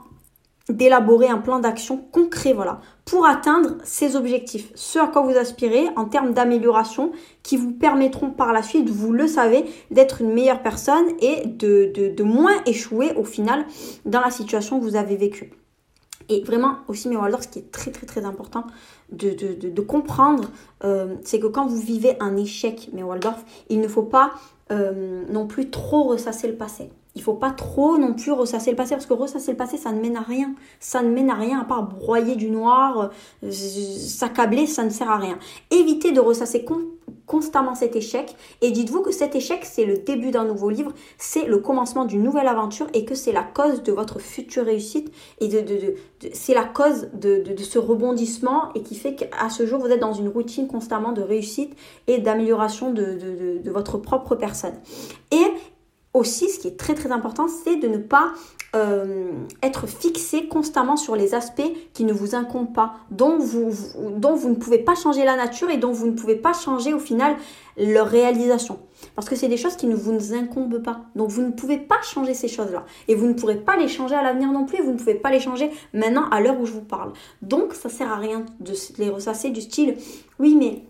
d'élaborer 0.69 1.27
un 1.27 1.37
plan 1.37 1.59
d'action 1.59 1.97
concret, 2.11 2.53
voilà, 2.53 2.79
pour 3.05 3.25
atteindre 3.25 3.75
ces 3.83 4.15
objectifs, 4.15 4.71
ce 4.73 4.97
à 4.97 5.07
quoi 5.07 5.21
vous 5.21 5.37
aspirez 5.37 5.87
en 5.95 6.05
termes 6.05 6.33
d'amélioration 6.33 7.11
qui 7.43 7.55
vous 7.55 7.71
permettront 7.71 8.31
par 8.31 8.51
la 8.51 8.63
suite, 8.63 8.89
vous 8.89 9.11
le 9.11 9.27
savez, 9.27 9.65
d'être 9.91 10.21
une 10.21 10.33
meilleure 10.33 10.63
personne 10.63 11.05
et 11.19 11.45
de, 11.45 11.91
de, 11.93 12.23
moins 12.23 12.55
échouer 12.65 13.13
au 13.15 13.23
final 13.23 13.65
dans 14.05 14.21
la 14.21 14.31
situation 14.31 14.79
que 14.79 14.83
vous 14.83 14.95
avez 14.95 15.17
vécue. 15.17 15.53
Et 16.29 16.41
vraiment 16.41 16.77
aussi, 16.87 17.07
mais 17.07 17.15
Waldorf, 17.15 17.43
ce 17.43 17.47
qui 17.49 17.59
est 17.59 17.71
très 17.71 17.91
très 17.91 18.07
très 18.07 18.25
important 18.25 18.65
de, 19.11 19.81
comprendre, 19.81 20.49
euh, 20.83 21.15
c'est 21.23 21.39
que 21.39 21.45
quand 21.45 21.67
vous 21.67 21.79
vivez 21.79 22.17
un 22.19 22.35
échec, 22.35 22.89
mais 22.93 23.03
Waldorf, 23.03 23.45
il 23.69 23.79
ne 23.79 23.87
faut 23.87 24.01
pas 24.01 24.31
euh, 24.71 25.23
non 25.29 25.45
plus 25.45 25.69
trop 25.69 26.05
ressasser 26.05 26.47
le 26.47 26.55
passé 26.55 26.89
il 27.15 27.21
faut 27.21 27.33
pas 27.33 27.51
trop 27.51 27.97
non 27.97 28.13
plus 28.13 28.31
ressasser 28.31 28.71
le 28.71 28.75
passé 28.75 28.93
parce 28.93 29.05
que 29.05 29.13
ressasser 29.13 29.51
le 29.51 29.57
passé 29.57 29.77
ça 29.77 29.91
ne 29.91 30.01
mène 30.01 30.17
à 30.17 30.21
rien. 30.21 30.53
Ça 30.79 31.01
ne 31.01 31.09
mène 31.09 31.29
à 31.29 31.35
rien 31.35 31.61
à 31.61 31.63
part 31.63 31.83
broyer 31.83 32.35
du 32.35 32.49
noir 32.49 33.11
euh, 33.43 33.51
s'accabler 33.51 34.67
ça 34.67 34.83
ne 34.83 34.89
sert 34.89 35.09
à 35.09 35.17
rien. 35.17 35.39
Évitez 35.71 36.11
de 36.11 36.19
ressasser 36.19 36.65
constamment 37.25 37.73
cet 37.73 37.95
échec 37.95 38.35
et 38.61 38.71
dites-vous 38.71 39.01
que 39.01 39.11
cet 39.11 39.35
échec 39.35 39.63
c'est 39.63 39.85
le 39.85 39.97
début 39.97 40.31
d'un 40.31 40.43
nouveau 40.43 40.69
livre 40.69 40.91
c'est 41.17 41.45
le 41.45 41.57
commencement 41.59 42.05
d'une 42.05 42.21
nouvelle 42.21 42.47
aventure 42.47 42.87
et 42.93 43.05
que 43.05 43.15
c'est 43.15 43.31
la 43.31 43.43
cause 43.43 43.81
de 43.81 43.91
votre 43.93 44.19
future 44.19 44.65
réussite 44.65 45.11
et 45.39 45.47
de, 45.47 45.61
de, 45.61 45.75
de, 45.75 45.95
c'est 46.33 46.53
la 46.53 46.65
cause 46.65 47.07
de, 47.13 47.41
de, 47.41 47.63
ce 47.63 47.79
rebondissement 47.79 48.73
et 48.75 48.81
qui 48.81 48.95
fait 48.95 49.15
qu'à 49.15 49.49
ce 49.49 49.65
jour 49.65 49.79
vous 49.79 49.87
êtes 49.87 50.01
dans 50.01 50.13
une 50.13 50.27
routine 50.27 50.67
constamment 50.67 51.13
de 51.13 51.21
réussite 51.21 51.73
et 52.07 52.17
d'amélioration 52.17 52.91
de, 52.91 53.59
de 53.63 53.71
votre 53.71 53.97
propre 53.97 54.35
personne. 54.35 54.75
Et 55.31 55.45
aussi, 56.15 56.49
ce 56.49 56.59
qui 56.59 56.67
est 56.67 56.77
très 56.77 56.93
très 56.93 57.11
important, 57.11 57.47
c'est 57.47 57.75
de 57.75 57.87
ne 57.87 57.97
pas 57.97 58.31
euh, 58.75 59.31
être 59.61 59.87
fixé 59.87 60.47
constamment 60.47 60.97
sur 60.97 61.15
les 61.15 61.33
aspects 61.33 61.71
qui 61.93 62.03
ne 62.03 62.13
vous 62.13 62.35
incombent 62.35 62.73
pas, 62.73 62.95
dont 63.11 63.37
vous, 63.37 63.71
dont 64.17 64.35
vous 64.35 64.49
ne 64.49 64.55
pouvez 64.55 64.79
pas 64.79 64.95
changer 64.95 65.23
la 65.23 65.35
nature 65.35 65.69
et 65.69 65.77
dont 65.77 65.91
vous 65.91 66.07
ne 66.07 66.11
pouvez 66.11 66.35
pas 66.35 66.53
changer 66.53 66.93
au 66.93 66.99
final 66.99 67.35
leur 67.77 68.07
réalisation. 68.07 68.79
Parce 69.15 69.29
que 69.29 69.35
c'est 69.35 69.47
des 69.47 69.57
choses 69.57 69.75
qui 69.75 69.87
ne 69.87 69.95
vous 69.95 70.33
incombent 70.33 70.81
pas. 70.81 71.01
Donc 71.15 71.29
vous 71.29 71.41
ne 71.41 71.51
pouvez 71.51 71.77
pas 71.77 72.01
changer 72.01 72.33
ces 72.33 72.47
choses-là. 72.47 72.85
Et 73.07 73.15
vous 73.15 73.27
ne 73.27 73.33
pourrez 73.33 73.57
pas 73.57 73.77
les 73.77 73.87
changer 73.87 74.15
à 74.15 74.23
l'avenir 74.23 74.51
non 74.51 74.65
plus. 74.65 74.81
Vous 74.81 74.91
ne 74.91 74.97
pouvez 74.97 75.15
pas 75.15 75.31
les 75.31 75.39
changer 75.39 75.69
maintenant 75.93 76.29
à 76.29 76.41
l'heure 76.41 76.59
où 76.59 76.65
je 76.65 76.73
vous 76.73 76.81
parle. 76.81 77.11
Donc 77.41 77.73
ça 77.73 77.89
sert 77.89 78.11
à 78.11 78.17
rien 78.17 78.45
de 78.59 78.73
les 78.97 79.09
ressasser 79.09 79.49
du 79.51 79.61
style, 79.61 79.95
oui 80.39 80.55
mais 80.55 80.83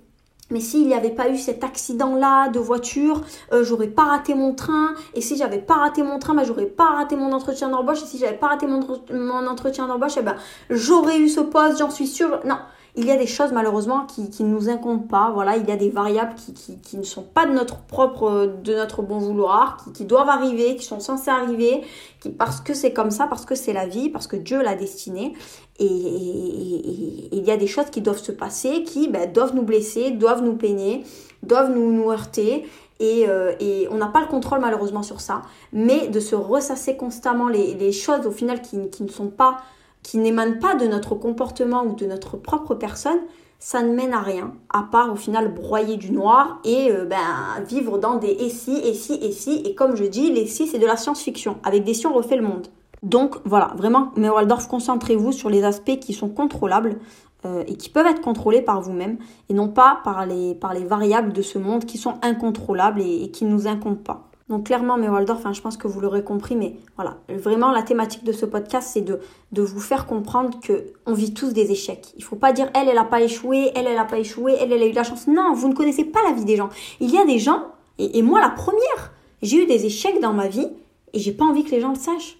mais 0.55 0.61
s'il 0.61 0.87
n'y 0.87 0.93
avait 0.93 1.09
pas 1.09 1.27
eu 1.27 1.37
cet 1.37 1.65
accident-là 1.65 2.47
de 2.47 2.59
voiture, 2.59 3.19
euh, 3.51 3.65
j'aurais 3.65 3.89
pas 3.89 4.03
raté 4.03 4.35
mon 4.35 4.53
train. 4.53 4.93
Et 5.13 5.19
si 5.19 5.35
j'avais 5.35 5.59
pas 5.59 5.73
raté 5.73 6.01
mon 6.01 6.17
train, 6.17 6.33
bah, 6.33 6.43
j'aurais 6.45 6.65
pas 6.65 6.91
raté 6.91 7.17
mon 7.17 7.33
entretien 7.33 7.67
d'embauche. 7.67 8.03
Et 8.03 8.05
si 8.05 8.17
j'avais 8.17 8.37
pas 8.37 8.47
raté 8.47 8.65
mon, 8.65 9.47
entretien 9.47 9.85
d'embauche, 9.85 10.13
eh 10.17 10.21
ben, 10.21 10.37
j'aurais 10.69 11.17
eu 11.17 11.27
ce 11.27 11.41
poste, 11.41 11.79
j'en 11.79 11.89
suis 11.89 12.07
sûre. 12.07 12.39
Non, 12.45 12.55
il 12.97 13.05
y 13.05 13.11
a 13.11 13.17
des 13.17 13.27
choses 13.27 13.51
malheureusement 13.51 14.05
qui, 14.05 14.43
ne 14.43 14.49
nous 14.49 14.69
incombent 14.69 15.07
pas. 15.07 15.29
Voilà, 15.33 15.57
il 15.57 15.67
y 15.67 15.71
a 15.71 15.75
des 15.75 15.89
variables 15.89 16.33
qui, 16.35 16.53
qui, 16.53 16.77
qui, 16.79 16.97
ne 16.97 17.03
sont 17.03 17.23
pas 17.23 17.45
de 17.45 17.51
notre 17.51 17.81
propre, 17.81 18.53
de 18.63 18.73
notre 18.73 19.01
bon 19.01 19.17
vouloir, 19.17 19.77
qui, 19.77 19.91
qui 19.91 20.05
doivent 20.05 20.29
arriver, 20.29 20.77
qui 20.77 20.85
sont 20.85 21.01
censées 21.01 21.29
arriver, 21.29 21.81
qui, 22.21 22.29
parce 22.29 22.61
que 22.61 22.73
c'est 22.73 22.93
comme 22.93 23.11
ça, 23.11 23.27
parce 23.27 23.45
que 23.45 23.55
c'est 23.55 23.73
la 23.73 23.85
vie, 23.85 24.09
parce 24.09 24.27
que 24.27 24.37
Dieu 24.37 24.61
l'a 24.61 24.75
destiné. 24.75 25.33
Et, 25.79 25.85
il 25.85 27.43
y 27.43 27.51
a 27.51 27.57
des 27.57 27.67
choses 27.67 27.89
qui 27.89 28.01
doivent 28.01 28.21
se 28.21 28.31
passer, 28.31 28.83
qui 28.83 29.09
ben, 29.09 29.31
doivent 29.31 29.55
nous 29.55 29.63
blesser, 29.63 30.11
doivent 30.11 30.41
nous 30.41 30.55
peiner, 30.55 31.03
doivent 31.43 31.71
nous, 31.75 31.91
nous 31.91 32.11
heurter. 32.11 32.65
Et, 33.01 33.27
euh, 33.27 33.53
et, 33.59 33.89
on 33.91 33.97
n'a 33.97 34.07
pas 34.07 34.21
le 34.21 34.27
contrôle 34.27 34.59
malheureusement 34.59 35.03
sur 35.03 35.19
ça, 35.19 35.41
mais 35.73 36.07
de 36.07 36.21
se 36.21 36.35
ressasser 36.35 36.95
constamment 36.95 37.49
les, 37.49 37.73
les 37.73 37.91
choses 37.91 38.25
au 38.25 38.31
final 38.31 38.61
qui, 38.61 38.89
qui 38.89 39.03
ne 39.03 39.09
sont 39.09 39.27
pas 39.27 39.57
qui 40.05 40.19
n'émanent 40.19 40.59
pas 40.59 40.75
de 40.75 40.85
notre 40.85 41.15
comportement 41.15 41.83
ou 41.83 41.95
de 41.95 42.05
notre 42.05 42.37
propre 42.37 42.75
personne, 42.75 43.17
ça 43.57 43.81
ne 43.81 43.91
mène 43.91 44.13
à 44.13 44.21
rien, 44.21 44.53
à 44.71 44.83
part 44.83 45.11
au 45.11 45.15
final 45.15 45.51
broyer 45.51 45.97
du 45.97 46.11
noir 46.11 46.59
et 46.63 46.91
euh, 46.91 47.05
ben, 47.05 47.63
vivre 47.67 47.97
dans 47.97 48.17
des 48.17 48.29
et 48.29 48.49
si, 48.49 48.77
et 48.77 48.93
si, 48.93 49.13
et 49.15 49.31
si. 49.31 49.63
Et 49.65 49.73
comme 49.73 49.95
je 49.95 50.03
dis, 50.03 50.31
les 50.31 50.45
si, 50.45 50.67
c'est 50.67 50.77
de 50.77 50.85
la 50.85 50.95
science-fiction. 50.95 51.57
Avec 51.63 51.83
des 51.83 51.95
si, 51.95 52.05
on 52.05 52.13
refait 52.13 52.35
le 52.35 52.43
monde. 52.43 52.67
Donc 53.01 53.37
voilà, 53.45 53.73
vraiment, 53.77 54.11
mais 54.15 54.29
Waldorf, 54.29 54.67
concentrez-vous 54.67 55.31
sur 55.31 55.49
les 55.49 55.63
aspects 55.63 55.97
qui 55.99 56.13
sont 56.13 56.29
contrôlables 56.29 56.97
euh, 57.45 57.63
et 57.65 57.75
qui 57.75 57.89
peuvent 57.89 58.05
être 58.05 58.21
contrôlés 58.21 58.61
par 58.61 58.81
vous-même 58.81 59.17
et 59.49 59.55
non 59.55 59.69
pas 59.69 60.01
par 60.03 60.27
les, 60.27 60.55
variables 60.87 61.33
de 61.33 61.41
ce 61.41 61.57
monde 61.57 61.85
qui 61.85 61.97
sont 61.97 62.13
incontrôlables 62.21 63.01
et, 63.01 63.23
et 63.23 63.31
qui 63.31 63.45
ne 63.45 63.49
nous 63.49 63.67
incombent 63.67 64.03
pas. 64.03 64.24
Donc 64.47 64.67
clairement, 64.67 64.97
mais 64.97 65.09
Waldorf, 65.09 65.39
enfin, 65.39 65.53
je 65.53 65.61
pense 65.61 65.75
que 65.75 65.87
vous 65.87 65.99
l'aurez 65.99 66.23
compris, 66.23 66.55
mais 66.55 66.75
voilà, 66.95 67.17
vraiment 67.29 67.71
la 67.71 67.81
thématique 67.81 68.23
de 68.23 68.31
ce 68.31 68.45
podcast, 68.45 68.91
c'est 68.93 69.01
de, 69.01 69.19
de 69.51 69.61
vous 69.63 69.79
faire 69.79 70.05
comprendre 70.05 70.59
que 70.59 70.93
on 71.07 71.13
vit 71.13 71.33
tous 71.33 71.51
des 71.51 71.71
échecs. 71.71 72.13
Il 72.15 72.23
faut 72.23 72.35
pas 72.35 72.53
dire 72.53 72.69
elle, 72.75 72.87
elle 72.87 72.97
a 72.99 73.05
pas 73.05 73.21
échoué, 73.21 73.71
elle, 73.73 73.87
elle 73.87 73.97
a 73.97 74.05
pas 74.05 74.19
échoué, 74.19 74.55
elle, 74.59 74.71
elle 74.71 74.83
a 74.83 74.85
eu 74.85 74.91
de 74.91 74.95
la 74.95 75.03
chance. 75.03 75.27
Non, 75.27 75.53
vous 75.53 75.67
ne 75.67 75.73
connaissez 75.73 76.05
pas 76.05 76.19
la 76.27 76.33
vie 76.33 76.45
des 76.45 76.57
gens. 76.57 76.69
Il 76.99 77.09
y 77.09 77.17
a 77.17 77.25
des 77.25 77.39
gens, 77.39 77.63
et, 77.97 78.21
moi 78.21 78.39
la 78.39 78.51
première, 78.51 79.13
j'ai 79.41 79.63
eu 79.63 79.65
des 79.65 79.87
échecs 79.87 80.21
dans 80.21 80.33
ma 80.33 80.47
vie 80.47 80.67
et 81.13 81.19
j'ai 81.19 81.31
pas 81.31 81.45
envie 81.45 81.63
que 81.63 81.71
les 81.71 81.81
gens 81.81 81.89
le 81.89 81.99
sachent. 81.99 82.37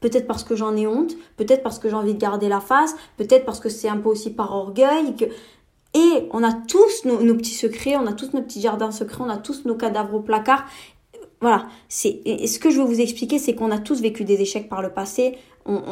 Peut-être 0.00 0.26
parce 0.26 0.42
que 0.42 0.56
j'en 0.56 0.74
ai 0.74 0.86
honte, 0.86 1.16
peut-être 1.36 1.62
parce 1.62 1.78
que 1.78 1.90
j'ai 1.90 1.94
envie 1.94 2.14
de 2.14 2.18
garder 2.18 2.48
la 2.48 2.60
face, 2.60 2.96
peut-être 3.18 3.44
parce 3.44 3.60
que 3.60 3.68
c'est 3.68 3.88
un 3.88 3.98
peu 3.98 4.08
aussi 4.08 4.30
par 4.30 4.54
orgueil 4.54 5.14
et 5.94 6.28
on 6.30 6.42
a 6.44 6.52
tous 6.52 7.04
nos, 7.04 7.22
nos, 7.22 7.34
petits 7.34 7.54
secrets, 7.54 7.96
on 7.96 8.06
a 8.06 8.12
tous 8.12 8.34
nos 8.34 8.42
petits 8.42 8.60
jardins 8.60 8.90
secrets, 8.90 9.22
on 9.26 9.30
a 9.30 9.38
tous 9.38 9.64
nos 9.64 9.74
cadavres 9.74 10.14
au 10.14 10.20
placard 10.20 10.64
voilà, 11.40 11.66
c'est 11.88 12.22
ce 12.46 12.58
que 12.58 12.70
je 12.70 12.78
veux 12.78 12.86
vous 12.86 13.00
expliquer, 13.00 13.38
c'est 13.38 13.54
qu'on 13.54 13.70
a 13.70 13.78
tous 13.78 14.00
vécu 14.00 14.24
des 14.24 14.40
échecs 14.40 14.68
par 14.68 14.80
le 14.80 14.90
passé. 14.90 15.36
On, 15.68 15.82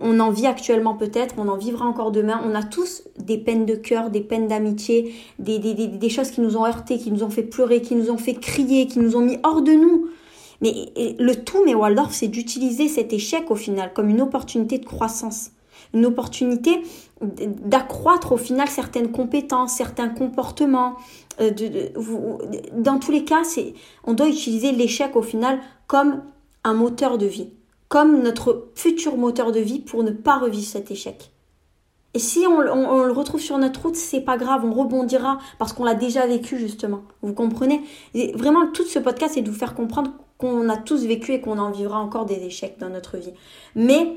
on, 0.00 0.18
en 0.18 0.30
vit 0.30 0.46
actuellement 0.46 0.94
peut-être, 0.94 1.34
on 1.36 1.48
en 1.48 1.58
vivra 1.58 1.84
encore 1.84 2.10
demain. 2.10 2.40
On 2.44 2.54
a 2.54 2.62
tous 2.62 3.02
des 3.18 3.36
peines 3.36 3.66
de 3.66 3.74
cœur, 3.74 4.10
des 4.10 4.22
peines 4.22 4.48
d'amitié, 4.48 5.14
des, 5.38 5.58
des, 5.58 5.74
des, 5.74 5.88
des, 5.88 6.08
choses 6.08 6.30
qui 6.30 6.40
nous 6.40 6.56
ont 6.56 6.64
heurtés, 6.64 6.96
qui 6.96 7.10
nous 7.10 7.22
ont 7.22 7.28
fait 7.28 7.42
pleurer, 7.42 7.82
qui 7.82 7.96
nous 7.96 8.10
ont 8.10 8.16
fait 8.16 8.34
crier, 8.34 8.86
qui 8.86 8.98
nous 9.00 9.14
ont 9.14 9.20
mis 9.20 9.36
hors 9.42 9.60
de 9.60 9.72
nous. 9.72 10.08
Mais 10.62 10.72
le 11.18 11.34
tout, 11.34 11.62
mais 11.66 11.74
Waldorf, 11.74 12.14
c'est 12.14 12.28
d'utiliser 12.28 12.88
cet 12.88 13.12
échec 13.12 13.50
au 13.50 13.56
final 13.56 13.92
comme 13.92 14.08
une 14.08 14.22
opportunité 14.22 14.78
de 14.78 14.86
croissance, 14.86 15.50
une 15.94 16.04
opportunité 16.06 16.82
d'accroître 17.22 18.32
au 18.32 18.36
final 18.36 18.68
certaines 18.68 19.10
compétences, 19.10 19.72
certains 19.72 20.08
comportements, 20.08 20.96
euh, 21.40 21.50
dans 22.72 22.98
tous 22.98 23.12
les 23.12 23.24
cas, 23.24 23.42
on 24.04 24.12
doit 24.12 24.28
utiliser 24.28 24.72
l'échec 24.72 25.16
au 25.16 25.22
final 25.22 25.60
comme 25.86 26.22
un 26.64 26.74
moteur 26.74 27.18
de 27.18 27.26
vie, 27.26 27.50
comme 27.88 28.22
notre 28.22 28.68
futur 28.74 29.16
moteur 29.16 29.52
de 29.52 29.60
vie 29.60 29.80
pour 29.80 30.02
ne 30.02 30.10
pas 30.10 30.38
revivre 30.38 30.66
cet 30.66 30.90
échec. 30.90 31.30
Et 32.14 32.20
si 32.20 32.46
on, 32.46 32.60
le 32.60 33.12
retrouve 33.12 33.40
sur 33.40 33.58
notre 33.58 33.82
route, 33.82 33.96
c'est 33.96 34.20
pas 34.20 34.36
grave, 34.36 34.64
on 34.64 34.72
rebondira 34.72 35.38
parce 35.58 35.72
qu'on 35.72 35.82
l'a 35.82 35.96
déjà 35.96 36.26
vécu 36.26 36.58
justement. 36.58 37.02
Vous 37.22 37.34
comprenez? 37.34 37.82
Vraiment, 38.34 38.68
tout 38.68 38.84
ce 38.84 39.00
podcast, 39.00 39.34
c'est 39.34 39.42
de 39.42 39.50
vous 39.50 39.56
faire 39.56 39.74
comprendre 39.74 40.12
qu'on 40.38 40.68
a 40.68 40.76
tous 40.76 41.04
vécu 41.06 41.32
et 41.32 41.40
qu'on 41.40 41.58
en 41.58 41.72
vivra 41.72 41.98
encore 41.98 42.24
des 42.24 42.44
échecs 42.44 42.78
dans 42.78 42.88
notre 42.88 43.16
vie. 43.16 43.32
Mais 43.74 44.16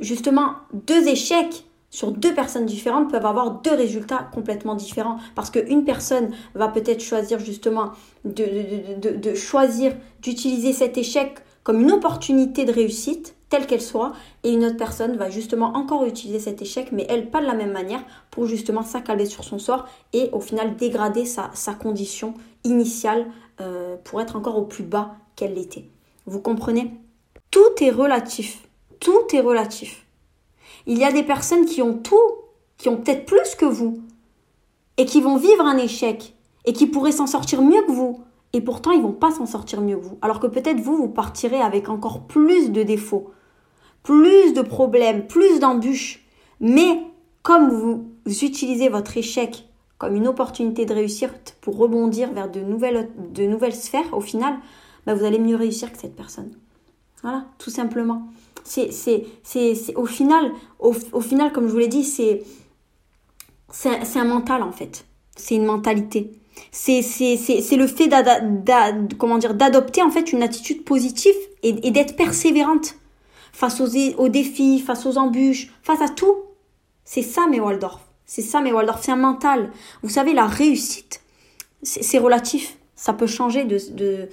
justement, 0.00 0.54
deux 0.72 1.08
échecs 1.08 1.64
sur 1.92 2.10
deux 2.10 2.34
personnes 2.34 2.64
différentes 2.64 3.10
peuvent 3.10 3.26
avoir 3.26 3.60
deux 3.60 3.74
résultats 3.74 4.28
complètement 4.32 4.74
différents. 4.74 5.18
Parce 5.34 5.50
qu'une 5.50 5.84
personne 5.84 6.30
va 6.54 6.68
peut-être 6.68 7.02
choisir 7.02 7.38
justement 7.38 7.90
de, 8.24 9.34
choisir 9.34 9.94
d'utiliser 10.22 10.72
cet 10.72 10.96
échec 10.96 11.34
comme 11.62 11.80
une 11.80 11.92
opportunité 11.92 12.64
de 12.64 12.72
réussite, 12.72 13.36
telle 13.50 13.66
qu'elle 13.66 13.82
soit, 13.82 14.12
et 14.42 14.52
une 14.52 14.64
autre 14.64 14.78
personne 14.78 15.16
va 15.16 15.28
justement 15.28 15.76
encore 15.76 16.06
utiliser 16.06 16.40
cet 16.40 16.62
échec, 16.62 16.88
mais 16.90 17.06
elle 17.10 17.30
pas 17.30 17.42
de 17.42 17.46
la 17.46 17.54
même 17.54 17.70
manière, 17.70 18.02
pour 18.30 18.46
justement 18.46 18.82
s'accabler 18.82 19.26
sur 19.26 19.44
son 19.44 19.58
sort 19.58 19.86
et 20.14 20.30
au 20.32 20.40
final 20.40 20.74
dégrader 20.76 21.26
sa, 21.26 21.50
sa 21.52 21.74
condition 21.74 22.32
initiale 22.64 23.26
euh, 23.60 23.96
pour 24.02 24.20
être 24.22 24.34
encore 24.34 24.56
au 24.56 24.64
plus 24.64 24.82
bas 24.82 25.14
qu'elle 25.36 25.54
l'était. 25.54 25.84
Vous 26.24 26.40
comprenez? 26.40 26.90
Tout 27.50 27.60
est 27.82 27.90
relatif. 27.90 28.62
Tout 29.02 29.34
est 29.34 29.40
relatif. 29.40 30.06
Il 30.86 30.96
y 30.96 31.04
a 31.04 31.10
des 31.10 31.24
personnes 31.24 31.64
qui 31.64 31.82
ont 31.82 31.98
tout, 31.98 32.20
qui 32.78 32.88
ont 32.88 32.96
peut-être 32.98 33.26
plus 33.26 33.56
que 33.56 33.64
vous, 33.64 34.00
et 34.96 35.06
qui 35.06 35.20
vont 35.20 35.36
vivre 35.36 35.66
un 35.66 35.76
échec, 35.76 36.36
et 36.64 36.72
qui 36.72 36.86
pourraient 36.86 37.10
s'en 37.10 37.26
sortir 37.26 37.62
mieux 37.62 37.82
que 37.82 37.90
vous. 37.90 38.20
Et 38.52 38.60
pourtant, 38.60 38.92
ils 38.92 39.02
vont 39.02 39.12
pas 39.12 39.32
s'en 39.32 39.44
sortir 39.44 39.80
mieux 39.80 39.96
que 39.96 40.04
vous. 40.04 40.18
Alors 40.22 40.38
que 40.38 40.46
peut-être 40.46 40.78
vous, 40.78 40.96
vous 40.96 41.08
partirez 41.08 41.60
avec 41.60 41.88
encore 41.88 42.28
plus 42.28 42.70
de 42.70 42.84
défauts, 42.84 43.32
plus 44.04 44.52
de 44.54 44.62
problèmes, 44.62 45.26
plus 45.26 45.58
d'embûches. 45.58 46.24
Mais 46.60 47.00
comme 47.42 47.70
vous, 47.70 48.06
utilisez 48.26 48.88
votre 48.88 49.16
échec 49.16 49.68
comme 49.98 50.14
une 50.14 50.28
opportunité 50.28 50.86
de 50.86 50.94
réussir 50.94 51.30
pour 51.60 51.76
rebondir 51.76 52.32
vers 52.32 52.48
de 52.48 52.60
nouvelles, 52.60 53.10
de 53.34 53.46
nouvelles 53.46 53.74
sphères, 53.74 54.12
au 54.12 54.20
final, 54.20 54.54
bah, 55.06 55.14
vous 55.14 55.24
allez 55.24 55.40
mieux 55.40 55.56
réussir 55.56 55.92
que 55.92 55.98
cette 55.98 56.14
personne. 56.14 56.52
Voilà, 57.22 57.46
tout 57.58 57.70
simplement 57.70 58.28
c'est, 58.64 58.92
c'est, 58.92 59.24
c'est, 59.42 59.94
au 59.96 60.06
final, 60.06 60.52
au, 60.78 60.92
final, 61.20 61.52
comme 61.52 61.66
je 61.66 61.72
vous 61.72 61.78
l'ai 61.78 61.88
dit, 61.88 62.04
c'est, 62.04 62.42
c'est, 63.70 64.18
un 64.18 64.24
mental 64.24 64.62
en 64.62 64.72
fait. 64.72 65.04
C'est 65.36 65.54
une 65.54 65.64
mentalité. 65.64 66.32
C'est, 66.70 67.02
c'est, 67.02 67.36
c'est, 67.36 67.76
le 67.76 67.86
fait 67.86 68.08
comment 69.18 69.38
dire, 69.38 69.54
d'adopter 69.54 70.02
en 70.02 70.10
fait 70.10 70.32
une 70.32 70.42
attitude 70.42 70.84
positive 70.84 71.34
et, 71.62 71.90
d'être 71.90 72.16
persévérante 72.16 72.96
face 73.52 73.80
aux, 73.80 73.96
aux 74.18 74.28
défis, 74.28 74.80
face 74.80 75.06
aux 75.06 75.18
embûches, 75.18 75.72
face 75.82 76.00
à 76.00 76.08
tout. 76.08 76.36
C'est 77.04 77.22
ça, 77.22 77.46
mes 77.46 77.60
Waldorf. 77.60 78.00
C'est 78.26 78.42
ça, 78.42 78.60
mes 78.60 78.72
Waldorf. 78.72 79.02
C'est 79.02 79.12
un 79.12 79.16
mental. 79.16 79.70
Vous 80.02 80.08
savez, 80.08 80.32
la 80.32 80.46
réussite, 80.46 81.20
c'est 81.82 82.18
relatif 82.18 82.76
ça 83.02 83.12
peut 83.12 83.26
changer 83.26 83.64
de, 83.64 84.28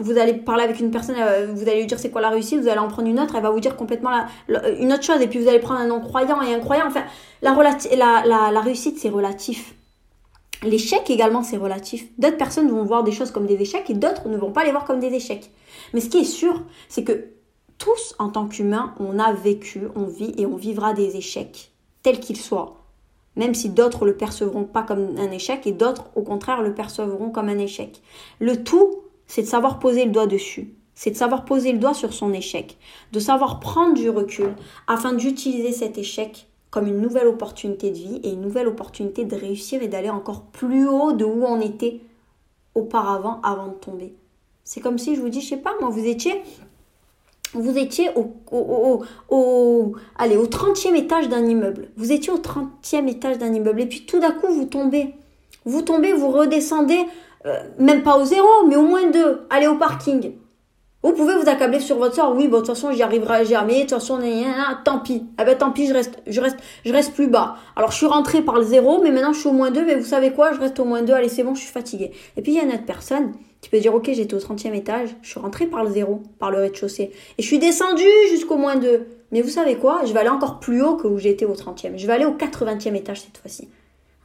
vous 0.00 0.18
allez 0.18 0.34
parler 0.34 0.64
avec 0.64 0.80
une 0.80 0.90
personne 0.90 1.14
euh, 1.20 1.46
vous 1.54 1.62
allez 1.68 1.78
lui 1.78 1.86
dire 1.86 2.00
c'est 2.00 2.10
quoi 2.10 2.20
la 2.20 2.30
réussite 2.30 2.60
vous 2.60 2.66
allez 2.66 2.80
en 2.80 2.88
prendre 2.88 3.06
une 3.06 3.20
autre 3.20 3.36
elle 3.36 3.44
va 3.44 3.50
vous 3.50 3.60
dire 3.60 3.76
complètement 3.76 4.10
une 4.48 4.92
autre 4.92 5.04
chose 5.04 5.20
et 5.20 5.28
puis 5.28 5.38
vous 5.38 5.48
allez 5.48 5.60
prendre 5.60 5.78
un 5.78 5.86
non 5.86 6.00
croyant 6.00 6.42
et 6.42 6.52
un 6.52 6.58
croyant 6.58 6.86
enfin 6.88 7.04
la 7.42 8.60
réussite 8.60 8.98
c'est 8.98 9.08
relatif. 9.08 9.76
L'échec 10.64 11.08
également 11.10 11.44
c'est 11.44 11.58
relatif. 11.58 12.08
D'autres 12.18 12.38
personnes 12.38 12.68
vont 12.68 12.82
voir 12.82 13.04
des 13.04 13.12
choses 13.12 13.30
comme 13.30 13.46
des 13.46 13.62
échecs 13.62 13.88
et 13.88 13.94
d'autres 13.94 14.26
ne 14.28 14.36
vont 14.36 14.50
pas 14.50 14.64
les 14.64 14.72
voir 14.72 14.84
comme 14.84 14.98
des 14.98 15.14
échecs. 15.14 15.52
Mais 15.94 16.00
ce 16.00 16.08
qui 16.08 16.18
est 16.18 16.24
sûr 16.24 16.60
c'est 16.88 17.04
que 17.04 17.28
tous 17.78 18.16
en 18.18 18.30
tant 18.30 18.48
qu'humains 18.48 18.96
on 18.98 19.20
a 19.20 19.32
vécu 19.32 19.82
on 19.94 20.06
vit 20.06 20.34
et 20.38 20.44
on 20.44 20.56
vivra 20.56 20.92
des 20.92 21.16
échecs 21.16 21.70
tels 22.02 22.18
qu'ils 22.18 22.36
soient 22.36 22.78
même 23.38 23.54
si 23.54 23.70
d'autres 23.70 24.04
le 24.04 24.14
percevront 24.14 24.64
pas 24.64 24.82
comme 24.82 25.16
un 25.16 25.30
échec 25.30 25.66
et 25.66 25.72
d'autres 25.72 26.10
au 26.14 26.22
contraire 26.22 26.60
le 26.60 26.74
percevront 26.74 27.30
comme 27.30 27.48
un 27.48 27.58
échec. 27.58 28.02
Le 28.40 28.62
tout, 28.62 28.96
c'est 29.26 29.42
de 29.42 29.46
savoir 29.46 29.78
poser 29.78 30.04
le 30.04 30.10
doigt 30.10 30.26
dessus, 30.26 30.74
c'est 30.94 31.12
de 31.12 31.16
savoir 31.16 31.46
poser 31.46 31.72
le 31.72 31.78
doigt 31.78 31.94
sur 31.94 32.12
son 32.12 32.34
échec, 32.34 32.76
de 33.12 33.20
savoir 33.20 33.60
prendre 33.60 33.94
du 33.94 34.10
recul 34.10 34.54
afin 34.88 35.12
d'utiliser 35.14 35.72
cet 35.72 35.96
échec 35.96 36.48
comme 36.70 36.86
une 36.86 37.00
nouvelle 37.00 37.28
opportunité 37.28 37.90
de 37.90 37.96
vie 37.96 38.20
et 38.24 38.30
une 38.30 38.42
nouvelle 38.42 38.68
opportunité 38.68 39.24
de 39.24 39.36
réussir 39.36 39.82
et 39.82 39.88
d'aller 39.88 40.10
encore 40.10 40.42
plus 40.42 40.86
haut 40.86 41.12
de 41.12 41.24
où 41.24 41.44
on 41.44 41.60
était 41.60 42.00
auparavant 42.74 43.40
avant 43.42 43.68
de 43.68 43.74
tomber. 43.74 44.14
C'est 44.64 44.80
comme 44.80 44.98
si 44.98 45.14
je 45.14 45.20
vous 45.20 45.30
dis, 45.30 45.40
je 45.40 45.48
sais 45.48 45.56
pas, 45.56 45.74
moi 45.80 45.88
vous 45.88 46.06
étiez 46.06 46.42
vous 47.54 47.78
étiez 47.78 48.10
au, 48.14 48.34
au, 48.50 49.04
au, 49.30 49.92
allez, 50.16 50.36
au 50.36 50.46
30e 50.46 50.94
étage 50.94 51.28
d'un 51.28 51.46
immeuble. 51.46 51.88
Vous 51.96 52.12
étiez 52.12 52.32
au 52.32 52.38
30e 52.38 53.08
étage 53.08 53.38
d'un 53.38 53.52
immeuble. 53.52 53.80
Et 53.80 53.86
puis 53.86 54.04
tout 54.04 54.20
d'un 54.20 54.32
coup, 54.32 54.52
vous 54.52 54.66
tombez. 54.66 55.14
Vous 55.64 55.82
tombez, 55.82 56.12
vous 56.12 56.30
redescendez, 56.30 57.04
euh, 57.46 57.58
même 57.78 58.02
pas 58.02 58.18
au 58.18 58.24
zéro, 58.24 58.48
mais 58.66 58.76
au 58.76 58.82
moins 58.82 59.10
deux. 59.10 59.42
Allez 59.50 59.66
au 59.66 59.76
parking. 59.76 60.32
Vous 61.04 61.12
pouvez 61.12 61.34
vous 61.36 61.48
accabler 61.48 61.78
sur 61.78 61.96
votre 61.96 62.16
sort. 62.16 62.34
Oui, 62.34 62.48
bon, 62.48 62.56
de 62.56 62.66
toute 62.66 62.74
façon, 62.74 62.90
j'y 62.90 63.04
arriverai 63.04 63.44
jamais. 63.44 63.76
De 63.76 63.80
toute 63.82 63.90
façon, 63.90 64.20
tant 64.84 64.98
pis. 64.98 65.24
Eh 65.40 65.44
ben, 65.44 65.56
tant 65.56 65.70
pis, 65.70 65.86
je 65.86 65.94
reste, 65.94 66.18
je 66.26 66.40
reste, 66.40 66.56
je 66.84 66.92
reste 66.92 67.14
plus 67.14 67.28
bas. 67.28 67.54
Alors, 67.76 67.92
je 67.92 67.96
suis 67.96 68.06
rentrée 68.06 68.42
par 68.42 68.56
le 68.56 68.64
zéro, 68.64 69.00
mais 69.00 69.12
maintenant, 69.12 69.32
je 69.32 69.38
suis 69.38 69.48
au 69.48 69.52
moins 69.52 69.70
2. 69.70 69.84
Mais 69.84 69.94
vous 69.94 70.04
savez 70.04 70.32
quoi? 70.32 70.52
Je 70.52 70.58
reste 70.58 70.80
au 70.80 70.84
moins 70.84 71.02
2. 71.02 71.12
Allez, 71.12 71.28
c'est 71.28 71.44
bon, 71.44 71.54
je 71.54 71.60
suis 71.60 71.70
fatiguée. 71.70 72.10
Et 72.36 72.42
puis, 72.42 72.52
il 72.52 72.56
y 72.56 72.60
a 72.60 72.64
une 72.64 72.72
autre 72.72 72.84
personne 72.84 73.32
qui 73.60 73.70
peut 73.70 73.78
dire, 73.78 73.94
OK, 73.94 74.10
j'étais 74.12 74.34
au 74.34 74.40
30e 74.40 74.74
étage. 74.74 75.10
Je 75.22 75.30
suis 75.30 75.40
rentrée 75.40 75.66
par 75.66 75.84
le 75.84 75.90
zéro, 75.90 76.22
par 76.40 76.50
le 76.50 76.58
rez-de-chaussée. 76.58 77.12
Et 77.38 77.42
je 77.42 77.46
suis 77.46 77.60
descendue 77.60 78.04
jusqu'au 78.30 78.56
moins 78.56 78.74
2. 78.74 79.06
Mais 79.30 79.40
vous 79.40 79.50
savez 79.50 79.76
quoi? 79.76 80.00
Je 80.04 80.12
vais 80.12 80.18
aller 80.18 80.28
encore 80.28 80.58
plus 80.58 80.82
haut 80.82 80.96
que 80.96 81.06
où 81.06 81.18
j'étais 81.18 81.44
au 81.44 81.54
30e. 81.54 81.96
Je 81.96 82.06
vais 82.08 82.12
aller 82.12 82.24
au 82.24 82.32
80e 82.32 82.96
étage 82.96 83.20
cette 83.20 83.38
fois-ci. 83.38 83.68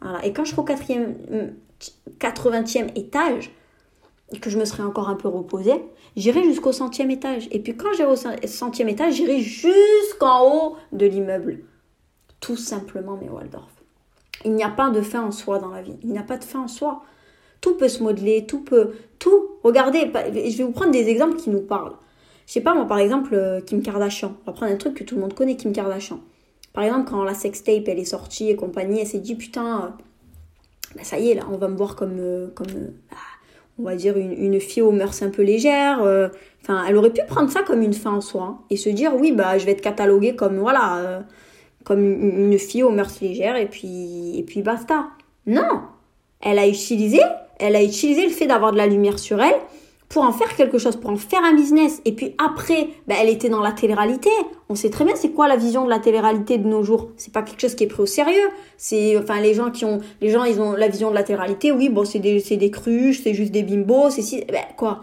Voilà. 0.02 0.26
Et 0.26 0.34
quand 0.34 0.44
je 0.44 0.52
serai 0.52 0.62
au 0.62 0.66
4e, 0.66 1.14
80e 2.20 2.98
étage, 2.98 3.52
et 4.32 4.40
que 4.40 4.50
je 4.50 4.58
me 4.58 4.66
serai 4.66 4.82
encore 4.82 5.10
un 5.10 5.16
peu 5.16 5.28
reposée, 5.28 5.84
j'irai 6.16 6.44
jusqu'au 6.44 6.72
centième 6.72 7.12
étage. 7.12 7.48
Et 7.52 7.60
puis 7.60 7.76
quand 7.76 7.94
j'irai 7.96 8.12
au 8.12 8.48
centième 8.48 8.90
étage, 8.90 9.16
j'irai 9.16 9.40
jusqu'en 9.40 10.52
haut 10.52 10.76
de 10.92 11.06
l'immeuble. 11.06 11.60
Tout 12.40 12.58
simplement, 12.58 13.18
mes 13.18 13.30
Waldorf. 13.30 13.72
Il 14.46 14.54
n'y 14.54 14.64
a 14.64 14.70
pas 14.70 14.90
de 14.90 15.02
fin 15.02 15.22
en 15.22 15.32
soi 15.32 15.60
dans 15.60 15.70
la 15.70 15.82
vie. 15.82 15.96
Il 16.04 16.10
n'y 16.10 16.18
a 16.18 16.24
pas 16.24 16.38
de 16.38 16.44
fin 16.44 16.62
en 16.62 16.68
soi. 16.68 17.04
Tout 17.62 17.76
peut 17.76 17.88
se 17.88 18.04
modeler, 18.04 18.46
tout 18.46 18.60
peut... 18.60 18.92
Tout. 19.20 19.52
Regardez, 19.64 20.12
je 20.12 20.58
vais 20.58 20.64
vous 20.64 20.74
prendre 20.74 20.92
des 20.92 21.08
exemples 21.08 21.38
qui 21.38 21.50
nous 21.50 21.62
parlent. 21.62 21.96
Je 22.46 22.52
sais 22.52 22.62
pas, 22.62 22.74
moi, 22.74 22.86
par 22.86 22.98
exemple, 22.98 23.34
euh, 23.36 23.62
Kim 23.62 23.82
Kardashian. 23.82 24.36
On 24.42 24.52
va 24.52 24.54
prendre 24.54 24.74
un 24.74 24.76
truc 24.76 24.96
que 24.96 25.06
tout 25.06 25.16
le 25.16 25.22
monde 25.22 25.34
connaît, 25.34 25.56
Kim 25.56 25.72
Kardashian. 25.72 26.20
Par 26.74 26.84
exemple, 26.84 27.10
quand 27.10 27.24
la 27.24 27.34
sextape, 27.34 27.88
elle 27.88 28.00
est 28.00 28.06
sortie 28.06 28.50
et 28.50 28.58
compagnie, 28.58 29.00
elle 29.00 29.08
s'est 29.08 29.20
dit, 29.20 29.36
putain, 29.36 29.96
ben 30.96 31.06
ça 31.06 31.18
y 31.20 31.30
est, 31.30 31.36
là, 31.36 31.44
on 31.50 31.58
va 31.58 31.70
me 31.70 31.78
voir 31.78 31.96
comme... 31.96 32.18
Euh, 32.20 32.48
comme 32.54 32.68
bah, 33.10 33.18
on 33.80 33.84
va 33.84 33.96
dire, 33.96 34.18
une, 34.18 34.60
fille 34.60 34.82
aux 34.82 34.92
mœurs 34.92 35.22
un 35.24 35.30
peu 35.30 35.42
légères. 35.42 36.04
Euh, 36.04 36.30
enfin, 36.62 36.84
elle 36.88 36.96
aurait 36.96 37.12
pu 37.12 37.22
prendre 37.28 37.52
ça 37.52 37.64
comme 37.64 37.82
une 37.82 37.94
fin 37.94 38.12
en 38.12 38.22
soi 38.22 38.44
hein, 38.44 38.60
et 38.70 38.78
se 38.78 38.90
dire, 38.90 39.14
oui, 39.16 39.32
bah, 39.32 39.58
je 39.58 39.66
vais 39.66 39.72
être 39.72 39.82
cataloguée 39.82 40.36
comme, 40.36 40.60
voilà, 40.60 40.98
euh, 40.98 41.20
comme 41.84 42.04
une, 42.04 42.58
fille 42.60 42.84
aux 42.84 42.92
mœurs 42.92 43.20
légères 43.22 43.56
et 43.56 43.68
puis, 43.68 44.38
et 44.38 44.44
puis 44.44 44.62
basta. 44.62 45.08
Non! 45.48 45.82
Elle 46.42 46.60
a 46.60 46.68
utilisé, 46.68 47.20
elle 47.58 47.76
a 47.76 47.84
utilisé 47.84 48.26
le 48.26 48.32
fait 48.32 48.48
d'avoir 48.48 48.72
de 48.72 48.78
la 48.78 48.88
lumière 48.88 49.18
sur 49.18 49.42
elle 49.42 49.56
pour 50.14 50.24
en 50.24 50.32
faire 50.32 50.56
quelque 50.56 50.78
chose, 50.78 50.96
pour 50.96 51.10
en 51.10 51.16
faire 51.16 51.44
un 51.44 51.56
business. 51.56 52.00
Et 52.06 52.12
puis 52.12 52.36
après, 52.38 52.90
ben, 53.08 53.18
elle 53.20 53.30
était 53.30 53.50
dans 53.50 53.62
la 53.62 53.72
télé-réalité. 53.72 54.30
On 54.70 54.76
sait 54.76 54.92
très 54.92 55.06
bien 55.06 55.16
c'est 55.16 55.32
quoi 55.32 55.48
la 55.48 55.56
vision 55.56 55.86
de 55.86 55.90
la 55.90 55.98
télé-réalité 55.98 56.60
de 56.60 56.68
nos 56.68 56.84
jours. 56.84 57.10
C'est 57.18 57.34
pas 57.34 57.42
quelque 57.42 57.60
chose 57.60 57.74
qui 57.74 57.86
est 57.86 57.88
pris 57.88 58.04
au 58.04 58.06
sérieux. 58.06 58.50
C'est, 58.78 59.18
enfin, 59.18 59.42
les 59.42 59.56
gens 59.56 59.72
qui 59.72 59.86
ont, 59.86 60.02
les 60.22 60.30
gens, 60.30 60.44
ils 60.44 60.62
ont 60.62 60.74
la 60.74 60.88
vision 60.88 61.10
de 61.10 61.16
la 61.16 61.24
télé-réalité. 61.24 61.72
Oui, 61.72 61.90
bon, 61.90 62.06
c'est 62.06 62.20
des, 62.20 62.40
c'est 62.40 62.58
des 62.58 62.70
cruches, 62.70 63.24
c'est 63.24 63.34
juste 63.34 63.52
des 63.52 63.64
bimbos, 63.64 64.12
c'est 64.12 64.22
si, 64.22 64.46
ben, 64.46 64.62
quoi. 64.78 65.02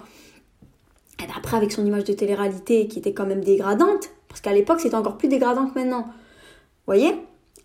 Et 1.20 1.26
ben, 1.26 1.32
après, 1.36 1.56
avec 1.56 1.72
son 1.72 1.84
image 1.84 2.04
de 2.04 2.12
télé-réalité 2.12 2.86
qui 2.86 3.00
était 3.00 3.12
quand 3.12 3.26
même 3.26 3.42
dégradante, 3.42 4.11
parce 4.28 4.40
qu'à 4.40 4.52
l'époque, 4.52 4.78
c'était 4.78 4.94
encore 4.94 5.16
plus 5.16 5.28
dégradant 5.28 5.66
que 5.66 5.76
maintenant. 5.76 6.02
Vous 6.02 6.86
voyez? 6.86 7.16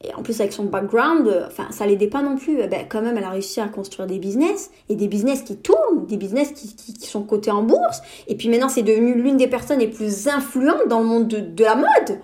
Et 0.03 0.13
en 0.13 0.23
plus 0.23 0.39
avec 0.39 0.53
son 0.53 0.65
background, 0.65 1.27
euh, 1.27 1.47
enfin 1.47 1.67
ça 1.71 1.85
l'aidait 1.85 2.07
pas 2.07 2.21
non 2.21 2.35
plus. 2.35 2.59
Eh 2.59 2.67
ben, 2.67 2.85
quand 2.87 3.01
même, 3.01 3.17
elle 3.17 3.23
a 3.23 3.29
réussi 3.29 3.59
à 3.61 3.67
construire 3.67 4.07
des 4.07 4.19
business 4.19 4.71
et 4.89 4.95
des 4.95 5.07
business 5.07 5.41
qui 5.41 5.57
tournent, 5.57 6.05
des 6.05 6.17
business 6.17 6.51
qui, 6.51 6.75
qui, 6.75 7.07
sont 7.07 7.23
cotés 7.23 7.51
en 7.51 7.63
bourse. 7.63 8.01
Et 8.27 8.35
puis 8.35 8.49
maintenant, 8.49 8.69
c'est 8.69 8.83
devenu 8.83 9.13
l'une 9.15 9.37
des 9.37 9.47
personnes 9.47 9.79
les 9.79 9.87
plus 9.87 10.27
influentes 10.27 10.87
dans 10.87 10.99
le 10.99 11.05
monde 11.05 11.27
de, 11.27 11.39
de 11.39 11.63
la 11.63 11.75
mode. 11.75 12.19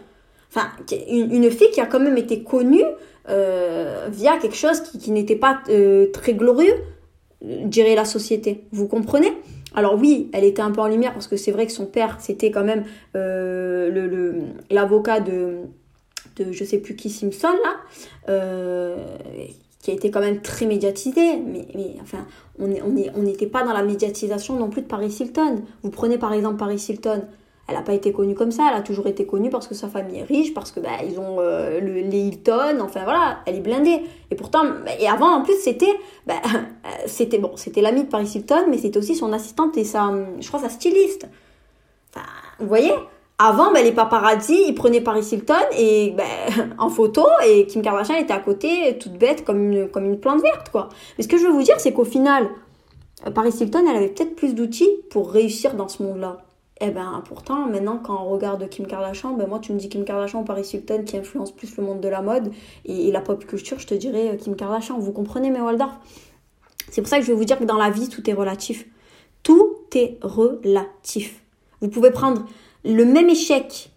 Enfin, 0.49 0.67
une, 1.09 1.34
une, 1.34 1.49
fille 1.49 1.72
qui 1.72 1.80
a 1.80 1.86
quand 1.86 2.01
même 2.01 2.17
été 2.17 2.43
connue 2.43 2.84
euh, 3.30 4.07
via 4.11 4.38
quelque 4.38 4.55
chose 4.55 4.82
qui, 4.82 4.97
qui 4.97 5.11
n'était 5.11 5.36
pas 5.36 5.61
euh, 5.69 6.07
très 6.11 6.34
glorieux, 6.34 6.74
dirait 7.41 7.95
la 7.95 8.05
société. 8.05 8.65
Vous 8.72 8.88
comprenez? 8.88 9.32
Alors 9.74 9.95
oui, 9.95 10.30
elle 10.34 10.43
était 10.43 10.61
un 10.61 10.72
peu 10.72 10.82
en 10.82 10.88
lumière 10.88 11.13
parce 11.13 11.28
que 11.28 11.38
c'est 11.38 11.51
vrai 11.51 11.65
que 11.65 11.72
son 11.72 11.86
père, 11.86 12.17
c'était 12.19 12.51
quand 12.51 12.63
même 12.63 12.84
euh, 13.15 14.41
l'avocat 14.69 15.22
de 15.22 15.59
de 16.38 16.51
je 16.51 16.63
sais 16.63 16.77
plus 16.77 16.95
qui 16.95 17.09
Simpson 17.09 17.53
là, 17.63 17.75
euh, 18.29 18.95
qui 19.82 19.91
a 19.91 19.93
été 19.93 20.11
quand 20.11 20.19
même 20.19 20.41
très 20.41 20.65
médiatisé, 20.65 21.38
mais, 21.38 21.67
mais 21.75 21.95
enfin, 22.01 22.25
on 22.59 22.67
n'était 22.67 23.45
on 23.45 23.49
pas 23.49 23.63
dans 23.63 23.73
la 23.73 23.84
médiatisation 23.84 24.55
non 24.55 24.69
plus 24.69 24.82
de 24.82 24.88
Paris 24.88 25.15
Hilton. 25.19 25.63
Vous 25.84 25.89
prenez 25.89 26.17
par 26.17 26.34
exemple 26.34 26.57
Paris 26.57 26.84
Hilton, 26.88 27.23
elle 27.67 27.75
n'a 27.75 27.82
pas 27.82 27.93
été 27.93 28.11
connue 28.11 28.36
comme 28.36 28.51
ça, 28.51 28.67
elle 28.69 28.77
a 28.77 28.82
toujours 28.82 29.07
été 29.07 29.25
connue 29.25 29.49
parce 29.49 29.67
que 29.67 29.75
sa 29.75 29.88
famille 29.88 30.19
est 30.19 30.23
riche, 30.23 30.53
parce 30.53 30.71
que 30.71 30.79
bah, 30.79 30.89
ils 31.07 31.19
ont 31.19 31.38
euh, 31.39 31.79
le, 31.79 31.93
les 31.93 32.19
Hilton, 32.19 32.79
enfin 32.82 33.03
voilà, 33.03 33.39
elle 33.45 33.55
est 33.55 33.61
blindée. 33.61 34.01
Et 34.29 34.36
pourtant, 34.36 34.63
et 34.99 35.07
avant 35.07 35.38
en 35.38 35.41
plus 35.41 35.59
c'était, 35.59 35.93
bah, 36.27 36.41
c'était 37.05 37.39
bon, 37.39 37.51
c'était 37.55 37.82
l'ami 37.82 38.03
de 38.03 38.09
Paris 38.09 38.32
Hilton, 38.36 38.65
mais 38.69 38.77
c'était 38.77 38.97
aussi 38.97 39.15
son 39.15 39.34
assistante 39.34 39.77
et 39.77 39.84
sa, 39.84 40.11
je 40.39 40.47
crois 40.47 40.59
sa 40.59 40.69
styliste. 40.69 41.27
Enfin, 42.13 42.25
vous 42.59 42.67
voyez? 42.67 42.91
Avant, 43.43 43.71
ben, 43.71 43.83
les 43.83 43.91
paparazzi, 43.91 44.65
ils 44.67 44.75
prenaient 44.75 45.01
Paris 45.01 45.27
Hilton 45.31 45.55
et, 45.75 46.11
ben, 46.11 46.73
en 46.77 46.89
photo 46.89 47.25
et 47.45 47.65
Kim 47.65 47.81
Kardashian 47.81 48.15
était 48.17 48.33
à 48.33 48.39
côté, 48.39 48.97
toute 48.99 49.13
bête, 49.13 49.43
comme 49.43 49.71
une, 49.71 49.89
comme 49.89 50.05
une 50.05 50.19
plante 50.19 50.41
verte, 50.41 50.69
quoi. 50.69 50.89
Mais 51.17 51.23
ce 51.23 51.27
que 51.27 51.37
je 51.37 51.45
veux 51.45 51.51
vous 51.51 51.63
dire, 51.63 51.79
c'est 51.79 51.91
qu'au 51.91 52.03
final, 52.03 52.49
euh, 53.25 53.31
Paris 53.31 53.53
Hilton, 53.59 53.83
elle 53.89 53.95
avait 53.95 54.09
peut-être 54.09 54.35
plus 54.35 54.53
d'outils 54.53 54.91
pour 55.09 55.31
réussir 55.31 55.73
dans 55.73 55.87
ce 55.87 56.03
monde-là. 56.03 56.37
Et 56.79 56.85
eh 56.87 56.91
ben, 56.91 57.23
pourtant, 57.25 57.67
maintenant, 57.67 57.99
quand 58.03 58.23
on 58.23 58.29
regarde 58.29 58.67
Kim 58.69 58.85
Kardashian, 58.85 59.33
ben, 59.33 59.47
moi, 59.47 59.59
tu 59.59 59.71
me 59.71 59.79
dis 59.79 59.89
Kim 59.89 60.03
Kardashian 60.03 60.41
ou 60.41 60.43
Paris 60.43 60.69
Hilton 60.73 61.03
qui 61.03 61.17
influence 61.17 61.51
plus 61.51 61.77
le 61.77 61.83
monde 61.83 62.01
de 62.01 62.07
la 62.07 62.21
mode 62.21 62.51
et, 62.85 63.11
la 63.11 63.21
pop 63.21 63.45
culture, 63.45 63.79
je 63.79 63.87
te 63.87 63.93
dirais 63.95 64.29
euh, 64.33 64.35
Kim 64.35 64.55
Kardashian. 64.55 64.99
Vous 64.99 65.11
comprenez, 65.11 65.49
mes 65.49 65.61
Waldorf? 65.61 65.93
C'est 66.89 67.01
pour 67.01 67.09
ça 67.09 67.17
que 67.17 67.23
je 67.23 67.31
vais 67.31 67.37
vous 67.37 67.45
dire 67.45 67.57
que 67.57 67.63
dans 67.63 67.77
la 67.77 67.89
vie, 67.89 68.09
tout 68.09 68.27
est 68.29 68.33
relatif. 68.33 68.87
Tout 69.43 69.77
est 69.95 70.17
relatif. 70.21 71.43
Vous 71.81 71.89
pouvez 71.89 72.11
prendre 72.11 72.45
le 72.84 73.05
même 73.05 73.29
échec 73.29 73.91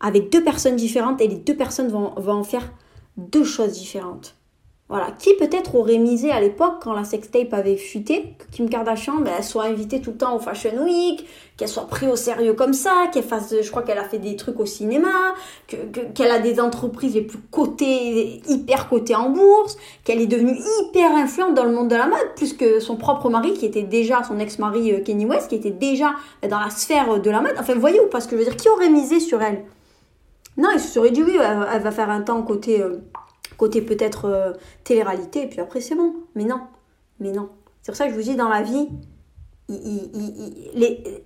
avec 0.00 0.30
deux 0.30 0.42
personnes 0.42 0.76
différentes 0.76 1.20
et 1.20 1.28
les 1.28 1.36
deux 1.36 1.56
personnes 1.56 1.88
vont, 1.88 2.12
en 2.16 2.44
faire 2.44 2.72
deux 3.16 3.44
choses 3.44 3.72
différentes. 3.72 4.34
Voilà. 4.92 5.06
Qui 5.18 5.34
peut-être 5.36 5.74
aurait 5.74 5.96
misé 5.96 6.30
à 6.30 6.38
l'époque, 6.38 6.74
quand 6.82 6.92
la 6.92 7.04
sextape 7.04 7.54
avait 7.54 7.78
fuité, 7.78 8.34
que 8.36 8.54
Kim 8.54 8.68
Kardashian 8.68 9.22
ben, 9.22 9.40
soit 9.40 9.64
invitée 9.64 10.02
tout 10.02 10.10
le 10.10 10.18
temps 10.18 10.36
au 10.36 10.38
Fashion 10.38 10.84
Week, 10.84 11.26
qu'elle 11.56 11.68
soit 11.68 11.86
prise 11.86 12.10
au 12.10 12.16
sérieux 12.16 12.52
comme 12.52 12.74
ça, 12.74 13.06
qu'elle 13.10 13.22
fasse, 13.22 13.54
je 13.62 13.70
crois 13.70 13.80
qu'elle 13.84 13.96
a 13.96 14.04
fait 14.04 14.18
des 14.18 14.36
trucs 14.36 14.60
au 14.60 14.66
cinéma, 14.66 15.08
qu'elle 15.66 16.30
a 16.30 16.40
des 16.40 16.60
entreprises 16.60 17.14
les 17.14 17.22
plus 17.22 17.38
cotées, 17.50 18.42
hyper 18.46 18.90
cotées 18.90 19.14
en 19.14 19.30
bourse, 19.30 19.78
qu'elle 20.04 20.20
est 20.20 20.26
devenue 20.26 20.58
hyper 20.82 21.10
influente 21.12 21.54
dans 21.54 21.64
le 21.64 21.72
monde 21.72 21.88
de 21.88 21.96
la 21.96 22.06
mode, 22.06 22.34
plus 22.36 22.52
que 22.52 22.78
son 22.78 22.96
propre 22.96 23.30
mari, 23.30 23.54
qui 23.54 23.64
était 23.64 23.84
déjà, 23.84 24.22
son 24.24 24.38
ex-mari 24.38 24.92
euh, 24.92 25.00
Kenny 25.02 25.24
West, 25.24 25.48
qui 25.48 25.54
était 25.54 25.70
déjà 25.70 26.12
dans 26.46 26.60
la 26.60 26.68
sphère 26.68 27.18
de 27.18 27.30
la 27.30 27.40
mode. 27.40 27.54
Enfin, 27.58 27.72
voyez 27.76 27.98
ou 27.98 28.08
pas 28.08 28.20
ce 28.20 28.28
que 28.28 28.36
je 28.36 28.42
veux 28.42 28.44
dire 28.44 28.58
Qui 28.58 28.68
aurait 28.68 28.90
misé 28.90 29.20
sur 29.20 29.40
elle? 29.40 29.64
Non, 30.58 30.68
il 30.74 30.80
se 30.80 30.88
serait 30.88 31.12
dit 31.12 31.22
oui, 31.22 31.38
elle, 31.40 31.80
va 31.80 31.90
faire 31.90 32.10
un 32.10 32.20
temps 32.20 32.42
côté... 32.42 32.82
Euh, 32.82 32.98
côté 33.56 33.82
peut-être 33.82 34.26
euh, 34.26 34.52
télé-réalité, 34.84 35.42
et 35.42 35.46
puis 35.46 35.60
après 35.60 35.80
c'est 35.80 35.94
bon. 35.94 36.14
Mais 36.34 36.44
non, 36.44 36.60
mais 37.20 37.32
non. 37.32 37.48
C'est 37.82 37.92
pour 37.92 37.96
ça 37.96 38.06
que 38.06 38.12
je 38.12 38.16
vous 38.16 38.22
dis, 38.22 38.36
dans 38.36 38.48
la 38.48 38.62
vie, 38.62 38.88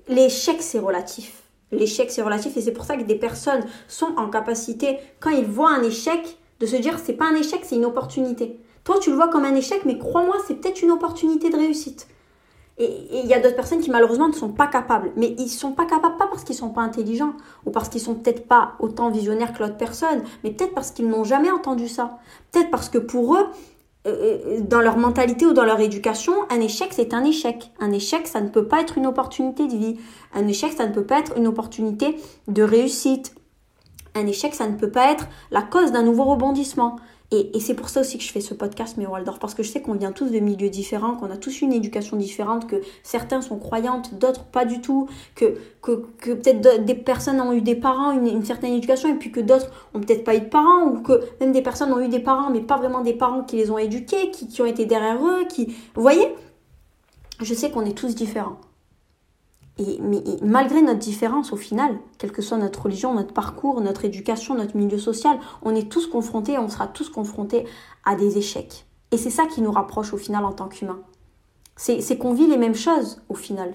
l'échec 0.08 0.56
c'est 0.60 0.78
relatif. 0.78 1.42
L'échec 1.72 2.10
c'est 2.10 2.22
relatif, 2.22 2.56
et 2.56 2.60
c'est 2.60 2.72
pour 2.72 2.84
ça 2.84 2.96
que 2.96 3.02
des 3.02 3.16
personnes 3.16 3.64
sont 3.88 4.14
en 4.16 4.28
capacité, 4.28 4.98
quand 5.20 5.30
ils 5.30 5.46
voient 5.46 5.72
un 5.72 5.82
échec, 5.82 6.38
de 6.60 6.66
se 6.66 6.76
dire 6.76 6.98
c'est 6.98 7.12
pas 7.14 7.26
un 7.26 7.34
échec, 7.34 7.60
c'est 7.64 7.76
une 7.76 7.84
opportunité. 7.84 8.60
Toi, 8.84 8.98
tu 9.00 9.10
le 9.10 9.16
vois 9.16 9.28
comme 9.28 9.44
un 9.44 9.54
échec, 9.54 9.84
mais 9.84 9.98
crois-moi, 9.98 10.36
c'est 10.46 10.54
peut-être 10.54 10.80
une 10.80 10.92
opportunité 10.92 11.50
de 11.50 11.56
réussite. 11.56 12.06
Et 12.78 13.20
il 13.20 13.26
y 13.26 13.32
a 13.32 13.40
d'autres 13.40 13.56
personnes 13.56 13.80
qui 13.80 13.90
malheureusement 13.90 14.28
ne 14.28 14.34
sont 14.34 14.50
pas 14.50 14.66
capables. 14.66 15.10
Mais 15.16 15.34
ils 15.38 15.44
ne 15.44 15.48
sont 15.48 15.72
pas 15.72 15.86
capables 15.86 16.16
pas 16.16 16.26
parce 16.26 16.44
qu'ils 16.44 16.56
ne 16.56 16.60
sont 16.60 16.70
pas 16.70 16.82
intelligents 16.82 17.32
ou 17.64 17.70
parce 17.70 17.88
qu'ils 17.88 18.02
sont 18.02 18.14
peut-être 18.14 18.46
pas 18.46 18.72
autant 18.80 19.10
visionnaires 19.10 19.52
que 19.54 19.62
l'autre 19.62 19.78
personne, 19.78 20.22
mais 20.44 20.50
peut-être 20.50 20.74
parce 20.74 20.90
qu'ils 20.90 21.08
n'ont 21.08 21.24
jamais 21.24 21.50
entendu 21.50 21.88
ça. 21.88 22.18
Peut-être 22.52 22.70
parce 22.70 22.90
que 22.90 22.98
pour 22.98 23.36
eux, 23.36 23.46
euh, 24.06 24.38
euh, 24.46 24.60
dans 24.60 24.80
leur 24.82 24.98
mentalité 24.98 25.46
ou 25.46 25.52
dans 25.52 25.64
leur 25.64 25.80
éducation, 25.80 26.32
un 26.50 26.60
échec, 26.60 26.90
c'est 26.92 27.12
un 27.12 27.24
échec. 27.24 27.72
Un 27.80 27.92
échec, 27.92 28.26
ça 28.26 28.40
ne 28.40 28.48
peut 28.48 28.66
pas 28.66 28.80
être 28.80 28.98
une 28.98 29.06
opportunité 29.06 29.66
de 29.66 29.76
vie. 29.76 29.96
Un 30.34 30.46
échec, 30.46 30.72
ça 30.72 30.86
ne 30.86 30.92
peut 30.92 31.04
pas 31.04 31.18
être 31.18 31.36
une 31.36 31.46
opportunité 31.46 32.16
de 32.46 32.62
réussite. 32.62 33.34
Un 34.14 34.26
échec, 34.26 34.54
ça 34.54 34.68
ne 34.68 34.76
peut 34.76 34.90
pas 34.90 35.10
être 35.10 35.26
la 35.50 35.62
cause 35.62 35.92
d'un 35.92 36.02
nouveau 36.02 36.24
rebondissement. 36.24 36.96
Et, 37.32 37.58
c'est 37.58 37.74
pour 37.74 37.88
ça 37.88 38.02
aussi 38.02 38.18
que 38.18 38.24
je 38.24 38.30
fais 38.30 38.40
ce 38.40 38.54
podcast, 38.54 38.96
mais 38.98 39.06
Waldorf, 39.06 39.40
parce 39.40 39.54
que 39.54 39.64
je 39.64 39.70
sais 39.70 39.82
qu'on 39.82 39.94
vient 39.94 40.12
tous 40.12 40.30
de 40.30 40.38
milieux 40.38 40.70
différents, 40.70 41.16
qu'on 41.16 41.30
a 41.30 41.36
tous 41.36 41.60
une 41.60 41.72
éducation 41.72 42.16
différente, 42.16 42.68
que 42.68 42.76
certains 43.02 43.42
sont 43.42 43.58
croyantes, 43.58 44.14
d'autres 44.14 44.44
pas 44.44 44.64
du 44.64 44.80
tout, 44.80 45.08
que, 45.34 45.56
que, 45.82 46.04
que 46.18 46.32
peut-être 46.32 46.84
des 46.84 46.94
personnes 46.94 47.40
ont 47.40 47.52
eu 47.52 47.62
des 47.62 47.74
parents, 47.74 48.12
une, 48.12 48.44
certaine 48.44 48.74
éducation, 48.74 49.12
et 49.12 49.18
puis 49.18 49.32
que 49.32 49.40
d'autres 49.40 49.70
ont 49.92 50.00
peut-être 50.00 50.22
pas 50.22 50.36
eu 50.36 50.40
de 50.40 50.46
parents, 50.46 50.84
ou 50.86 51.00
que 51.00 51.20
même 51.40 51.50
des 51.50 51.62
personnes 51.62 51.92
ont 51.92 52.00
eu 52.00 52.08
des 52.08 52.20
parents, 52.20 52.50
mais 52.50 52.60
pas 52.60 52.76
vraiment 52.76 53.00
des 53.00 53.14
parents 53.14 53.42
qui 53.42 53.56
les 53.56 53.72
ont 53.72 53.78
éduqués, 53.78 54.30
qui, 54.30 54.46
qui 54.46 54.62
ont 54.62 54.66
été 54.66 54.86
derrière 54.86 55.18
eux, 55.26 55.46
qui... 55.48 55.74
Vous 55.94 56.02
voyez? 56.02 56.28
Je 57.42 57.54
sais 57.54 57.70
qu'on 57.70 57.84
est 57.84 57.96
tous 57.96 58.14
différents. 58.14 58.58
Et, 59.78 59.98
malgré 60.42 60.80
notre 60.80 60.98
différence, 60.98 61.52
au 61.52 61.56
final, 61.56 61.98
quelle 62.18 62.32
que 62.32 62.40
soit 62.40 62.56
notre 62.56 62.84
religion, 62.84 63.14
notre 63.14 63.34
parcours, 63.34 63.80
notre 63.82 64.06
éducation, 64.06 64.54
notre 64.54 64.76
milieu 64.76 64.98
social, 64.98 65.38
on 65.62 65.74
est 65.74 65.90
tous 65.90 66.06
confrontés, 66.06 66.58
on 66.58 66.68
sera 66.68 66.86
tous 66.86 67.10
confrontés 67.10 67.66
à 68.04 68.16
des 68.16 68.38
échecs. 68.38 68.86
Et 69.10 69.18
c'est 69.18 69.30
ça 69.30 69.46
qui 69.46 69.60
nous 69.60 69.72
rapproche 69.72 70.14
au 70.14 70.16
final 70.16 70.44
en 70.44 70.52
tant 70.52 70.68
qu'humains. 70.68 71.00
C'est 71.76 72.16
qu'on 72.16 72.32
vit 72.32 72.46
les 72.46 72.56
mêmes 72.56 72.74
choses 72.74 73.20
au 73.28 73.34
final. 73.34 73.74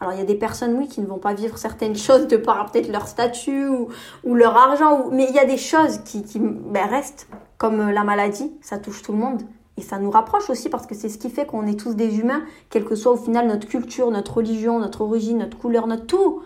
Alors 0.00 0.12
il 0.12 0.18
y 0.18 0.22
a 0.22 0.26
des 0.26 0.34
personnes, 0.34 0.74
oui, 0.74 0.88
qui 0.88 1.00
ne 1.00 1.06
vont 1.06 1.18
pas 1.18 1.32
vivre 1.32 1.56
certaines 1.56 1.96
choses 1.96 2.26
de 2.26 2.36
par 2.36 2.70
peut-être 2.70 2.92
leur 2.92 3.08
statut 3.08 3.66
ou, 3.66 4.34
leur 4.34 4.54
argent, 4.54 5.08
mais 5.10 5.26
il 5.28 5.34
y 5.34 5.38
a 5.38 5.46
des 5.46 5.56
choses 5.56 5.98
qui, 6.04 6.22
ben, 6.38 6.86
restent, 6.86 7.28
comme 7.56 7.80
euh, 7.80 7.92
la 7.92 8.04
maladie, 8.04 8.52
ça 8.60 8.78
touche 8.78 9.00
tout 9.02 9.12
le 9.12 9.18
monde. 9.18 9.42
Et 9.76 9.82
ça 9.82 9.98
nous 9.98 10.10
rapproche 10.10 10.48
aussi 10.48 10.68
parce 10.68 10.86
que 10.86 10.94
c'est 10.94 11.08
ce 11.08 11.18
qui 11.18 11.28
fait 11.28 11.46
qu'on 11.46 11.66
est 11.66 11.78
tous 11.78 11.94
des 11.94 12.18
humains, 12.18 12.42
quelle 12.70 12.84
que 12.84 12.94
soit 12.94 13.12
au 13.12 13.16
final 13.16 13.46
notre 13.46 13.68
culture, 13.68 14.10
notre 14.10 14.34
religion, 14.34 14.78
notre 14.78 15.02
origine, 15.02 15.38
notre 15.38 15.58
couleur, 15.58 15.86
notre 15.86 16.06
tout. 16.06 16.42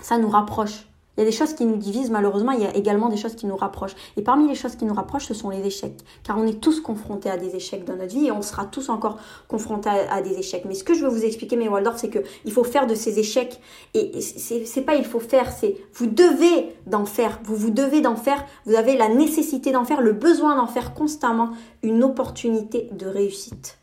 Ça 0.00 0.18
nous 0.18 0.28
rapproche. 0.28 0.87
Il 1.18 1.22
y 1.22 1.26
a 1.26 1.30
des 1.30 1.36
choses 1.36 1.54
qui 1.54 1.64
nous 1.64 1.76
divisent, 1.76 2.12
malheureusement, 2.12 2.52
il 2.52 2.62
y 2.62 2.64
a 2.64 2.76
également 2.76 3.08
des 3.08 3.16
choses 3.16 3.34
qui 3.34 3.46
nous 3.46 3.56
rapprochent. 3.56 3.96
Et 4.16 4.22
parmi 4.22 4.46
les 4.46 4.54
choses 4.54 4.76
qui 4.76 4.84
nous 4.84 4.94
rapprochent, 4.94 5.26
ce 5.26 5.34
sont 5.34 5.50
les 5.50 5.66
échecs. 5.66 5.98
Car 6.22 6.38
on 6.38 6.46
est 6.46 6.60
tous 6.60 6.80
confrontés 6.80 7.28
à 7.28 7.36
des 7.36 7.56
échecs 7.56 7.84
dans 7.84 7.96
notre 7.96 8.14
vie 8.14 8.28
et 8.28 8.30
on 8.30 8.40
sera 8.40 8.66
tous 8.66 8.88
encore 8.88 9.18
confrontés 9.48 9.90
à, 9.90 10.22
des 10.22 10.38
échecs. 10.38 10.62
Mais 10.64 10.74
ce 10.74 10.84
que 10.84 10.94
je 10.94 11.04
veux 11.04 11.10
vous 11.10 11.24
expliquer, 11.24 11.56
mes 11.56 11.68
Waldorf, 11.68 11.98
c'est 11.98 12.08
qu'il 12.08 12.52
faut 12.52 12.62
faire 12.62 12.86
de 12.86 12.94
ces 12.94 13.18
échecs. 13.18 13.60
Et 13.94 14.20
c'est 14.20 14.82
pas 14.82 14.94
il 14.94 15.04
faut 15.04 15.18
faire, 15.18 15.50
c'est 15.50 15.74
vous 15.92 16.06
devez 16.06 16.72
d'en 16.86 17.04
faire. 17.04 17.40
Vous 17.42 17.56
vous 17.56 17.70
devez 17.70 18.00
d'en 18.00 18.14
faire. 18.14 18.44
Vous 18.64 18.76
avez 18.76 18.96
la 18.96 19.08
nécessité 19.08 19.72
d'en 19.72 19.84
faire, 19.84 20.00
le 20.00 20.12
besoin 20.12 20.54
d'en 20.54 20.68
faire 20.68 20.94
constamment 20.94 21.50
une 21.82 22.04
opportunité 22.04 22.90
de 22.92 23.06
réussite. 23.06 23.78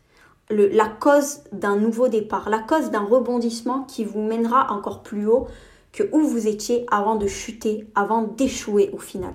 La 0.49 0.87
cause 0.87 1.39
d'un 1.51 1.75
nouveau 1.75 2.07
départ, 2.07 2.49
la 2.49 2.59
cause 2.59 2.91
d'un 2.91 3.03
rebondissement 3.03 3.81
qui 3.81 4.05
vous 4.05 4.21
mènera 4.21 4.71
encore 4.71 5.03
plus 5.03 5.27
haut 5.27 5.47
que 5.95 6.03
où 6.11 6.19
vous 6.27 6.47
étiez 6.47 6.85
avant 6.91 7.15
de 7.15 7.25
chuter, 7.25 7.87
avant 7.95 8.23
d'échouer 8.23 8.89
au 8.91 8.97
final. 8.97 9.33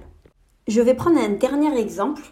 Je 0.69 0.83
vais 0.83 0.95
prendre 0.95 1.19
un 1.19 1.31
dernier 1.31 1.77
exemple 1.81 2.23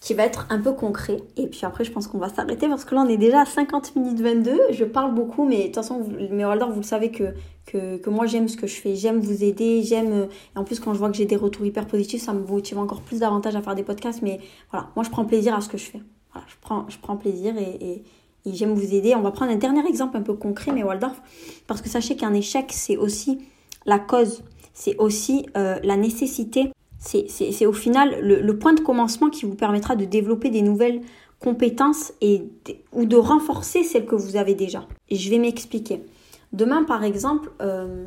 qui 0.00 0.12
va 0.12 0.24
être 0.24 0.46
un 0.50 0.60
peu 0.60 0.72
concret. 0.72 1.16
Et 1.38 1.46
puis 1.46 1.60
après, 1.64 1.82
je 1.82 1.90
pense 1.90 2.06
qu'on 2.06 2.18
va 2.18 2.28
s'arrêter 2.28 2.68
parce 2.68 2.84
que 2.84 2.94
là, 2.94 3.02
on 3.04 3.08
est 3.08 3.16
déjà 3.16 3.40
à 3.40 3.46
50 3.46 3.96
minutes 3.96 4.20
22. 4.20 4.60
Je 4.70 4.84
parle 4.84 5.14
beaucoup, 5.14 5.44
mais 5.44 5.56
de 5.56 5.62
toute 5.64 5.76
façon, 5.76 6.06
mes 6.30 6.44
Waldorf, 6.44 6.70
vous 6.72 6.80
le 6.80 6.86
savez 6.86 7.10
que, 7.10 8.08
moi, 8.08 8.26
j'aime 8.26 8.48
ce 8.48 8.56
que 8.58 8.66
je 8.66 8.76
fais. 8.76 8.94
J'aime 8.94 9.18
vous 9.18 9.42
aider. 9.42 9.82
J'aime. 9.82 10.28
Et 10.54 10.58
en 10.58 10.64
plus, 10.64 10.78
quand 10.78 10.92
je 10.92 10.98
vois 10.98 11.10
que 11.10 11.16
j'ai 11.16 11.24
des 11.24 11.36
retours 11.36 11.64
hyper 11.64 11.86
positifs, 11.86 12.22
ça 12.22 12.34
me 12.34 12.46
motive 12.46 12.78
encore 12.78 13.00
plus 13.00 13.20
davantage 13.20 13.56
à 13.56 13.62
faire 13.62 13.74
des 13.74 13.82
podcasts. 13.82 14.20
Mais 14.22 14.40
voilà, 14.70 14.90
moi, 14.94 15.04
je 15.04 15.10
prends 15.10 15.24
plaisir 15.24 15.56
à 15.56 15.62
ce 15.62 15.68
que 15.70 15.78
je 15.78 15.86
fais. 15.86 16.02
Voilà, 16.32 16.46
je 16.48 16.54
prends, 16.60 16.84
je 16.88 16.98
prends 16.98 17.16
plaisir 17.16 17.56
et, 17.56 18.04
j'aime 18.54 18.74
vous 18.74 18.94
aider. 18.94 19.14
On 19.14 19.22
va 19.22 19.30
prendre 19.30 19.52
un 19.52 19.56
dernier 19.56 19.86
exemple 19.86 20.16
un 20.16 20.22
peu 20.22 20.34
concret, 20.34 20.72
mais 20.72 20.82
Waldorf, 20.82 21.20
parce 21.66 21.82
que 21.82 21.88
sachez 21.88 22.16
qu'un 22.16 22.34
échec, 22.34 22.66
c'est 22.70 22.96
aussi 22.96 23.38
la 23.84 23.98
cause, 23.98 24.42
c'est 24.74 24.96
aussi 24.98 25.46
euh, 25.56 25.78
la 25.82 25.96
nécessité, 25.96 26.72
c'est 26.98 27.66
au 27.66 27.72
final 27.72 28.18
le, 28.20 28.58
point 28.58 28.72
de 28.72 28.80
commencement 28.80 29.30
qui 29.30 29.44
vous 29.44 29.54
permettra 29.54 29.94
de 29.96 30.04
développer 30.04 30.50
des 30.50 30.62
nouvelles 30.62 31.02
compétences 31.38 32.12
et, 32.20 32.44
ou 32.92 33.04
de 33.04 33.16
renforcer 33.16 33.84
celles 33.84 34.06
que 34.06 34.16
vous 34.16 34.36
avez 34.36 34.54
déjà. 34.54 34.86
Et 35.08 35.16
je 35.16 35.30
vais 35.30 35.38
m'expliquer. 35.38 36.02
Demain, 36.52 36.84
par 36.84 37.04
exemple, 37.04 37.50
euh, 37.60 38.06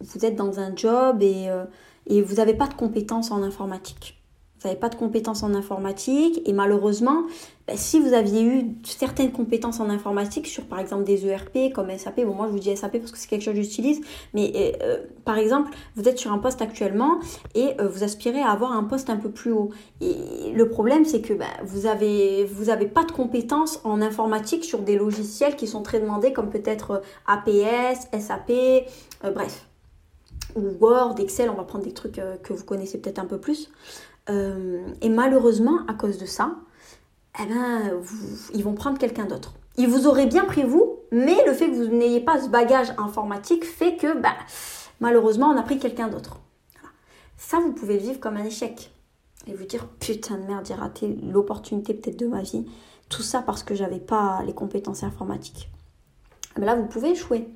vous 0.00 0.24
êtes 0.24 0.34
dans 0.34 0.58
un 0.58 0.74
job 0.74 1.22
et, 1.22 1.48
euh, 1.48 1.64
et 2.06 2.22
vous 2.22 2.36
n'avez 2.36 2.54
pas 2.54 2.66
de 2.66 2.74
compétences 2.74 3.30
en 3.30 3.42
informatique 3.42 4.19
vous 4.60 4.68
n'avez 4.68 4.78
pas 4.78 4.90
de 4.90 4.94
compétences 4.94 5.42
en 5.42 5.54
informatique 5.54 6.42
et 6.44 6.52
malheureusement, 6.52 7.24
ben, 7.66 7.78
si 7.78 7.98
vous 7.98 8.12
aviez 8.12 8.44
eu 8.44 8.66
certaines 8.84 9.32
compétences 9.32 9.80
en 9.80 9.88
informatique 9.88 10.46
sur 10.46 10.64
par 10.64 10.80
exemple 10.80 11.04
des 11.04 11.26
ERP 11.26 11.72
comme 11.74 11.90
SAP, 11.96 12.26
bon 12.26 12.34
moi 12.34 12.46
je 12.46 12.52
vous 12.52 12.58
dis 12.58 12.76
SAP 12.76 12.98
parce 12.98 13.10
que 13.10 13.16
c'est 13.16 13.28
quelque 13.28 13.42
chose 13.42 13.54
que 13.54 13.62
j'utilise, 13.62 14.02
mais 14.34 14.52
euh, 14.54 14.72
euh, 14.82 14.98
par 15.24 15.38
exemple 15.38 15.70
vous 15.96 16.06
êtes 16.06 16.18
sur 16.18 16.30
un 16.30 16.36
poste 16.36 16.60
actuellement 16.60 17.20
et 17.54 17.70
euh, 17.80 17.88
vous 17.88 18.04
aspirez 18.04 18.42
à 18.42 18.50
avoir 18.50 18.72
un 18.72 18.84
poste 18.84 19.08
un 19.08 19.16
peu 19.16 19.30
plus 19.30 19.50
haut. 19.50 19.70
Et 20.02 20.52
le 20.52 20.68
problème 20.68 21.06
c'est 21.06 21.22
que 21.22 21.32
ben, 21.32 21.46
vous 21.64 21.86
avez 21.86 22.44
vous 22.44 22.68
avez 22.68 22.86
pas 22.86 23.04
de 23.04 23.12
compétences 23.12 23.80
en 23.84 24.02
informatique 24.02 24.64
sur 24.64 24.80
des 24.80 24.96
logiciels 24.96 25.56
qui 25.56 25.68
sont 25.68 25.82
très 25.82 26.00
demandés 26.00 26.34
comme 26.34 26.50
peut-être 26.50 27.00
APS, 27.26 28.08
SAP, 28.18 28.52
bref 29.34 29.66
ou 30.56 30.62
Word, 30.80 31.14
Excel, 31.20 31.48
on 31.48 31.54
va 31.54 31.62
prendre 31.62 31.84
des 31.84 31.92
trucs 31.92 32.20
que 32.42 32.52
vous 32.52 32.64
connaissez 32.64 32.98
peut-être 33.00 33.20
un 33.20 33.24
peu 33.24 33.38
plus. 33.38 33.70
Euh, 34.28 34.86
et 35.00 35.08
malheureusement, 35.08 35.80
à 35.88 35.94
cause 35.94 36.18
de 36.18 36.26
ça, 36.26 36.56
eh 37.40 37.46
ben, 37.46 38.00
ils 38.54 38.62
vont 38.62 38.74
prendre 38.74 38.98
quelqu'un 38.98 39.24
d'autre. 39.24 39.54
Ils 39.76 39.88
vous 39.88 40.06
auraient 40.06 40.26
bien 40.26 40.44
pris 40.44 40.62
vous, 40.62 40.98
mais 41.10 41.36
le 41.46 41.54
fait 41.54 41.70
que 41.70 41.76
vous 41.76 41.86
n'ayez 41.86 42.20
pas 42.20 42.40
ce 42.40 42.48
bagage 42.48 42.92
informatique 42.98 43.64
fait 43.64 43.96
que 43.96 44.18
bah, 44.20 44.34
malheureusement, 45.00 45.48
on 45.48 45.56
a 45.56 45.62
pris 45.62 45.78
quelqu'un 45.78 46.08
d'autre. 46.08 46.36
Ça, 47.36 47.58
vous 47.58 47.72
pouvez 47.72 47.94
le 47.94 48.00
vivre 48.00 48.20
comme 48.20 48.36
un 48.36 48.44
échec. 48.44 48.92
Et 49.46 49.54
vous 49.54 49.64
dire, 49.64 49.86
putain 49.98 50.36
de 50.36 50.44
merde, 50.44 50.66
j'ai 50.66 50.74
raté 50.74 51.18
l'opportunité 51.32 51.94
peut-être 51.94 52.18
de 52.18 52.26
ma 52.26 52.42
vie. 52.42 52.66
Tout 53.08 53.22
ça 53.22 53.40
parce 53.42 53.62
que 53.62 53.74
j'avais 53.74 53.98
pas 53.98 54.42
les 54.44 54.52
compétences 54.52 55.02
informatiques. 55.02 55.70
Mais 56.58 56.66
là, 56.66 56.74
vous 56.74 56.86
pouvez 56.86 57.10
échouer. 57.10 57.48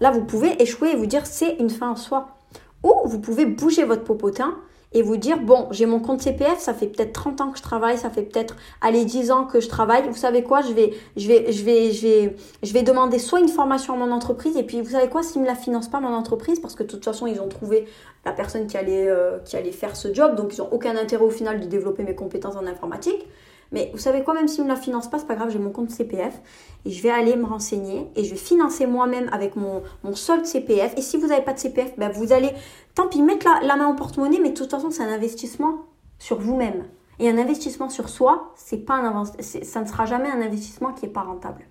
Là, 0.00 0.10
vous 0.10 0.24
pouvez 0.24 0.60
échouer 0.60 0.90
et 0.90 0.96
vous 0.96 1.06
dire, 1.06 1.26
c'est 1.26 1.56
une 1.56 1.70
fin 1.70 1.90
en 1.90 1.96
soi. 1.96 2.36
Ou 2.82 2.92
vous 3.04 3.20
pouvez 3.20 3.46
bouger 3.46 3.84
votre 3.84 4.02
popotin 4.02 4.58
et 4.92 5.02
vous 5.02 5.16
dire 5.16 5.38
bon, 5.38 5.68
j'ai 5.70 5.86
mon 5.86 6.00
compte 6.00 6.20
CPF, 6.20 6.58
ça 6.58 6.74
fait 6.74 6.86
peut-être 6.86 7.12
30 7.12 7.40
ans 7.40 7.50
que 7.50 7.58
je 7.58 7.62
travaille, 7.62 7.96
ça 7.96 8.10
fait 8.10 8.22
peut-être 8.22 8.56
allez 8.80 9.04
10 9.04 9.30
ans 9.30 9.44
que 9.44 9.60
je 9.60 9.68
travaille. 9.68 10.08
Vous 10.08 10.16
savez 10.16 10.42
quoi 10.42 10.62
Je 10.62 10.72
vais 10.72 10.92
je 11.16 11.28
vais 11.28 11.52
je 11.52 11.64
vais 11.64 11.92
je 11.92 12.06
vais 12.06 12.36
je 12.62 12.72
vais 12.72 12.82
demander 12.82 13.18
soit 13.18 13.40
une 13.40 13.48
formation 13.48 13.94
à 13.94 13.96
mon 13.96 14.10
entreprise 14.10 14.56
et 14.56 14.64
puis 14.64 14.80
vous 14.80 14.90
savez 14.90 15.08
quoi 15.08 15.22
s'ils 15.22 15.42
me 15.42 15.46
la 15.46 15.54
financent 15.54 15.90
pas 15.90 16.00
mon 16.00 16.14
entreprise 16.14 16.58
parce 16.60 16.74
que 16.74 16.82
de 16.82 16.88
toute 16.88 17.04
façon, 17.04 17.26
ils 17.26 17.40
ont 17.40 17.48
trouvé 17.48 17.86
la 18.24 18.32
personne 18.32 18.66
qui 18.66 18.76
allait 18.76 19.08
euh, 19.08 19.38
qui 19.44 19.56
allait 19.56 19.72
faire 19.72 19.96
ce 19.96 20.12
job 20.12 20.34
donc 20.34 20.54
ils 20.54 20.62
ont 20.62 20.72
aucun 20.72 20.96
intérêt 20.96 21.24
au 21.24 21.30
final 21.30 21.60
de 21.60 21.66
développer 21.66 22.02
mes 22.02 22.14
compétences 22.14 22.56
en 22.56 22.66
informatique. 22.66 23.26
Mais 23.72 23.90
vous 23.92 23.98
savez 23.98 24.24
quoi, 24.24 24.34
même 24.34 24.48
si 24.48 24.60
on 24.60 24.64
ne 24.64 24.68
la 24.68 24.76
finance 24.76 25.08
pas, 25.08 25.18
c'est 25.18 25.26
pas 25.26 25.36
grave, 25.36 25.50
j'ai 25.50 25.58
mon 25.58 25.70
compte 25.70 25.90
CPF 25.90 26.40
et 26.84 26.90
je 26.90 27.02
vais 27.02 27.10
aller 27.10 27.36
me 27.36 27.44
renseigner 27.44 28.08
et 28.16 28.24
je 28.24 28.30
vais 28.30 28.36
financer 28.36 28.86
moi-même 28.86 29.28
avec 29.32 29.54
mon, 29.54 29.82
mon 30.02 30.14
solde 30.14 30.44
CPF. 30.44 30.94
Et 30.96 31.02
si 31.02 31.16
vous 31.16 31.28
n'avez 31.28 31.42
pas 31.42 31.52
de 31.52 31.58
CPF, 31.58 31.96
ben 31.96 32.10
vous 32.10 32.32
allez, 32.32 32.50
tant 32.94 33.06
pis, 33.06 33.22
mettre 33.22 33.46
la, 33.62 33.76
main 33.76 33.86
en 33.86 33.94
porte-monnaie, 33.94 34.40
mais 34.42 34.50
de 34.50 34.56
toute 34.56 34.70
façon, 34.70 34.90
c'est 34.90 35.04
un 35.04 35.12
investissement 35.12 35.84
sur 36.18 36.40
vous-même. 36.40 36.84
Et 37.20 37.28
un 37.28 37.38
investissement 37.38 37.90
sur 37.90 38.08
soi, 38.08 38.52
c'est 38.56 38.78
pas 38.78 38.94
un 38.94 39.24
ça 39.40 39.80
ne 39.82 39.86
sera 39.86 40.06
jamais 40.06 40.28
un 40.28 40.40
investissement 40.40 40.92
qui 40.92 41.06
est 41.06 41.10
pas 41.10 41.22
rentable. 41.22 41.64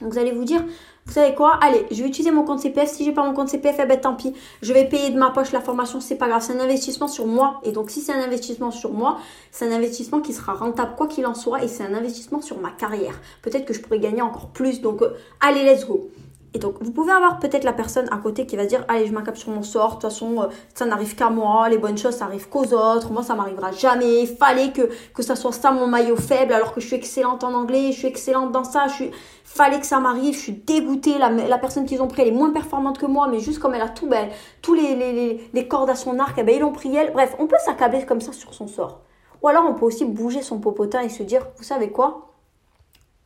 Donc 0.00 0.12
vous 0.12 0.18
allez 0.18 0.32
vous 0.32 0.44
dire, 0.44 0.62
vous 1.04 1.12
savez 1.12 1.34
quoi? 1.34 1.58
Allez, 1.60 1.84
je 1.90 2.00
vais 2.02 2.08
utiliser 2.08 2.30
mon 2.30 2.44
compte 2.44 2.60
CPF. 2.60 2.88
Si 2.88 3.04
j'ai 3.04 3.12
pas 3.12 3.24
mon 3.24 3.34
compte 3.34 3.48
CPF, 3.48 3.76
eh 3.82 3.86
ben 3.86 4.00
tant 4.00 4.14
pis. 4.14 4.32
Je 4.62 4.72
vais 4.72 4.88
payer 4.88 5.10
de 5.10 5.18
ma 5.18 5.30
poche 5.30 5.52
la 5.52 5.60
formation, 5.60 6.00
c'est 6.00 6.14
pas 6.14 6.28
grave. 6.28 6.42
C'est 6.42 6.52
un 6.52 6.60
investissement 6.60 7.08
sur 7.08 7.26
moi. 7.26 7.60
Et 7.64 7.72
donc 7.72 7.90
si 7.90 8.00
c'est 8.00 8.12
un 8.12 8.22
investissement 8.22 8.70
sur 8.70 8.92
moi, 8.92 9.18
c'est 9.50 9.66
un 9.66 9.72
investissement 9.72 10.20
qui 10.20 10.32
sera 10.32 10.54
rentable 10.54 10.94
quoi 10.96 11.08
qu'il 11.08 11.26
en 11.26 11.34
soit. 11.34 11.64
Et 11.64 11.68
c'est 11.68 11.84
un 11.84 11.94
investissement 11.94 12.40
sur 12.40 12.58
ma 12.58 12.70
carrière. 12.70 13.20
Peut-être 13.42 13.64
que 13.64 13.74
je 13.74 13.80
pourrais 13.80 13.98
gagner 13.98 14.22
encore 14.22 14.50
plus. 14.50 14.80
Donc 14.80 15.02
euh, 15.02 15.10
allez, 15.40 15.64
let's 15.64 15.86
go. 15.86 16.08
Et 16.54 16.58
donc, 16.58 16.74
vous 16.82 16.92
pouvez 16.92 17.12
avoir 17.12 17.38
peut-être 17.38 17.64
la 17.64 17.72
personne 17.72 18.06
à 18.10 18.18
côté 18.18 18.44
qui 18.44 18.56
va 18.56 18.66
dire 18.66 18.84
Allez, 18.88 19.06
je 19.06 19.12
m'accapte 19.12 19.38
sur 19.38 19.50
mon 19.50 19.62
sort, 19.62 19.88
de 19.88 19.92
toute 19.94 20.02
façon, 20.02 20.42
euh, 20.42 20.46
ça 20.74 20.84
n'arrive 20.84 21.14
qu'à 21.14 21.30
moi, 21.30 21.68
les 21.70 21.78
bonnes 21.78 21.96
choses, 21.96 22.16
ça 22.16 22.26
arrive 22.26 22.48
qu'aux 22.50 22.74
autres, 22.74 23.10
moi, 23.10 23.22
ça 23.22 23.34
m'arrivera 23.34 23.72
jamais. 23.72 24.26
Fallait 24.26 24.70
que, 24.70 24.82
que 25.14 25.22
ça 25.22 25.34
soit 25.34 25.52
ça 25.52 25.70
mon 25.70 25.86
maillot 25.86 26.16
faible, 26.16 26.52
alors 26.52 26.74
que 26.74 26.80
je 26.80 26.86
suis 26.86 26.96
excellente 26.96 27.42
en 27.42 27.54
anglais, 27.54 27.92
je 27.92 27.98
suis 27.98 28.08
excellente 28.08 28.52
dans 28.52 28.64
ça, 28.64 28.86
je 28.88 28.94
suis... 28.94 29.10
fallait 29.44 29.80
que 29.80 29.86
ça 29.86 29.98
m'arrive, 29.98 30.34
je 30.34 30.40
suis 30.40 30.52
dégoûtée. 30.52 31.16
La, 31.16 31.30
la 31.30 31.58
personne 31.58 31.86
qu'ils 31.86 32.02
ont 32.02 32.08
pris, 32.08 32.20
elle 32.20 32.28
est 32.28 32.32
moins 32.32 32.50
performante 32.50 32.98
que 32.98 33.06
moi, 33.06 33.28
mais 33.28 33.40
juste 33.40 33.58
comme 33.58 33.74
elle 33.74 33.80
a 33.82 33.88
tout, 33.88 34.06
ben, 34.06 34.28
tous 34.60 34.74
les, 34.74 34.94
les, 34.94 35.48
les, 35.54 35.68
cordes 35.68 35.88
à 35.88 35.94
son 35.94 36.18
arc, 36.18 36.34
eh 36.36 36.42
ben, 36.42 36.54
ils 36.54 36.60
l'ont 36.60 36.72
pris 36.72 36.94
elle. 36.94 37.14
Bref, 37.14 37.34
on 37.38 37.46
peut 37.46 37.56
s'accabler 37.64 38.04
comme 38.04 38.20
ça 38.20 38.32
sur 38.32 38.52
son 38.52 38.66
sort. 38.66 39.00
Ou 39.42 39.48
alors, 39.48 39.64
on 39.66 39.72
peut 39.72 39.86
aussi 39.86 40.04
bouger 40.04 40.42
son 40.42 40.58
popotin 40.60 41.00
et 41.00 41.08
se 41.08 41.22
dire 41.22 41.46
Vous 41.56 41.64
savez 41.64 41.90
quoi? 41.90 42.34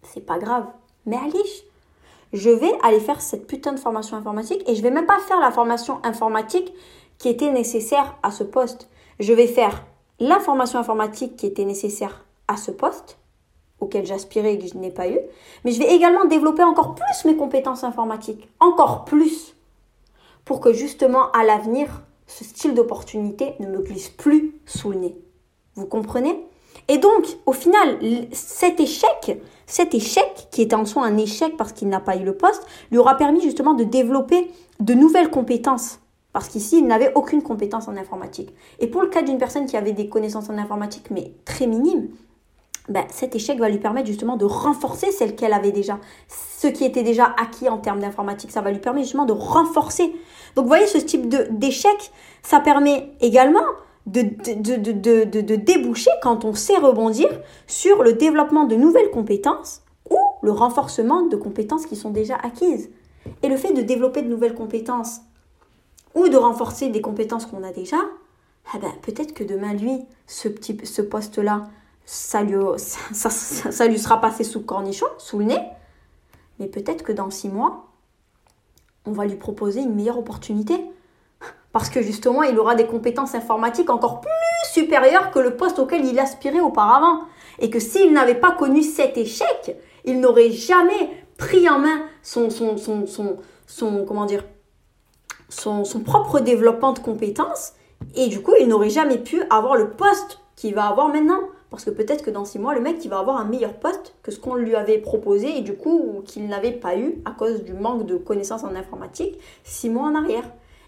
C'est 0.02 0.24
pas 0.24 0.38
grave, 0.38 0.66
mais 1.06 1.16
allez 1.16 1.42
je 2.36 2.50
vais 2.50 2.72
aller 2.82 3.00
faire 3.00 3.20
cette 3.20 3.46
putain 3.46 3.72
de 3.72 3.80
formation 3.80 4.16
informatique 4.16 4.62
et 4.68 4.74
je 4.74 4.82
vais 4.82 4.90
même 4.90 5.06
pas 5.06 5.18
faire 5.18 5.40
la 5.40 5.50
formation 5.50 6.00
informatique 6.04 6.72
qui 7.18 7.28
était 7.28 7.50
nécessaire 7.50 8.16
à 8.22 8.30
ce 8.30 8.44
poste. 8.44 8.88
Je 9.18 9.32
vais 9.32 9.46
faire 9.46 9.84
la 10.20 10.38
formation 10.38 10.78
informatique 10.78 11.36
qui 11.36 11.46
était 11.46 11.64
nécessaire 11.64 12.24
à 12.46 12.56
ce 12.56 12.70
poste 12.70 13.18
auquel 13.80 14.06
j'aspirais 14.06 14.54
et 14.54 14.58
que 14.58 14.66
je 14.66 14.76
n'ai 14.76 14.90
pas 14.90 15.08
eu, 15.08 15.18
mais 15.64 15.72
je 15.72 15.78
vais 15.78 15.94
également 15.94 16.24
développer 16.24 16.62
encore 16.62 16.94
plus 16.94 17.24
mes 17.26 17.36
compétences 17.36 17.84
informatiques, 17.84 18.48
encore 18.58 19.04
plus, 19.04 19.54
pour 20.46 20.60
que 20.60 20.72
justement 20.72 21.30
à 21.32 21.44
l'avenir, 21.44 22.02
ce 22.26 22.44
style 22.44 22.74
d'opportunité 22.74 23.54
ne 23.60 23.66
me 23.66 23.80
glisse 23.80 24.08
plus 24.08 24.54
sous 24.64 24.90
le 24.90 24.98
nez. 24.98 25.16
Vous 25.74 25.86
comprenez? 25.86 26.46
Et 26.88 26.98
donc, 26.98 27.24
au 27.46 27.52
final, 27.52 27.98
cet 28.32 28.78
échec, 28.80 29.40
cet 29.66 29.94
échec, 29.94 30.48
qui 30.50 30.62
était 30.62 30.76
en 30.76 30.84
soi 30.84 31.04
un 31.04 31.16
échec 31.16 31.56
parce 31.56 31.72
qu'il 31.72 31.88
n'a 31.88 32.00
pas 32.00 32.16
eu 32.16 32.24
le 32.24 32.36
poste, 32.36 32.64
lui 32.90 32.98
aura 32.98 33.16
permis 33.16 33.40
justement 33.40 33.74
de 33.74 33.84
développer 33.84 34.50
de 34.78 34.94
nouvelles 34.94 35.30
compétences. 35.30 35.98
Parce 36.32 36.48
qu'ici, 36.48 36.78
il 36.78 36.86
n'avait 36.86 37.12
aucune 37.14 37.42
compétence 37.42 37.88
en 37.88 37.96
informatique. 37.96 38.54
Et 38.78 38.86
pour 38.86 39.02
le 39.02 39.08
cas 39.08 39.22
d'une 39.22 39.38
personne 39.38 39.66
qui 39.66 39.76
avait 39.76 39.92
des 39.92 40.08
connaissances 40.08 40.50
en 40.50 40.58
informatique, 40.58 41.10
mais 41.10 41.32
très 41.44 41.66
minimes, 41.66 42.08
ben, 42.88 43.04
cet 43.10 43.34
échec 43.34 43.58
va 43.58 43.68
lui 43.68 43.78
permettre 43.78 44.06
justement 44.06 44.36
de 44.36 44.44
renforcer 44.44 45.10
celle 45.10 45.34
qu'elle 45.34 45.52
avait 45.52 45.72
déjà. 45.72 45.98
Ce 46.28 46.68
qui 46.68 46.84
était 46.84 47.02
déjà 47.02 47.34
acquis 47.40 47.68
en 47.68 47.78
termes 47.78 47.98
d'informatique, 47.98 48.52
ça 48.52 48.60
va 48.60 48.70
lui 48.70 48.78
permettre 48.78 49.06
justement 49.06 49.24
de 49.24 49.32
renforcer. 49.32 50.14
Donc 50.54 50.64
vous 50.64 50.68
voyez, 50.68 50.86
ce 50.86 50.98
type 50.98 51.28
d'échec, 51.50 52.12
ça 52.42 52.60
permet 52.60 53.10
également 53.20 53.64
de, 54.06 54.22
de, 54.22 55.24
de, 55.42 55.56
déboucher 55.56 56.10
quand 56.22 56.44
on 56.44 56.54
sait 56.54 56.78
rebondir 56.78 57.28
sur 57.66 58.02
le 58.02 58.12
développement 58.12 58.64
de 58.64 58.76
nouvelles 58.76 59.10
compétences 59.10 59.82
ou 60.08 60.16
le 60.42 60.52
renforcement 60.52 61.22
de 61.22 61.36
compétences 61.36 61.86
qui 61.86 61.96
sont 61.96 62.10
déjà 62.10 62.36
acquises. 62.36 62.88
Et 63.42 63.48
le 63.48 63.56
fait 63.56 63.72
de 63.72 63.82
développer 63.82 64.22
de 64.22 64.28
nouvelles 64.28 64.54
compétences 64.54 65.20
ou 66.14 66.28
de 66.28 66.36
renforcer 66.36 66.88
des 66.88 67.00
compétences 67.00 67.46
qu'on 67.46 67.64
a 67.64 67.72
déjà, 67.72 67.98
eh 68.74 68.78
ben, 68.78 68.92
peut-être 69.02 69.34
que 69.34 69.44
demain, 69.44 69.74
lui, 69.74 70.04
ce, 70.26 70.48
ce 70.84 71.02
poste-là, 71.02 71.68
ça 72.06 72.44
ça, 73.12 73.30
ça, 73.30 73.86
lui 73.88 73.98
sera 73.98 74.20
passé 74.20 74.44
sous 74.44 74.60
le 74.60 74.64
cornichon, 74.64 75.06
sous 75.18 75.40
le 75.40 75.46
nez. 75.46 75.60
Mais 76.60 76.68
peut-être 76.68 77.02
que 77.02 77.12
dans 77.12 77.30
six 77.30 77.48
mois, 77.48 77.88
on 79.04 79.12
va 79.12 79.26
lui 79.26 79.36
proposer 79.36 79.80
une 79.80 79.94
meilleure 79.94 80.18
opportunité. 80.18 80.80
Parce 81.72 81.90
que 81.90 82.00
justement, 82.00 82.42
il 82.42 82.58
aura 82.58 82.74
des 82.74 82.86
compétences 82.86 83.34
informatiques 83.34 83.90
encore 83.90 84.20
plus 84.20 84.30
supérieures 84.72 85.30
que 85.30 85.38
le 85.38 85.56
poste 85.56 85.78
auquel 85.78 86.04
il 86.04 86.18
aspirait 86.18 86.60
auparavant. 86.60 87.20
Et 87.58 87.70
que 87.70 87.80
s'il 87.80 88.12
n'avait 88.12 88.34
pas 88.34 88.52
connu 88.52 88.82
cet 88.82 89.18
échec, 89.18 89.76
il 90.04 90.20
n'aurait 90.20 90.50
jamais 90.50 91.10
pris 91.36 91.68
en 91.68 91.78
main 91.78 92.02
son, 92.22 92.50
son, 92.50 92.76
son, 92.76 93.06
son, 93.06 93.36
son 93.66 94.04
comment 94.06 94.24
dire, 94.24 94.44
son, 95.48 95.84
son 95.84 96.00
propre 96.00 96.40
développement 96.40 96.92
de 96.92 96.98
compétences. 96.98 97.72
Et 98.14 98.28
du 98.28 98.40
coup, 98.40 98.52
il 98.60 98.68
n'aurait 98.68 98.90
jamais 98.90 99.18
pu 99.18 99.42
avoir 99.50 99.76
le 99.76 99.90
poste 99.90 100.40
qu'il 100.54 100.74
va 100.74 100.86
avoir 100.86 101.08
maintenant. 101.08 101.40
Parce 101.70 101.84
que 101.84 101.90
peut-être 101.90 102.24
que 102.24 102.30
dans 102.30 102.44
six 102.44 102.58
mois, 102.58 102.74
le 102.74 102.80
mec, 102.80 103.04
il 103.04 103.10
va 103.10 103.18
avoir 103.18 103.36
un 103.36 103.44
meilleur 103.44 103.74
poste 103.74 104.14
que 104.22 104.30
ce 104.30 104.38
qu'on 104.38 104.54
lui 104.54 104.74
avait 104.76 104.98
proposé 104.98 105.58
et 105.58 105.60
du 105.60 105.76
coup, 105.76 106.22
qu'il 106.24 106.46
n'avait 106.46 106.72
pas 106.72 106.96
eu 106.96 107.20
à 107.24 107.32
cause 107.32 107.64
du 107.64 107.74
manque 107.74 108.06
de 108.06 108.16
connaissances 108.16 108.64
en 108.64 108.74
informatique 108.74 109.38
six 109.64 109.90
mois 109.90 110.04
en 110.04 110.14
arrière. 110.14 110.44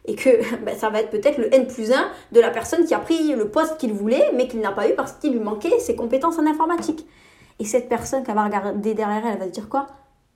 Et 0.08 0.16
que 0.16 0.56
ben, 0.64 0.76
ça 0.76 0.90
va 0.90 1.00
être 1.00 1.10
peut-être 1.10 1.38
le 1.38 1.54
N 1.54 1.68
plus 1.68 1.92
1 1.92 2.10
de 2.32 2.40
la 2.40 2.50
personne 2.50 2.84
qui 2.84 2.94
a 2.94 2.98
pris 2.98 3.32
le 3.34 3.48
poste 3.48 3.78
qu'il 3.78 3.92
voulait, 3.92 4.32
mais 4.34 4.48
qu'il 4.48 4.60
n'a 4.60 4.72
pas 4.72 4.88
eu 4.90 4.94
parce 4.94 5.12
qu'il 5.12 5.32
lui 5.32 5.40
manquait 5.40 5.78
ses 5.78 5.94
compétences 5.94 6.38
en 6.38 6.46
informatique. 6.46 7.06
Et 7.60 7.64
cette 7.64 7.88
personne 7.88 8.24
qui 8.24 8.32
va 8.32 8.44
regarder 8.44 8.94
derrière 8.94 9.24
elle, 9.24 9.34
elle 9.34 9.38
va 9.38 9.46
se 9.46 9.52
dire 9.52 9.68
quoi? 9.68 9.86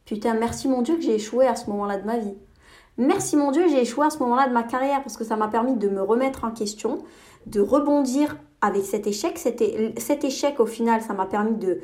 Putain, 0.05 0.35
merci 0.35 0.69
mon 0.69 0.83
Dieu 0.83 0.97
que 0.97 1.03
j'ai 1.03 1.15
échoué 1.15 1.47
à 1.47 1.57
ce 1.57 1.69
moment-là 1.71 1.97
de 1.97 2.07
ma 2.07 2.19
vie. 2.19 2.35
Merci 2.99 3.37
mon 3.37 3.53
Dieu, 3.53 3.69
j'ai 3.69 3.81
échoué 3.81 4.07
à 4.07 4.11
ce 4.11 4.19
moment-là 4.19 4.49
de 4.49 4.53
ma 4.53 4.65
carrière 4.65 5.03
parce 5.03 5.17
que 5.17 5.25
ça 5.25 5.37
m'a 5.37 5.49
permis 5.49 5.77
de 5.77 5.89
me 5.89 6.03
remettre 6.03 6.45
en 6.45 6.51
question, 6.51 6.99
de 7.47 7.61
rebondir 7.61 8.37
avec 8.61 8.85
cet 8.85 9.07
échec. 9.07 9.39
Cet, 9.39 10.25
échec, 10.25 10.61
au 10.61 10.67
final, 10.67 11.01
ça 11.01 11.15
m'a 11.15 11.27
permis 11.27 11.57
de, 11.57 11.81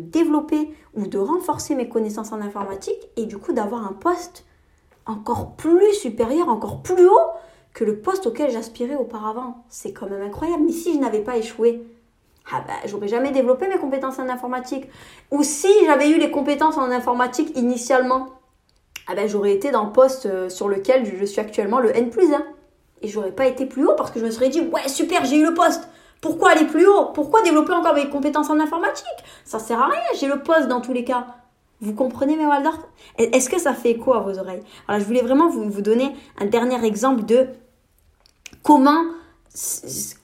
développer 0.00 0.70
ou 0.94 1.06
de 1.06 1.18
renforcer 1.18 1.74
mes 1.74 1.88
connaissances 1.88 2.32
en 2.32 2.40
informatique 2.40 3.08
et 3.16 3.24
du 3.24 3.38
coup 3.38 3.52
d'avoir 3.52 3.86
un 3.86 3.92
poste 3.92 4.44
encore 5.06 5.56
plus 5.56 5.92
supérieur, 5.94 6.48
encore 6.48 6.82
plus 6.82 7.06
haut 7.06 7.30
que 7.72 7.84
le 7.84 7.98
poste 7.98 8.26
auquel 8.26 8.50
j'aspirais 8.50 8.96
auparavant. 8.96 9.64
C'est 9.68 9.92
quand 9.92 10.08
même 10.08 10.22
incroyable. 10.22 10.64
Mais 10.66 10.72
si 10.72 10.94
je 10.94 10.98
n'avais 10.98 11.20
pas 11.20 11.36
échoué, 11.36 11.82
ah 12.52 12.64
ben, 12.66 12.74
j'aurais 12.86 13.08
jamais 13.08 13.32
développé 13.32 13.68
mes 13.68 13.78
compétences 13.78 14.18
en 14.18 14.28
informatique. 14.28 14.88
Ou 15.30 15.42
si 15.42 15.68
j'avais 15.84 16.08
eu 16.10 16.18
les 16.18 16.30
compétences 16.30 16.78
en 16.78 16.90
informatique 16.90 17.56
initialement, 17.56 18.28
ah 19.06 19.14
ben, 19.14 19.28
j'aurais 19.28 19.52
été 19.52 19.70
dans 19.70 19.84
le 19.84 19.92
poste 19.92 20.26
euh, 20.26 20.48
sur 20.48 20.68
lequel 20.68 21.04
je 21.04 21.24
suis 21.24 21.40
actuellement, 21.40 21.78
le 21.78 21.96
N 21.96 22.10
plus 22.10 22.32
1. 22.32 22.44
Et 23.02 23.08
j'aurais 23.08 23.32
pas 23.32 23.46
été 23.46 23.66
plus 23.66 23.86
haut 23.86 23.94
parce 23.96 24.10
que 24.10 24.20
je 24.20 24.24
me 24.24 24.30
serais 24.30 24.48
dit, 24.48 24.60
ouais, 24.60 24.88
super, 24.88 25.24
j'ai 25.24 25.36
eu 25.36 25.44
le 25.44 25.54
poste. 25.54 25.88
Pourquoi 26.20 26.50
aller 26.50 26.64
plus 26.64 26.86
haut? 26.86 27.06
Pourquoi 27.14 27.42
développer 27.42 27.72
encore 27.72 27.94
mes 27.94 28.08
compétences 28.08 28.48
en 28.48 28.58
informatique? 28.58 29.06
Ça 29.44 29.58
sert 29.58 29.80
à 29.80 29.86
rien, 29.86 30.00
j'ai 30.18 30.28
le 30.28 30.42
poste 30.42 30.66
dans 30.68 30.80
tous 30.80 30.92
les 30.92 31.04
cas. 31.04 31.26
Vous 31.80 31.92
comprenez 31.92 32.36
mes 32.36 32.46
Waldorf? 32.46 32.80
Est-ce 33.18 33.48
que 33.50 33.60
ça 33.60 33.74
fait 33.74 33.90
écho 33.90 34.14
à 34.14 34.20
vos 34.20 34.38
oreilles? 34.38 34.62
Alors 34.88 35.00
je 35.00 35.06
voulais 35.06 35.22
vraiment 35.22 35.48
vous, 35.48 35.68
vous 35.68 35.82
donner 35.82 36.10
un 36.38 36.46
dernier 36.46 36.82
exemple 36.84 37.24
de 37.24 37.48
comment, 38.62 39.04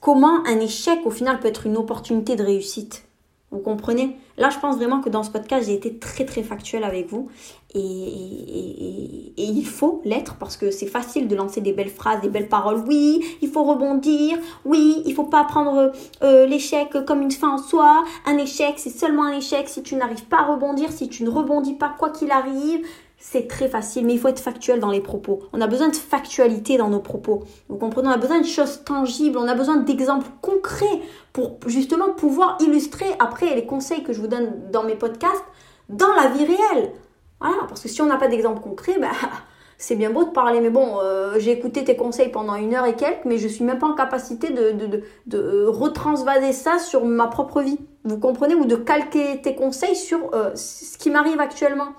comment 0.01 0.43
un 0.45 0.59
échec 0.59 0.99
au 1.05 1.11
final 1.11 1.39
peut 1.39 1.47
être 1.47 1.67
une 1.67 1.77
opportunité 1.77 2.35
de 2.35 2.43
réussite. 2.43 3.05
Vous 3.51 3.59
comprenez? 3.59 4.17
Là, 4.37 4.49
je 4.49 4.57
pense 4.57 4.77
vraiment 4.77 4.99
que 4.99 5.09
dans 5.09 5.21
ce 5.21 5.29
podcast, 5.29 5.67
j'ai 5.67 5.75
été 5.75 5.99
très 5.99 6.25
très 6.25 6.41
factuel 6.41 6.83
avec 6.83 7.07
vous. 7.07 7.29
Et, 7.75 9.33
il 9.35 9.65
faut 9.65 10.01
l'être 10.05 10.35
parce 10.35 10.57
que 10.57 10.71
c'est 10.71 10.87
facile 10.87 11.27
de 11.27 11.35
lancer 11.35 11.59
des 11.59 11.73
belles 11.73 11.89
phrases, 11.89 12.21
des 12.21 12.29
belles 12.29 12.47
paroles. 12.47 12.83
Oui, 12.87 13.23
il 13.41 13.49
faut 13.49 13.63
rebondir. 13.63 14.37
Oui, 14.65 15.01
il 15.05 15.13
faut 15.13 15.23
pas 15.23 15.43
prendre 15.43 15.91
euh, 16.23 16.45
l'échec 16.45 16.89
comme 17.05 17.21
une 17.21 17.31
fin 17.31 17.49
en 17.49 17.57
soi. 17.57 18.03
Un 18.25 18.37
échec, 18.37 18.75
c'est 18.77 18.89
seulement 18.89 19.23
un 19.23 19.37
échec 19.37 19.67
si 19.67 19.81
tu 19.81 19.95
n'arrives 19.95 20.25
pas 20.25 20.39
à 20.39 20.45
rebondir, 20.45 20.91
si 20.91 21.09
tu 21.09 21.23
ne 21.23 21.29
rebondis 21.29 21.73
pas 21.73 21.93
quoi 21.97 22.09
qu'il 22.09 22.31
arrive 22.31 22.85
c'est 23.25 23.47
très 23.47 23.69
facile, 23.69 24.05
mais 24.05 24.15
il 24.15 24.19
faut 24.19 24.27
être 24.27 24.41
factuel 24.41 24.81
dans 24.81 24.91
les 24.91 24.99
propos. 24.99 25.43
On 25.53 25.61
a 25.61 25.67
besoin 25.67 25.87
de 25.87 25.95
factualité 25.95 26.77
dans 26.77 26.89
nos 26.89 26.99
propos. 26.99 27.43
Vous 27.69 27.77
comprenez 27.77 28.09
On 28.09 28.11
a 28.11 28.17
besoin 28.17 28.41
de 28.41 28.45
choses 28.45 28.83
tangibles, 28.83 29.37
on 29.37 29.47
a 29.47 29.55
besoin 29.55 29.77
d'exemples 29.77 30.27
concrets 30.41 30.99
pour 31.31 31.57
justement 31.67 32.09
pouvoir 32.09 32.57
illustrer 32.59 33.05
après 33.19 33.55
les 33.55 33.65
conseils 33.65 34.03
que 34.03 34.11
je 34.11 34.19
vous 34.19 34.27
donne 34.27 34.69
dans 34.73 34.83
mes 34.83 34.95
podcasts 34.95 35.45
dans 35.87 36.13
la 36.13 36.27
vie 36.27 36.43
réelle. 36.43 36.91
Voilà, 37.43 37.63
parce 37.67 37.81
que 37.81 37.89
si 37.89 38.01
on 38.01 38.05
n'a 38.05 38.15
pas 38.15 38.29
d'exemple 38.29 38.61
concret, 38.61 38.97
bah, 38.99 39.09
c'est 39.77 39.95
bien 39.95 40.09
beau 40.09 40.23
de 40.23 40.29
parler, 40.29 40.61
mais 40.61 40.69
bon, 40.69 40.99
euh, 41.01 41.35
j'ai 41.39 41.51
écouté 41.51 41.83
tes 41.83 41.97
conseils 41.97 42.29
pendant 42.29 42.55
une 42.55 42.73
heure 42.73 42.85
et 42.85 42.95
quelques, 42.95 43.25
mais 43.25 43.37
je 43.37 43.49
suis 43.49 43.65
même 43.65 43.79
pas 43.79 43.87
en 43.87 43.95
capacité 43.95 44.51
de, 44.51 45.03
de, 45.27 45.65
retransvaser 45.65 46.53
ça 46.53 46.79
sur 46.79 47.05
ma 47.05 47.27
propre 47.27 47.61
vie. 47.61 47.79
Vous 48.05 48.17
comprenez? 48.17 48.55
Ou 48.55 48.65
de 48.65 48.77
calquer 48.77 49.41
tes 49.41 49.55
conseils 49.55 49.95
sur 49.95 50.33
euh, 50.33 50.55
ce 50.55 50.97
qui 50.97 51.09
m'arrive 51.09 51.39
actuellement. 51.41 51.89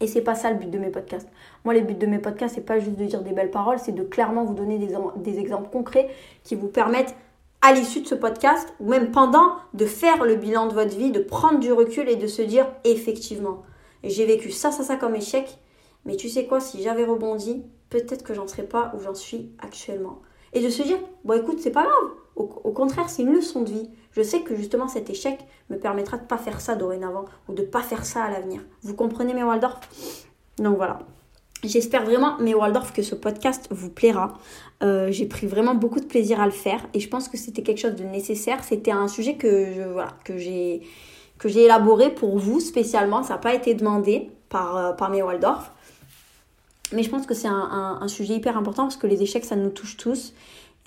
Et 0.00 0.08
c'est 0.08 0.22
pas 0.22 0.34
ça 0.34 0.50
le 0.50 0.56
but 0.56 0.70
de 0.70 0.78
mes 0.78 0.90
podcasts. 0.90 1.28
Moi, 1.64 1.74
le 1.74 1.80
but 1.80 1.98
de 1.98 2.06
mes 2.06 2.18
podcasts, 2.18 2.56
c'est 2.56 2.60
pas 2.60 2.80
juste 2.80 2.96
de 2.96 3.04
dire 3.04 3.22
des 3.22 3.32
belles 3.32 3.50
paroles, 3.50 3.78
c'est 3.78 3.92
de 3.92 4.02
clairement 4.02 4.44
vous 4.44 4.54
donner 4.54 4.78
des 5.16 5.38
exemples 5.38 5.70
concrets 5.70 6.08
qui 6.44 6.54
vous 6.54 6.68
permettent, 6.68 7.14
à 7.60 7.72
l'issue 7.72 8.02
de 8.02 8.06
ce 8.06 8.14
podcast, 8.14 8.72
ou 8.78 8.88
même 8.88 9.10
pendant, 9.10 9.54
de 9.74 9.84
faire 9.84 10.24
le 10.24 10.36
bilan 10.36 10.66
de 10.66 10.74
votre 10.74 10.96
vie, 10.96 11.10
de 11.10 11.18
prendre 11.18 11.58
du 11.58 11.72
recul 11.72 12.08
et 12.08 12.14
de 12.14 12.28
se 12.28 12.42
dire 12.42 12.68
effectivement, 12.84 13.64
j'ai 14.04 14.26
vécu 14.26 14.50
ça, 14.50 14.70
ça, 14.70 14.82
ça 14.82 14.96
comme 14.96 15.14
échec, 15.14 15.58
mais 16.04 16.16
tu 16.16 16.28
sais 16.28 16.46
quoi, 16.46 16.60
si 16.60 16.82
j'avais 16.82 17.04
rebondi, 17.04 17.62
peut-être 17.90 18.22
que 18.22 18.34
j'en 18.34 18.46
serais 18.46 18.64
pas 18.64 18.92
où 18.96 19.00
j'en 19.00 19.14
suis 19.14 19.50
actuellement. 19.58 20.20
Et 20.52 20.60
de 20.60 20.70
se 20.70 20.82
dire, 20.82 20.98
bon 21.24 21.40
écoute, 21.40 21.58
c'est 21.60 21.70
pas 21.70 21.84
grave. 21.84 22.10
Au, 22.36 22.46
contraire, 22.46 23.10
c'est 23.10 23.22
une 23.22 23.32
leçon 23.32 23.62
de 23.62 23.70
vie. 23.70 23.90
Je 24.12 24.22
sais 24.22 24.42
que 24.42 24.54
justement 24.54 24.86
cet 24.86 25.10
échec 25.10 25.40
me 25.70 25.76
permettra 25.76 26.16
de 26.16 26.22
ne 26.22 26.28
pas 26.28 26.38
faire 26.38 26.60
ça 26.60 26.76
dorénavant 26.76 27.24
ou 27.48 27.52
de 27.52 27.62
pas 27.62 27.82
faire 27.82 28.06
ça 28.06 28.22
à 28.22 28.30
l'avenir. 28.30 28.60
Vous 28.82 28.94
comprenez 28.94 29.34
mes 29.34 29.42
Waldorf? 29.42 29.80
Donc 30.58 30.76
voilà. 30.76 31.00
J'espère 31.64 32.04
vraiment, 32.04 32.38
mes 32.38 32.54
Waldorf, 32.54 32.92
que 32.92 33.02
ce 33.02 33.16
podcast 33.16 33.66
vous 33.72 33.90
plaira. 33.90 34.38
Euh, 34.84 35.10
j'ai 35.10 35.26
pris 35.26 35.48
vraiment 35.48 35.74
beaucoup 35.74 35.98
de 35.98 36.04
plaisir 36.04 36.40
à 36.40 36.46
le 36.46 36.52
faire 36.52 36.86
et 36.94 37.00
je 37.00 37.08
pense 37.08 37.28
que 37.28 37.36
c'était 37.36 37.62
quelque 37.62 37.80
chose 37.80 37.96
de 37.96 38.04
nécessaire. 38.04 38.62
C'était 38.62 38.92
un 38.92 39.08
sujet 39.08 39.34
que 39.34 39.72
je, 39.72 39.82
voilà, 39.82 40.12
que 40.24 40.38
j'ai 40.38 40.82
que 41.38 41.48
j'ai 41.48 41.64
élaboré 41.64 42.14
pour 42.14 42.38
vous 42.38 42.60
spécialement. 42.60 43.22
Ça 43.22 43.34
n'a 43.34 43.38
pas 43.38 43.54
été 43.54 43.74
demandé 43.74 44.30
par, 44.48 44.76
euh, 44.76 44.92
par 44.92 45.10
mes 45.10 45.22
Waldorf. 45.22 45.72
Mais 46.92 47.02
je 47.02 47.10
pense 47.10 47.26
que 47.26 47.34
c'est 47.34 47.48
un, 47.48 47.98
un, 48.00 48.08
sujet 48.08 48.34
hyper 48.34 48.56
important 48.56 48.84
parce 48.84 48.96
que 48.96 49.06
les 49.06 49.22
échecs, 49.22 49.44
ça 49.44 49.56
nous 49.56 49.68
touche 49.68 49.98
tous. 49.98 50.32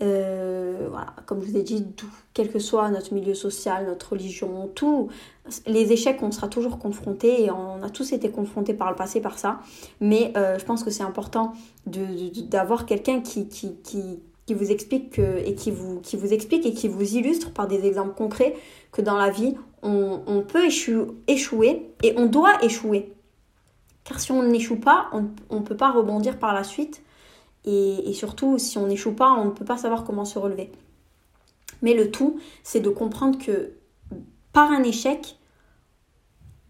Euh, 0.02 0.88
voilà, 0.89 1.14
comme 1.28 1.43
je 1.43 1.52
vous 1.52 1.58
ai 1.58 1.62
dit, 1.62 1.86
quel 2.34 2.52
que 2.52 2.58
soit 2.58 2.89
notre 2.89 3.14
milieu 3.14 3.36
social, 3.36 3.86
notre 3.86 4.14
religion, 4.14 4.68
tout, 4.74 5.10
les 5.68 5.91
échecs, 5.91 6.18
on 6.24 6.32
sera 6.32 6.47
toujours 6.47 6.80
confrontés 6.80 7.43
et 7.43 7.52
on 7.52 7.84
a 7.84 7.89
tous 7.91 8.14
été 8.14 8.32
confrontés 8.32 8.74
par 8.74 8.89
le 8.89 8.95
passé 8.95 9.22
par 9.22 9.38
ça. 9.38 9.60
Mais 9.99 10.34
euh, 10.38 10.58
je 10.58 10.66
pense 10.66 10.84
que 10.84 10.89
c'est 10.89 11.04
important 11.04 11.54
d'avoir 11.86 12.88
quelqu'un 12.88 13.22
qui, 13.22 13.47
qui, 13.47 13.76
qui, 13.84 14.20
qui, 14.47 14.54
vous 14.56 14.72
explique 14.72 15.20
et 15.20 15.54
qui 15.54 15.70
vous, 15.70 15.99
qui 15.99 16.18
vous 16.18 16.34
explique 16.34 16.66
et 16.66 16.74
qui 16.74 16.88
vous 16.88 17.16
illustre 17.16 17.52
par 17.52 17.68
des 17.68 17.86
exemples 17.86 18.16
concrets 18.16 18.56
que 18.91 19.04
dans 19.04 19.18
la 19.18 19.30
vie, 19.30 19.56
on, 19.84 20.43
peut 20.47 20.65
échouer 21.27 21.93
et 22.03 22.13
on 22.17 22.25
doit 22.27 22.63
échouer. 22.63 23.13
Car 24.03 24.19
si 24.19 24.32
on 24.32 24.43
n'échoue 24.43 24.79
pas, 24.79 25.09
on 25.11 25.55
ne 25.59 25.63
peut 25.63 25.77
pas 25.77 25.91
rebondir 25.91 26.38
par 26.38 26.53
la 26.53 26.63
suite 26.63 27.03
et, 27.65 28.13
surtout, 28.13 28.57
si 28.57 28.77
on 28.77 28.88
n'échoue 28.88 29.13
pas, 29.13 29.34
on 29.34 29.45
ne 29.45 29.51
peut 29.51 29.65
pas 29.65 29.77
savoir 29.77 30.03
comment 30.03 30.25
se 30.25 30.39
relever. 30.39 30.71
Mais 31.82 31.93
le 31.93 32.09
tout, 32.11 32.39
c'est 32.63 32.79
de 32.79 32.89
comprendre 32.89 33.38
que 33.38 33.73
par 34.53 34.71
un 34.71 34.84
échec, 34.84 35.38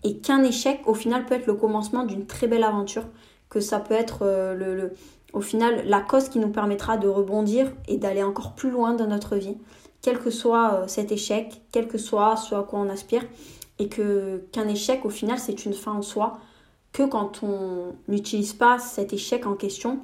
et 0.04 0.18
qu'un 0.18 0.44
échec, 0.44 0.82
au 0.86 0.94
final, 0.94 1.26
peut 1.26 1.36
être 1.36 1.48
le 1.48 1.54
commencement 1.54 2.04
d'une 2.04 2.26
très 2.26 2.48
belle 2.48 2.64
aventure, 2.64 3.06
que 3.50 3.60
ça 3.60 3.80
peut 3.80 3.94
être 3.94 4.20
euh, 4.24 4.90
au 5.34 5.42
final 5.42 5.84
la 5.88 6.02
cause 6.02 6.30
qui 6.30 6.40
nous 6.40 6.50
permettra 6.50 6.98
de 6.98 7.08
rebondir 7.08 7.72
et 7.88 7.98
d'aller 7.98 8.24
encore 8.24 8.54
plus 8.54 8.72
loin 8.72 8.94
dans 8.94 9.08
notre 9.08 9.36
vie, 9.36 9.58
quel 10.02 10.20
que 10.20 10.30
soit 10.30 10.74
euh, 10.74 10.88
cet 10.88 11.12
échec, 11.12 11.62
quel 11.72 11.88
que 11.88 11.98
soit 11.98 12.36
ce 12.36 12.56
à 12.56 12.64
quoi 12.64 12.80
on 12.80 12.90
aspire, 12.90 13.24
et 13.80 13.88
que 13.88 14.44
qu'un 14.52 14.68
échec, 14.68 15.06
au 15.06 15.10
final, 15.10 15.40
c'est 15.40 15.66
une 15.66 15.74
fin 15.74 15.94
en 15.94 16.02
soi, 16.02 16.34
que 16.92 17.04
quand 17.04 17.44
on 17.44 17.94
n'utilise 18.08 18.54
pas 18.54 18.80
cet 18.80 19.14
échec 19.14 19.46
en 19.46 19.56
question, 19.56 20.00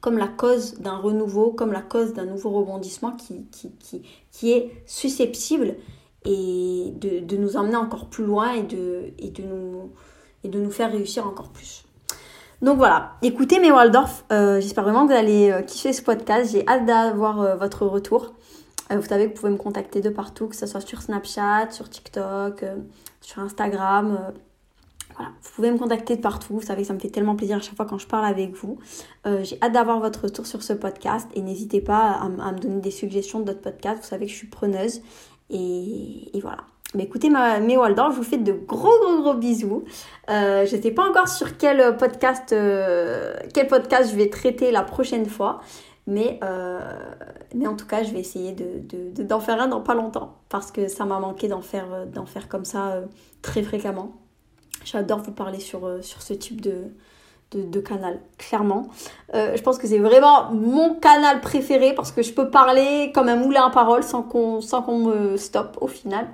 comme 0.00 0.18
la 0.18 0.28
cause 0.28 0.74
d'un 0.74 0.96
renouveau, 0.96 1.50
comme 1.50 1.72
la 1.72 1.80
cause 1.80 2.12
d'un 2.12 2.26
nouveau 2.26 2.50
rebondissement 2.50 3.12
qui, 3.12 3.46
qui, 3.50 4.02
qui, 4.30 4.52
est 4.52 4.70
susceptible 4.86 5.76
et 6.24 6.92
de, 6.96 7.36
nous 7.36 7.56
emmener 7.56 7.76
encore 7.76 8.06
plus 8.06 8.24
loin 8.24 8.52
et 8.52 8.62
de, 8.62 9.12
et, 9.18 9.30
de 9.30 9.42
nous, 9.42 9.90
et 10.44 10.48
de 10.48 10.60
nous 10.60 10.70
faire 10.70 10.92
réussir 10.92 11.26
encore 11.26 11.48
plus. 11.48 11.84
Donc 12.62 12.76
voilà, 12.78 13.14
écoutez 13.22 13.58
mes 13.58 13.72
Waldorf, 13.72 14.24
euh, 14.30 14.60
j'espère 14.60 14.84
vraiment 14.84 15.06
que 15.06 15.12
vous 15.12 15.18
allez 15.18 15.50
euh, 15.50 15.62
kiffer 15.62 15.92
ce 15.92 16.02
podcast, 16.02 16.52
j'ai 16.52 16.66
hâte 16.68 16.86
d'avoir 16.86 17.56
votre 17.58 17.86
retour. 17.86 18.34
Vous 18.90 19.02
savez 19.02 19.24
que 19.24 19.30
vous 19.30 19.40
pouvez 19.40 19.52
me 19.52 19.58
contacter 19.58 20.00
de 20.00 20.10
partout, 20.10 20.48
que 20.48 20.56
ce 20.56 20.66
soit 20.66 20.80
sur 20.80 21.02
Snapchat, 21.02 21.70
sur 21.70 21.88
TikTok, 21.88 22.64
sur 23.20 23.40
Instagram 23.40 24.32
voilà, 25.16 25.30
vous 25.42 25.50
pouvez 25.54 25.70
me 25.70 25.78
contacter 25.78 26.16
de 26.16 26.20
partout. 26.20 26.54
Vous 26.54 26.62
savez 26.62 26.82
que 26.82 26.88
ça 26.88 26.94
me 26.94 26.98
fait 26.98 27.10
tellement 27.10 27.36
plaisir 27.36 27.56
à 27.56 27.60
chaque 27.60 27.76
fois 27.76 27.86
quand 27.86 27.98
je 27.98 28.06
parle 28.06 28.24
avec 28.24 28.54
vous. 28.54 28.78
Euh, 29.26 29.44
j'ai 29.44 29.58
hâte 29.62 29.72
d'avoir 29.72 30.00
votre 30.00 30.22
retour 30.22 30.46
sur 30.46 30.62
ce 30.62 30.72
podcast 30.72 31.28
et 31.34 31.42
n'hésitez 31.42 31.80
pas 31.80 32.20
à, 32.20 32.28
me 32.28 32.58
donner 32.58 32.80
des 32.80 32.90
suggestions 32.90 33.40
d'autres 33.40 33.60
podcasts. 33.60 34.02
Vous 34.02 34.08
savez 34.08 34.26
que 34.26 34.32
je 34.32 34.36
suis 34.36 34.48
preneuse. 34.48 35.02
Et, 35.50 36.30
voilà. 36.42 36.64
Mais 36.94 37.04
écoutez 37.04 37.28
ma, 37.28 37.60
mes 37.60 37.76
Waldorf, 37.76 38.12
je 38.12 38.16
vous 38.16 38.24
fais 38.24 38.38
de 38.38 38.52
gros 38.52 38.98
gros 39.00 39.20
gros 39.20 39.34
bisous. 39.34 39.84
Euh, 40.30 40.64
je 40.66 40.76
ne 40.76 40.82
sais 40.82 40.90
pas 40.90 41.08
encore 41.08 41.28
sur 41.28 41.56
quel 41.56 41.96
podcast, 41.96 42.52
euh, 42.52 43.34
quel 43.52 43.66
podcast 43.66 44.10
je 44.10 44.16
vais 44.16 44.30
traiter 44.30 44.70
la 44.72 44.82
prochaine 44.82 45.26
fois. 45.26 45.60
Mais, 46.06 46.38
mais 47.54 47.66
en 47.66 47.76
tout 47.76 47.86
cas, 47.86 48.02
je 48.02 48.12
vais 48.12 48.20
essayer 48.20 48.52
de, 48.52 49.22
d'en 49.22 49.40
faire 49.40 49.60
un 49.60 49.68
dans 49.68 49.80
pas 49.80 49.94
longtemps. 49.94 50.36
Parce 50.48 50.70
que 50.70 50.88
ça 50.88 51.04
m'a 51.04 51.18
manqué 51.18 51.48
d'en 51.48 51.62
faire, 51.62 52.06
d'en 52.06 52.26
faire 52.26 52.48
comme 52.48 52.64
ça 52.64 53.00
très 53.42 53.62
fréquemment. 53.62 54.12
J'adore 54.84 55.20
vous 55.20 55.32
parler 55.32 55.60
sur, 55.60 55.86
euh, 55.86 56.02
sur 56.02 56.22
ce 56.22 56.34
type 56.34 56.60
de, 56.60 56.92
de, 57.52 57.80
canal, 57.80 58.20
clairement. 58.38 58.88
Euh, 59.34 59.56
je 59.56 59.62
pense 59.62 59.78
que 59.78 59.86
c'est 59.86 59.98
vraiment 59.98 60.50
mon 60.52 60.94
canal 60.94 61.40
préféré 61.40 61.94
parce 61.94 62.12
que 62.12 62.22
je 62.22 62.32
peux 62.32 62.50
parler 62.50 63.12
comme 63.14 63.28
un 63.28 63.36
moulin 63.36 63.66
à 63.66 63.70
parole 63.70 64.02
sans 64.02 64.22
qu'on 64.22 64.60
qu'on 64.60 64.98
me 64.98 65.36
stoppe 65.36 65.78
au 65.80 65.86
final. 65.86 66.26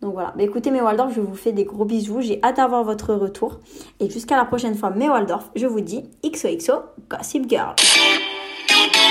Donc 0.00 0.14
voilà, 0.14 0.32
bah, 0.36 0.42
écoutez 0.42 0.70
mes 0.70 0.80
Waldorf, 0.80 1.12
je 1.14 1.20
vous 1.20 1.34
fais 1.34 1.52
des 1.52 1.64
gros 1.64 1.84
bisous, 1.84 2.22
j'ai 2.22 2.40
hâte 2.42 2.56
d'avoir 2.56 2.82
votre 2.84 3.14
retour. 3.14 3.60
Et 4.00 4.08
jusqu'à 4.08 4.36
la 4.36 4.44
prochaine 4.44 4.74
fois, 4.74 4.90
mes 4.90 5.08
Waldorf, 5.08 5.50
je 5.54 5.66
vous 5.66 5.80
dis 5.80 6.10
XOXO 6.24 6.72
Gossip 7.08 7.48
Girl. 7.48 7.74
Thank 8.72 8.96
you. 8.96 9.02